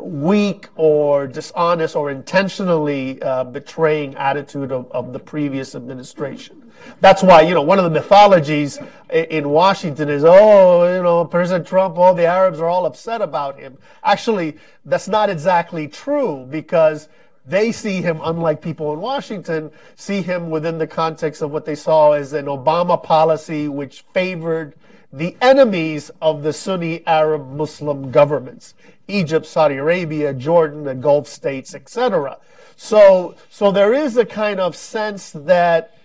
weak 0.00 0.68
or 0.76 1.26
dishonest 1.26 1.94
or 1.94 2.10
intentionally 2.10 3.20
uh, 3.22 3.44
betraying 3.44 4.14
attitude 4.16 4.72
of, 4.72 4.90
of 4.90 5.12
the 5.12 5.18
previous 5.18 5.74
administration. 5.74 6.65
That's 7.00 7.22
why, 7.22 7.42
you 7.42 7.54
know, 7.54 7.62
one 7.62 7.78
of 7.78 7.84
the 7.84 7.90
mythologies 7.90 8.78
in 9.12 9.48
Washington 9.50 10.08
is, 10.08 10.24
oh, 10.24 10.94
you 10.94 11.02
know, 11.02 11.24
President 11.24 11.66
Trump, 11.66 11.98
all 11.98 12.14
the 12.14 12.26
Arabs 12.26 12.60
are 12.60 12.68
all 12.68 12.86
upset 12.86 13.20
about 13.20 13.58
him. 13.58 13.78
Actually, 14.02 14.56
that's 14.84 15.08
not 15.08 15.30
exactly 15.30 15.88
true 15.88 16.46
because 16.48 17.08
they 17.46 17.70
see 17.70 18.02
him, 18.02 18.20
unlike 18.24 18.60
people 18.60 18.92
in 18.92 19.00
Washington, 19.00 19.70
see 19.94 20.22
him 20.22 20.50
within 20.50 20.78
the 20.78 20.86
context 20.86 21.42
of 21.42 21.50
what 21.50 21.64
they 21.64 21.76
saw 21.76 22.12
as 22.12 22.32
an 22.32 22.46
Obama 22.46 23.00
policy 23.00 23.68
which 23.68 24.04
favored 24.12 24.74
the 25.12 25.36
enemies 25.40 26.10
of 26.20 26.42
the 26.42 26.52
Sunni 26.52 27.06
Arab 27.06 27.48
Muslim 27.52 28.10
governments. 28.10 28.74
Egypt, 29.08 29.46
Saudi 29.46 29.76
Arabia, 29.76 30.34
Jordan, 30.34 30.84
the 30.84 30.94
Gulf 30.94 31.28
states, 31.28 31.74
etc. 31.74 32.38
So, 32.74 33.36
so 33.48 33.70
there 33.70 33.94
is 33.94 34.16
a 34.16 34.26
kind 34.26 34.58
of 34.58 34.74
sense 34.74 35.30
that 35.30 35.95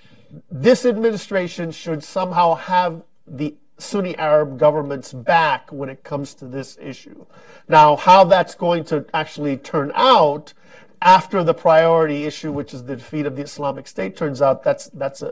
this 0.49 0.85
administration 0.85 1.71
should 1.71 2.03
somehow 2.03 2.55
have 2.55 3.03
the 3.27 3.55
Sunni 3.77 4.15
Arab 4.17 4.59
governments 4.59 5.11
back 5.11 5.71
when 5.71 5.89
it 5.89 6.03
comes 6.03 6.33
to 6.35 6.45
this 6.45 6.77
issue. 6.79 7.25
Now, 7.67 7.95
how 7.95 8.23
that's 8.25 8.55
going 8.55 8.83
to 8.85 9.05
actually 9.13 9.57
turn 9.57 9.91
out 9.95 10.53
after 11.01 11.43
the 11.43 11.53
priority 11.53 12.25
issue, 12.25 12.51
which 12.51 12.73
is 12.73 12.83
the 12.83 12.95
defeat 12.95 13.25
of 13.25 13.35
the 13.35 13.41
Islamic 13.41 13.87
State, 13.87 14.15
turns 14.15 14.41
out 14.41 14.63
that's 14.63 14.87
that's 14.89 15.23
a, 15.23 15.27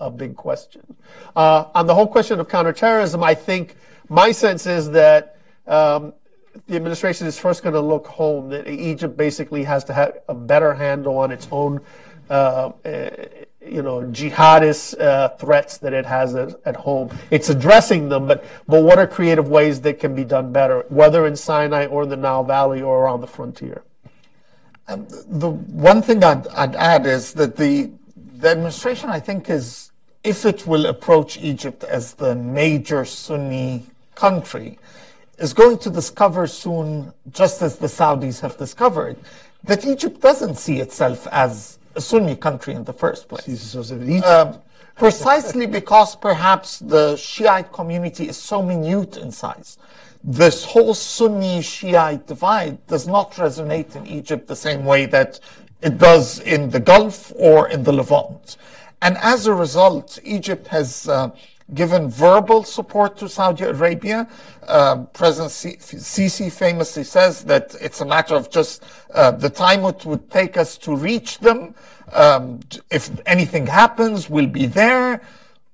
a, 0.00 0.06
a 0.06 0.10
big 0.10 0.36
question. 0.36 0.82
Uh, 1.36 1.66
on 1.74 1.86
the 1.86 1.94
whole 1.94 2.08
question 2.08 2.40
of 2.40 2.48
counterterrorism, 2.48 3.22
I 3.22 3.34
think 3.34 3.76
my 4.08 4.32
sense 4.32 4.66
is 4.66 4.90
that 4.90 5.36
um, 5.66 6.12
the 6.66 6.74
administration 6.74 7.26
is 7.26 7.38
first 7.38 7.62
going 7.62 7.74
to 7.74 7.80
look 7.80 8.06
home. 8.06 8.48
That 8.48 8.66
Egypt 8.66 9.16
basically 9.16 9.62
has 9.62 9.84
to 9.84 9.92
have 9.92 10.18
a 10.28 10.34
better 10.34 10.74
handle 10.74 11.18
on 11.18 11.30
its 11.30 11.46
own, 11.52 11.80
uh, 12.28 12.72
you 13.66 13.82
know, 13.82 14.02
jihadist 14.02 15.00
uh, 15.00 15.28
threats 15.30 15.78
that 15.78 15.92
it 15.92 16.04
has 16.04 16.34
at, 16.34 16.60
at, 16.64 16.76
home. 16.76 17.16
It's 17.30 17.48
addressing 17.48 18.08
them, 18.08 18.26
but 18.26 18.44
but 18.66 18.82
what 18.82 18.98
are 18.98 19.06
creative 19.06 19.48
ways 19.48 19.80
that 19.82 20.00
can 20.00 20.14
be 20.14 20.24
done 20.24 20.52
better, 20.52 20.84
whether 20.88 21.26
in 21.26 21.36
Sinai 21.36 21.86
or 21.86 22.04
in 22.04 22.08
the 22.08 22.16
Nile 22.16 22.44
Valley 22.44 22.82
or 22.82 23.04
around 23.04 23.20
the 23.20 23.26
frontier? 23.26 23.82
Um, 24.88 25.06
the 25.08 25.50
one 25.50 26.02
thing 26.02 26.24
I'd, 26.24 26.46
I'd 26.48 26.74
add 26.74 27.06
is 27.06 27.32
that 27.34 27.56
the 27.56 27.90
the 28.16 28.50
administration, 28.50 29.08
I 29.08 29.20
think, 29.20 29.48
is 29.48 29.92
if 30.24 30.44
it 30.44 30.66
will 30.66 30.86
approach 30.86 31.38
Egypt 31.38 31.84
as 31.84 32.14
the 32.14 32.34
major 32.34 33.04
Sunni 33.04 33.86
country, 34.14 34.78
is 35.38 35.52
going 35.52 35.78
to 35.78 35.90
discover 35.90 36.46
soon, 36.46 37.12
just 37.30 37.62
as 37.62 37.78
the 37.78 37.86
Saudis 37.86 38.40
have 38.40 38.56
discovered, 38.56 39.16
that 39.64 39.84
Egypt 39.84 40.20
doesn't 40.20 40.56
see 40.56 40.80
itself 40.80 41.26
as 41.30 41.78
a 41.94 42.00
Sunni 42.00 42.36
country 42.36 42.74
in 42.74 42.84
the 42.84 42.92
first 42.92 43.28
place. 43.28 43.46
Um, 44.24 44.58
precisely 44.96 45.66
because 45.66 46.16
perhaps 46.16 46.78
the 46.78 47.16
Shiite 47.16 47.72
community 47.72 48.28
is 48.28 48.36
so 48.36 48.62
minute 48.62 49.16
in 49.16 49.30
size. 49.30 49.78
This 50.24 50.64
whole 50.64 50.94
Sunni 50.94 51.62
Shiite 51.62 52.26
divide 52.26 52.86
does 52.86 53.08
not 53.08 53.32
resonate 53.32 53.96
in 53.96 54.06
Egypt 54.06 54.46
the 54.46 54.56
same 54.56 54.84
way 54.84 55.06
that 55.06 55.40
it 55.80 55.98
does 55.98 56.38
in 56.40 56.70
the 56.70 56.78
Gulf 56.78 57.32
or 57.36 57.68
in 57.68 57.82
the 57.82 57.92
Levant. 57.92 58.56
And 59.00 59.16
as 59.18 59.46
a 59.46 59.54
result, 59.54 60.20
Egypt 60.22 60.68
has 60.68 61.08
uh, 61.08 61.30
given 61.74 62.08
verbal 62.08 62.62
support 62.64 63.16
to 63.18 63.28
Saudi 63.28 63.64
Arabia. 63.64 64.28
Uh, 64.66 65.04
President 65.12 65.50
Sisi 65.50 66.50
famously 66.50 67.04
says 67.04 67.44
that 67.44 67.74
it's 67.80 68.00
a 68.00 68.04
matter 68.04 68.34
of 68.34 68.50
just 68.50 68.84
uh, 69.14 69.30
the 69.30 69.50
time 69.50 69.84
it 69.84 70.04
would 70.04 70.30
take 70.30 70.56
us 70.56 70.76
to 70.78 70.96
reach 70.96 71.38
them. 71.38 71.74
Um, 72.12 72.60
if 72.90 73.10
anything 73.26 73.66
happens, 73.66 74.28
we'll 74.28 74.46
be 74.46 74.66
there. 74.66 75.22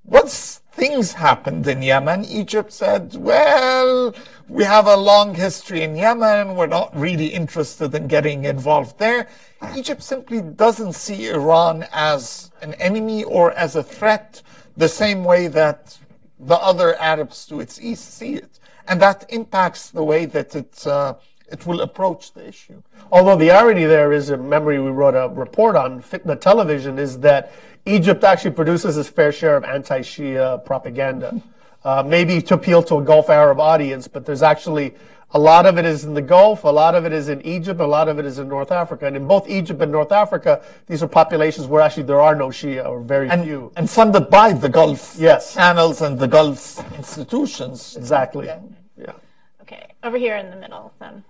Once 0.05 0.63
things 0.73 1.13
happened 1.13 1.67
in 1.67 1.83
Yemen, 1.83 2.25
Egypt 2.25 2.73
said, 2.73 3.15
well, 3.17 4.15
we 4.49 4.65
have 4.65 4.87
a 4.87 4.97
long 4.97 5.35
history 5.35 5.83
in 5.83 5.97
Yemen. 5.97 6.55
We're 6.55 6.69
not 6.69 6.97
really 6.97 7.27
interested 7.27 7.95
in 7.95 8.07
getting 8.07 8.45
involved 8.45 8.99
there. 8.99 9.29
Egypt 9.77 10.03
simply 10.03 10.41
doesn't 10.41 10.95
see 10.95 11.29
Iran 11.29 11.85
as 11.93 12.53
an 12.63 12.75
enemy 12.75 13.25
or 13.25 13.53
as 13.53 13.75
a 13.75 13.83
threat 13.83 14.41
the 14.79 14.89
same 14.89 15.25
way 15.25 15.49
that 15.49 15.99
the 16.39 16.55
other 16.55 16.97
Arabs 16.99 17.45
to 17.47 17.61
its 17.61 17.81
east 17.81 18.15
see 18.15 18.35
it. 18.35 18.61
And 18.87 19.03
that 19.03 19.27
impacts 19.29 19.91
the 19.91 20.05
way 20.05 20.25
that 20.25 20.55
it, 20.55 20.87
uh, 20.87 21.15
it 21.51 21.67
will 21.67 21.81
approach 21.81 22.33
the 22.33 22.47
issue. 22.47 22.81
Although 23.11 23.37
the 23.37 23.51
irony 23.51 23.85
there 23.85 24.13
is 24.13 24.31
a 24.31 24.39
MEMRI 24.39 24.83
we 24.83 24.91
wrote 24.91 25.15
a 25.15 25.29
report 25.29 25.75
on 25.75 26.01
Fitna 26.01 26.41
television 26.41 26.99
is 26.99 27.19
that 27.21 27.53
Egypt 27.87 28.23
actually 28.23 28.53
produces 28.53 28.97
its 28.97 29.09
fair 29.09 29.33
share 29.33 29.57
of 29.57 29.65
anti-Shia 29.65 30.65
propaganda. 30.65 31.43
Uh, 31.85 32.03
maybe 32.07 32.41
to 32.43 32.55
appeal 32.55 32.83
to 32.83 32.97
a 32.97 33.03
Gulf 33.03 33.31
Arab 33.31 33.61
audience, 33.61 34.09
but 34.09 34.25
there's 34.27 34.43
actually 34.43 34.95
a 35.33 35.39
lot 35.39 35.67
of 35.67 35.79
it 35.79 35.85
is 35.85 36.05
in 36.05 36.15
the 36.15 36.23
Gulf, 36.23 36.65
a 36.65 36.69
lot 36.69 36.95
of 36.95 37.05
it 37.05 37.13
is 37.13 37.29
in 37.29 37.43
Egypt, 37.43 37.81
a 37.81 37.87
lot 37.87 38.09
of 38.09 38.19
it 38.19 38.25
is 38.25 38.39
in 38.39 38.49
North 38.49 38.73
Africa. 38.73 39.07
And 39.07 39.17
in 39.17 39.27
both 39.27 39.49
Egypt 39.49 39.81
and 39.83 39.93
North 39.93 40.13
Africa, 40.13 40.63
these 40.87 41.03
are 41.03 41.09
populations 41.09 41.67
where 41.67 41.83
actually 41.83 42.05
there 42.05 42.21
are 42.21 42.35
no 42.35 42.49
Shia 42.49 42.87
or 42.87 43.01
very 43.01 43.29
and, 43.29 43.45
few. 43.45 43.71
And 43.77 43.89
funded 43.91 44.31
by 44.31 44.55
the 44.55 44.69
Gulf 44.69 45.17
yes. 45.19 45.55
channels 45.55 46.01
and 46.01 46.19
the 46.19 46.29
Gulf 46.29 46.83
institutions. 46.97 47.97
Exactly. 47.97 48.47
Yeah. 48.47 48.61
yeah. 48.97 49.13
Okay, 49.63 49.87
over 50.03 50.17
here 50.17 50.37
in 50.37 50.51
the 50.51 50.57
middle 50.57 50.93
then. 50.99 51.25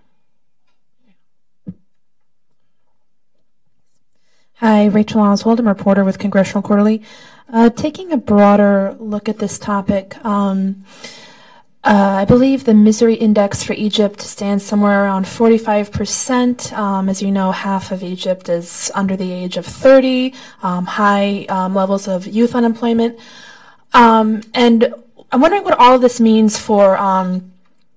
Hi, 4.55 4.87
Rachel 4.87 5.21
Oswald. 5.21 5.59
I'm 5.61 5.67
a 5.67 5.69
reporter 5.69 6.03
with 6.03 6.19
Congressional 6.19 6.61
Quarterly. 6.61 7.01
Uh, 7.51 7.69
taking 7.69 8.11
a 8.11 8.17
broader 8.17 8.95
look 8.99 9.29
at 9.29 9.39
this 9.39 9.57
topic, 9.57 10.23
um, 10.25 10.83
uh, 11.83 12.17
I 12.19 12.25
believe 12.25 12.65
the 12.65 12.73
misery 12.73 13.15
index 13.15 13.63
for 13.63 13.71
Egypt 13.73 14.19
stands 14.19 14.65
somewhere 14.65 15.05
around 15.05 15.25
45%. 15.25 16.73
Um, 16.73 17.07
as 17.07 17.21
you 17.21 17.31
know, 17.31 17.51
half 17.51 17.91
of 17.91 18.03
Egypt 18.03 18.49
is 18.49 18.91
under 18.93 19.15
the 19.15 19.31
age 19.31 19.55
of 19.55 19.65
30, 19.65 20.33
um, 20.61 20.85
high 20.85 21.45
um, 21.47 21.73
levels 21.73 22.07
of 22.09 22.27
youth 22.27 22.53
unemployment. 22.53 23.17
Um, 23.93 24.41
and 24.53 24.93
I'm 25.31 25.39
wondering 25.39 25.63
what 25.63 25.79
all 25.79 25.95
of 25.95 26.01
this 26.01 26.19
means 26.19 26.57
for 26.57 26.97
um, 26.97 27.53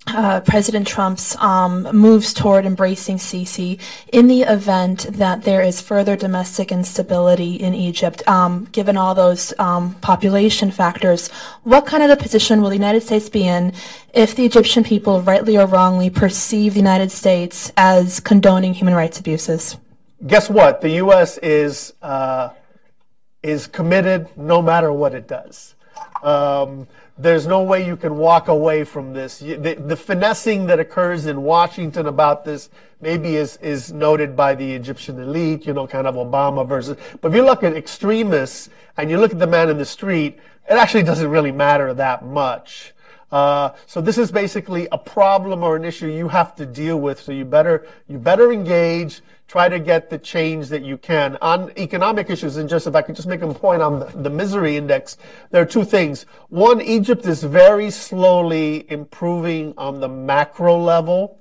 uh, 0.09 0.41
President 0.41 0.87
Trump's 0.87 1.37
um, 1.37 1.85
moves 1.93 2.35
toward 2.35 2.67
embracing 2.67 3.19
Sisi 3.19 3.81
in 4.13 4.27
the 4.27 4.43
event 4.43 5.07
that 5.13 5.43
there 5.43 5.63
is 5.63 5.81
further 5.81 6.17
domestic 6.17 6.73
instability 6.73 7.55
in 7.55 7.73
Egypt, 7.75 8.27
um, 8.29 8.67
given 8.73 8.97
all 8.97 9.15
those 9.15 9.55
um, 9.59 9.95
population 9.97 10.71
factors, 10.71 11.29
what 11.63 11.87
kind 11.87 12.03
of 12.03 12.11
a 12.11 12.17
position 12.17 12.61
will 12.61 12.69
the 12.69 12.77
United 12.77 13.03
States 13.03 13.29
be 13.29 13.47
in 13.47 13.73
if 14.13 14.35
the 14.35 14.45
Egyptian 14.45 14.83
people, 14.83 15.23
rightly 15.23 15.57
or 15.57 15.67
wrongly, 15.67 16.11
perceive 16.11 16.75
the 16.75 16.81
United 16.81 17.11
States 17.11 17.73
as 17.77 18.19
condoning 18.19 18.75
human 18.75 18.95
rights 18.95 19.21
abuses? 19.21 19.77
Guess 20.27 20.51
what? 20.51 20.81
The 20.81 20.91
U.S. 20.91 21.39
is 21.39 21.95
uh, 22.03 22.51
is 23.43 23.67
committed 23.67 24.29
no 24.37 24.63
matter 24.63 24.93
what 24.93 25.15
it 25.15 25.27
does. 25.27 25.75
There's 27.23 27.47
no 27.47 27.63
way 27.63 27.87
you 27.87 27.97
can 27.97 28.17
walk 28.17 28.49
away 28.49 28.83
from 28.83 29.13
this. 29.13 29.39
The, 29.39 29.55
the, 29.55 29.97
finessing 29.97 30.67
that 30.67 30.81
occurs 30.81 31.27
in 31.27 31.43
Washington 31.43 32.07
about 32.07 32.45
this 32.45 32.69
maybe 33.01 33.37
is, 33.37 33.59
is 33.59 33.93
noted 33.93 34.35
by 34.35 34.57
the 34.57 34.73
Egyptian 34.73 35.21
elite, 35.21 35.65
you 35.65 35.73
know, 35.73 35.87
kind 35.87 36.09
of 36.09 36.17
Obama 36.17 36.67
versus. 36.67 36.97
But 37.21 37.29
if 37.29 37.35
you 37.37 37.45
look 37.45 37.63
at 37.63 37.77
extremists 37.77 38.71
and 38.97 39.09
you 39.09 39.19
look 39.19 39.31
at 39.31 39.39
the 39.39 39.47
man 39.47 39.71
in 39.71 39.79
the 39.79 39.85
street, 39.85 40.41
it 40.69 40.75
actually 40.75 41.05
doesn't 41.05 41.31
really 41.31 41.53
matter 41.53 41.95
that 41.95 42.25
much. 42.25 42.93
Uh, 43.31 43.71
so 43.87 44.01
this 44.01 44.19
is 44.19 44.33
basically 44.33 44.89
a 44.91 44.99
problem 44.99 45.63
or 45.63 45.77
an 45.77 45.85
issue 45.85 46.09
you 46.09 46.27
have 46.27 46.57
to 46.57 46.67
deal 46.67 46.99
with. 46.99 47.21
So 47.21 47.31
you 47.31 47.45
better 47.45 47.87
you 48.09 48.19
better 48.19 48.53
engage 48.53 49.23
try 49.53 49.69
to 49.69 49.79
get 49.79 50.09
the 50.09 50.17
change 50.17 50.71
that 50.71 50.83
you 50.83 50.97
can. 50.97 51.37
On 51.43 51.71
economic 51.77 52.31
issues, 52.31 52.57
and 52.57 52.71
just 52.71 52.87
if 52.87 52.95
I 52.95 53.03
could 53.03 53.15
just 53.15 53.29
make 53.29 53.43
a 53.43 53.53
point 53.53 53.83
on 53.83 54.01
the, 54.01 54.07
the 54.07 54.31
misery 54.31 54.79
index, 54.79 55.19
there 55.51 55.61
are 55.61 55.67
two 55.67 55.85
things. 55.85 56.25
One, 56.49 56.81
Egypt 56.81 57.27
is 57.27 57.43
very 57.43 57.91
slowly 57.91 58.91
improving 58.91 59.75
on 59.77 60.01
the 60.01 60.09
macro 60.09 60.79
level. 60.79 61.39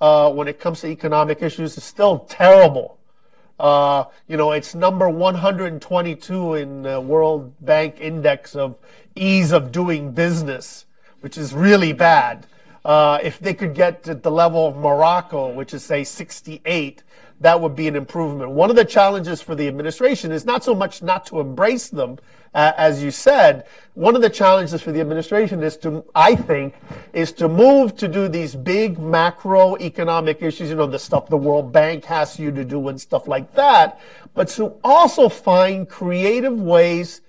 Uh, 0.00 0.30
when 0.30 0.46
it 0.46 0.60
comes 0.60 0.82
to 0.82 0.86
economic 0.86 1.42
issues, 1.42 1.76
it's 1.76 1.84
still 1.84 2.20
terrible. 2.20 2.96
Uh, 3.58 4.04
you 4.28 4.36
know, 4.36 4.52
it's 4.52 4.76
number 4.76 5.08
122 5.08 6.54
in 6.54 6.82
the 6.82 7.00
World 7.00 7.52
Bank 7.60 7.96
Index 8.00 8.54
of 8.54 8.78
Ease 9.16 9.50
of 9.50 9.72
Doing 9.72 10.12
Business, 10.12 10.86
which 11.22 11.36
is 11.36 11.52
really 11.52 11.92
bad. 11.92 12.46
Uh, 12.84 13.18
if 13.20 13.40
they 13.40 13.52
could 13.52 13.74
get 13.74 14.04
to 14.04 14.14
the 14.14 14.30
level 14.30 14.68
of 14.68 14.76
Morocco, 14.76 15.52
which 15.52 15.74
is 15.74 15.82
say 15.82 16.04
68, 16.04 17.02
that 17.40 17.60
would 17.60 17.76
be 17.76 17.86
an 17.86 17.96
improvement. 17.96 18.50
One 18.50 18.70
of 18.70 18.76
the 18.76 18.84
challenges 18.84 19.40
for 19.40 19.54
the 19.54 19.68
administration 19.68 20.32
is 20.32 20.44
not 20.44 20.64
so 20.64 20.74
much 20.74 21.02
not 21.02 21.26
to 21.26 21.40
embrace 21.40 21.88
them, 21.88 22.18
uh, 22.52 22.72
as 22.76 23.02
you 23.02 23.10
said. 23.10 23.66
One 23.94 24.16
of 24.16 24.22
the 24.22 24.30
challenges 24.30 24.82
for 24.82 24.90
the 24.90 25.00
administration 25.00 25.62
is 25.62 25.76
to, 25.78 26.04
I 26.14 26.34
think, 26.34 26.74
is 27.12 27.30
to 27.32 27.48
move 27.48 27.96
to 27.98 28.08
do 28.08 28.28
these 28.28 28.56
big 28.56 28.96
macroeconomic 28.96 30.42
issues, 30.42 30.70
you 30.70 30.76
know, 30.76 30.86
the 30.86 30.98
stuff 30.98 31.28
the 31.28 31.36
World 31.36 31.72
Bank 31.72 32.04
has 32.06 32.38
you 32.38 32.50
to 32.50 32.64
do 32.64 32.88
and 32.88 33.00
stuff 33.00 33.28
like 33.28 33.54
that, 33.54 34.00
but 34.34 34.48
to 34.48 34.74
also 34.82 35.28
find 35.28 35.88
creative 35.88 36.58
ways 36.58 37.20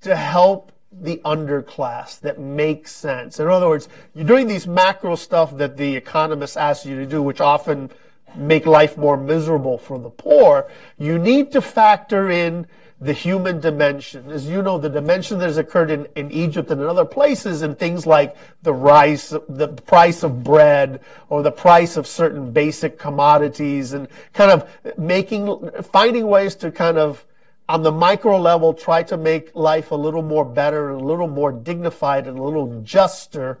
to 0.00 0.16
help 0.16 0.72
the 0.92 1.18
underclass 1.24 2.18
that 2.20 2.40
makes 2.40 2.90
sense. 2.90 3.38
In 3.38 3.46
other 3.46 3.68
words, 3.68 3.88
you're 4.14 4.26
doing 4.26 4.48
these 4.48 4.66
macro 4.66 5.14
stuff 5.14 5.56
that 5.58 5.76
the 5.76 5.94
economists 5.94 6.56
ask 6.56 6.84
you 6.84 6.96
to 6.96 7.06
do, 7.06 7.22
which 7.22 7.40
often 7.40 7.90
make 8.34 8.66
life 8.66 8.96
more 8.96 9.16
miserable 9.16 9.78
for 9.78 9.98
the 9.98 10.10
poor. 10.10 10.68
You 10.98 11.18
need 11.18 11.52
to 11.52 11.60
factor 11.60 12.30
in 12.30 12.66
the 13.00 13.12
human 13.14 13.60
dimension. 13.60 14.30
As 14.30 14.46
you 14.46 14.60
know, 14.62 14.76
the 14.76 14.90
dimension 14.90 15.38
that 15.38 15.46
has 15.46 15.56
occurred 15.56 15.90
in, 15.90 16.06
in 16.16 16.30
Egypt 16.30 16.70
and 16.70 16.80
in 16.82 16.86
other 16.86 17.06
places 17.06 17.62
and 17.62 17.78
things 17.78 18.06
like 18.06 18.36
the 18.62 18.74
rise, 18.74 19.30
the 19.48 19.68
price 19.68 20.22
of 20.22 20.44
bread 20.44 21.00
or 21.30 21.42
the 21.42 21.50
price 21.50 21.96
of 21.96 22.06
certain 22.06 22.52
basic 22.52 22.98
commodities 22.98 23.94
and 23.94 24.06
kind 24.34 24.50
of 24.50 24.98
making, 24.98 25.70
finding 25.82 26.26
ways 26.26 26.54
to 26.56 26.70
kind 26.70 26.98
of 26.98 27.24
on 27.70 27.84
the 27.84 27.92
micro 27.92 28.36
level, 28.36 28.74
try 28.74 29.00
to 29.04 29.16
make 29.16 29.54
life 29.54 29.92
a 29.92 29.94
little 29.94 30.22
more 30.22 30.44
better 30.44 30.90
a 30.90 30.98
little 30.98 31.28
more 31.28 31.52
dignified 31.52 32.26
and 32.26 32.38
a 32.38 32.42
little 32.42 32.82
juster 32.82 33.60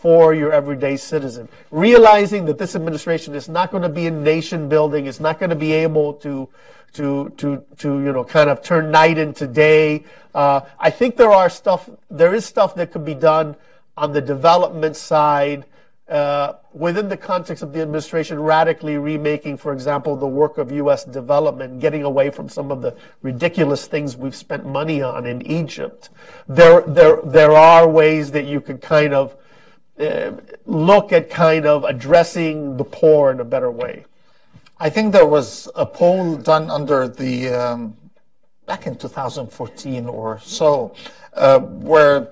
for 0.00 0.34
your 0.34 0.52
everyday 0.52 0.96
citizen. 0.96 1.48
Realizing 1.70 2.44
that 2.46 2.58
this 2.58 2.74
administration 2.74 3.34
is 3.34 3.48
not 3.48 3.70
going 3.70 3.82
to 3.82 3.88
be 3.88 4.06
in 4.06 4.22
nation 4.22 4.68
building, 4.68 5.06
it's 5.06 5.20
not 5.20 5.38
going 5.38 5.50
to 5.50 5.56
be 5.56 5.72
able 5.72 6.14
to 6.14 6.48
to 6.94 7.30
to 7.36 7.64
to 7.78 8.00
you 8.00 8.12
know 8.12 8.24
kind 8.24 8.48
of 8.48 8.62
turn 8.62 8.90
night 8.90 9.18
into 9.18 9.46
day. 9.46 10.04
Uh, 10.34 10.60
I 10.78 10.90
think 10.90 11.16
there 11.16 11.30
are 11.30 11.50
stuff 11.50 11.90
there 12.10 12.34
is 12.34 12.44
stuff 12.44 12.74
that 12.76 12.92
could 12.92 13.04
be 13.04 13.14
done 13.14 13.56
on 13.96 14.12
the 14.12 14.20
development 14.20 14.96
side 14.96 15.64
uh, 16.08 16.54
within 16.72 17.08
the 17.08 17.16
context 17.16 17.62
of 17.62 17.72
the 17.72 17.82
administration 17.82 18.40
radically 18.40 18.96
remaking, 18.96 19.58
for 19.58 19.72
example, 19.74 20.16
the 20.16 20.26
work 20.26 20.56
of 20.56 20.72
U.S. 20.72 21.04
development, 21.04 21.80
getting 21.80 22.02
away 22.02 22.30
from 22.30 22.48
some 22.48 22.70
of 22.70 22.80
the 22.80 22.96
ridiculous 23.20 23.86
things 23.86 24.16
we've 24.16 24.34
spent 24.34 24.64
money 24.64 25.02
on 25.02 25.26
in 25.26 25.42
Egypt. 25.42 26.08
There, 26.48 26.80
there, 26.82 27.20
there 27.22 27.52
are 27.52 27.86
ways 27.86 28.30
that 28.30 28.46
you 28.46 28.62
could 28.62 28.80
kind 28.80 29.12
of 29.12 29.36
uh, 30.00 30.32
look 30.66 31.12
at 31.12 31.30
kind 31.30 31.66
of 31.66 31.84
addressing 31.84 32.76
the 32.76 32.84
poor 32.84 33.30
in 33.30 33.40
a 33.40 33.44
better 33.44 33.70
way. 33.70 34.04
I 34.78 34.90
think 34.90 35.12
there 35.12 35.26
was 35.26 35.68
a 35.74 35.84
poll 35.84 36.36
done 36.36 36.70
under 36.70 37.08
the 37.08 37.48
um, 37.48 37.96
back 38.66 38.86
in 38.86 38.96
2014 38.96 40.06
or 40.06 40.38
so, 40.40 40.94
uh, 41.34 41.58
where 41.58 42.28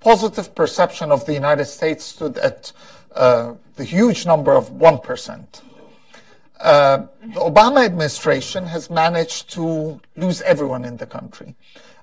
positive 0.00 0.54
perception 0.54 1.10
of 1.10 1.24
the 1.24 1.32
United 1.32 1.64
States 1.64 2.04
stood 2.04 2.36
at 2.38 2.72
uh, 3.14 3.54
the 3.76 3.84
huge 3.84 4.26
number 4.26 4.52
of 4.52 4.70
1%. 4.70 5.62
Uh, 6.60 6.98
the 7.22 7.40
Obama 7.40 7.84
administration 7.84 8.64
has 8.64 8.90
managed 8.90 9.50
to 9.50 10.00
lose 10.16 10.42
everyone 10.42 10.84
in 10.84 10.96
the 10.96 11.06
country. 11.06 11.54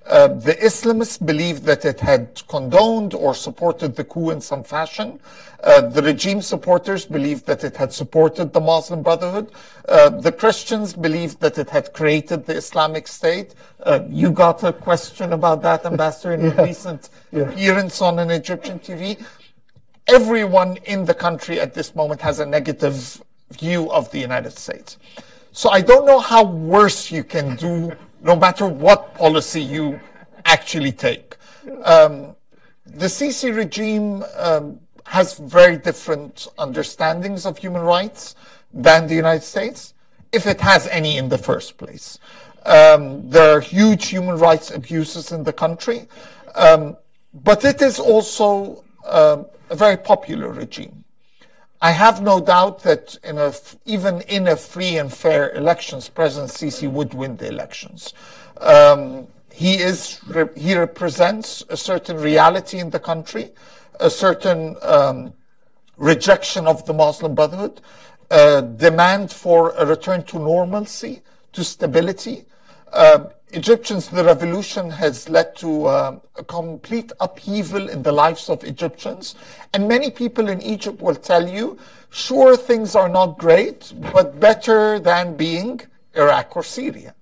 Uh, 0.06 0.28
the 0.28 0.54
Islamists 0.56 1.24
believed 1.26 1.64
that 1.64 1.86
it 1.86 2.00
had 2.00 2.42
condoned 2.48 3.14
or 3.14 3.34
supported 3.34 3.96
the 3.96 4.04
coup 4.04 4.32
in 4.32 4.42
some 4.42 4.64
fashion. 4.64 5.20
Uh, 5.64 5.80
the 5.80 6.02
regime 6.02 6.42
supporters 6.42 7.06
believed 7.06 7.46
that 7.46 7.64
it 7.64 7.78
had 7.78 7.94
supported 7.94 8.52
the 8.52 8.60
Muslim 8.60 9.02
Brotherhood. 9.02 9.50
Uh, 9.88 10.10
the 10.10 10.32
Christians 10.32 10.92
believed 10.94 11.40
that 11.40 11.58
it 11.58 11.70
had 11.70 11.94
created 11.94 12.46
the 12.46 12.56
Islamic 12.56 13.08
State. 13.08 13.56
Uh, 13.82 14.02
you 14.10 14.30
got 14.30 14.62
a 14.64 14.74
question 14.74 15.32
about 15.32 15.62
that, 15.62 15.86
Ambassador, 15.92 16.34
in 16.34 16.42
yeah. 16.42 16.62
a 16.62 16.66
recent 16.66 17.10
yeah. 17.32 17.44
appearance 17.44 18.02
on 18.02 18.20
an 18.20 18.30
Egyptian 18.30 18.80
TV. 18.80 19.24
Everyone 20.08 20.78
in 20.84 21.06
the 21.06 21.14
country 21.14 21.62
at 21.62 21.74
this 21.74 21.96
moment 21.96 22.20
has 22.20 22.40
a 22.40 22.46
negative 22.46 23.24
view 23.52 23.90
of 23.90 24.12
the 24.12 24.20
United 24.20 24.52
States. 24.52 24.98
So 25.54 25.70
I 25.70 25.80
don't 25.80 26.06
know 26.06 26.20
how 26.20 26.44
worse 26.44 27.10
you 27.10 27.24
can 27.24 27.56
do 27.56 27.94
no 28.24 28.36
matter 28.36 28.66
what 28.66 29.14
policy 29.16 29.62
you 29.62 30.00
actually 30.46 30.92
take. 30.92 31.36
Um, 31.84 32.36
the 32.86 33.06
Sisi 33.06 33.56
regime 33.56 34.24
um, 34.38 34.80
has 35.06 35.38
very 35.38 35.78
different 35.78 36.48
understandings 36.58 37.46
of 37.46 37.58
human 37.58 37.82
rights 37.82 38.36
than 38.74 39.08
the 39.08 39.16
United 39.16 39.44
States, 39.44 39.94
if 40.32 40.48
it 40.48 40.60
has 40.62 40.88
any 40.88 41.18
in 41.18 41.30
the 41.30 41.38
first 41.38 41.78
place. 41.78 42.18
Um, 42.66 43.30
there 43.30 43.58
are 43.58 43.60
huge 43.60 44.08
human 44.08 44.38
rights 44.38 44.72
abuses 44.72 45.32
in 45.32 45.44
the 45.44 45.54
country, 45.54 46.08
um, 46.56 46.96
but 47.34 47.66
it 47.66 47.82
is 47.82 48.00
also 48.00 48.84
uh, 49.06 49.44
a 49.70 49.76
very 49.76 49.98
popular 49.98 50.50
regime. 50.50 51.03
I 51.84 51.92
have 51.92 52.22
no 52.22 52.40
doubt 52.40 52.84
that 52.84 53.18
in 53.26 53.38
a, 53.38 53.52
even 53.84 54.22
in 54.22 54.48
a 54.48 54.56
free 54.56 54.98
and 54.98 55.12
fair 55.12 55.52
elections, 55.52 56.08
President 56.08 56.50
Sisi 56.50 56.90
would 56.90 57.14
win 57.14 57.36
the 57.36 57.50
elections. 57.50 58.14
Um, 58.62 59.28
he 59.52 59.74
is 59.76 60.22
he 60.56 60.76
represents 60.76 61.62
a 61.68 61.76
certain 61.76 62.16
reality 62.16 62.80
in 62.80 62.90
the 62.90 63.02
country, 63.02 63.52
a 64.00 64.10
certain 64.10 64.78
um, 64.82 65.34
rejection 65.98 66.68
of 66.68 66.86
the 66.86 66.94
Muslim 66.94 67.36
Brotherhood, 67.36 67.82
a 68.32 68.62
demand 68.62 69.30
for 69.30 69.72
a 69.72 69.86
return 69.86 70.24
to 70.24 70.40
normalcy, 70.40 71.22
to 71.52 71.66
stability. 71.66 72.46
Um, 72.94 73.28
Egyptians, 73.54 74.10
the 74.10 74.24
revolution 74.24 74.90
has 74.90 75.30
led 75.30 75.56
to 75.58 75.86
uh, 75.86 76.20
a 76.36 76.44
complete 76.44 77.12
upheaval 77.20 77.88
in 77.88 78.02
the 78.02 78.12
lives 78.12 78.50
of 78.50 78.64
Egyptians. 78.64 79.36
And 79.74 79.88
many 79.88 80.10
people 80.10 80.50
in 80.50 80.62
Egypt 80.62 81.02
will 81.02 81.16
tell 81.16 81.48
you, 81.48 81.78
sure, 82.10 82.58
things 82.58 82.96
are 82.96 83.10
not 83.10 83.38
great, 83.38 83.94
but 84.12 84.40
better 84.40 85.00
than 85.00 85.38
being 85.38 85.82
Iraq 86.16 86.56
or 86.58 86.64
Syria. 86.64 87.14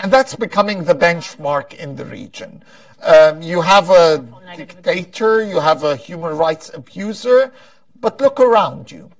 And 0.00 0.12
that's 0.12 0.34
becoming 0.34 0.84
the 0.84 0.94
benchmark 0.94 1.72
in 1.74 1.96
the 1.96 2.04
region. 2.04 2.62
Um, 3.02 3.42
you 3.42 3.60
have 3.60 3.90
a 3.90 4.26
dictator, 4.56 5.42
you 5.44 5.60
have 5.60 5.82
a 5.82 5.96
human 5.96 6.36
rights 6.36 6.70
abuser, 6.74 7.52
but 8.00 8.20
look 8.20 8.38
around 8.38 8.90
you. 8.90 9.10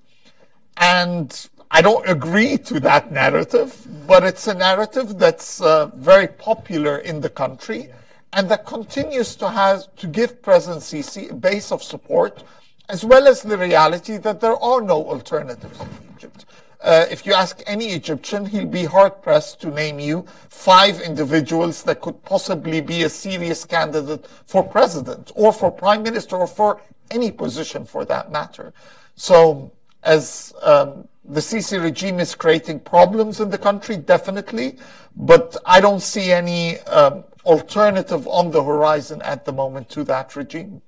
And 0.77 1.49
I 1.75 1.83
don't 1.83 2.09
agree 2.09 2.57
to 2.59 2.79
that 2.81 3.11
narrative, 3.11 3.85
but 4.07 4.23
it's 4.23 4.47
a 4.47 4.55
narrative 4.55 5.19
that's 5.19 5.61
uh, 5.61 5.87
very 5.97 6.29
popular 6.29 6.99
in 6.99 7.21
the 7.21 7.29
country 7.29 7.91
and 8.33 8.49
that 8.49 8.65
continues 8.65 9.35
to 9.35 9.49
have 9.49 9.93
to 9.97 10.07
give 10.07 10.41
President 10.41 10.83
Sisi 10.83 11.33
a 11.33 11.35
base 11.35 11.73
of 11.73 11.83
support, 11.83 12.45
as 12.89 13.05
well 13.05 13.27
as 13.27 13.43
the 13.43 13.59
reality 13.59 14.19
that 14.19 14.41
there 14.41 14.55
are 14.63 14.83
no 14.83 15.05
alternatives 15.05 15.81
in 15.81 15.89
Egypt. 16.17 16.45
Uh, 16.81 17.07
if 17.11 17.27
you 17.27 17.35
ask 17.35 17.61
any 17.67 17.87
Egyptian, 17.87 18.47
he'll 18.47 18.67
be 18.67 18.85
hard 18.85 19.21
pressed 19.21 19.61
to 19.63 19.71
name 19.71 19.99
you 19.99 20.25
five 20.49 21.01
individuals 21.01 21.83
that 21.83 22.01
could 22.01 22.23
possibly 22.23 22.83
be 22.83 23.03
a 23.03 23.09
serious 23.09 23.65
candidate 23.65 24.29
for 24.47 24.63
president 24.63 25.33
or 25.35 25.53
for 25.53 25.73
prime 25.73 26.05
minister 26.05 26.37
or 26.37 26.47
for 26.47 26.81
any 27.11 27.33
position 27.33 27.85
for 27.85 28.05
that 28.05 28.31
matter. 28.31 28.73
So, 29.17 29.73
as 30.05 30.53
um, 30.63 31.09
the 31.25 31.41
Sisi 31.41 31.83
regime 31.83 32.21
is 32.21 32.35
creating 32.35 32.81
problems 32.81 33.41
in 33.41 33.51
the 33.51 33.59
country, 33.59 33.97
definitely, 33.97 34.77
but 35.17 35.57
I 35.65 35.81
don't 35.81 36.01
see 36.01 36.33
any 36.33 36.79
um, 36.81 37.25
alternative 37.45 38.27
on 38.29 38.51
the 38.51 38.63
horizon 38.63 39.23
at 39.23 39.45
the 39.45 39.53
moment 39.53 39.89
to 39.91 40.05
that 40.05 40.37
regime. 40.37 40.83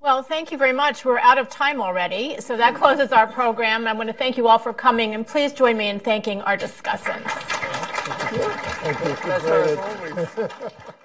Well, 0.00 0.22
thank 0.22 0.50
you 0.50 0.56
very 0.56 0.72
much. 0.72 1.04
We're 1.04 1.18
out 1.18 1.36
of 1.36 1.50
time 1.50 1.82
already, 1.82 2.40
so 2.40 2.56
that 2.56 2.74
closes 2.74 3.12
our 3.12 3.26
program. 3.26 3.86
I 3.86 3.92
want 3.92 4.08
to 4.08 4.14
thank 4.14 4.38
you 4.38 4.48
all 4.48 4.58
for 4.58 4.72
coming, 4.72 5.14
and 5.14 5.26
please 5.26 5.52
join 5.52 5.76
me 5.76 5.88
in 5.88 6.00
thanking 6.00 6.40
our 6.42 6.56
discussants. 6.56 7.30
Thank 8.10 8.32
you. 8.32 9.18
Thank 10.08 10.38
you. 10.38 10.90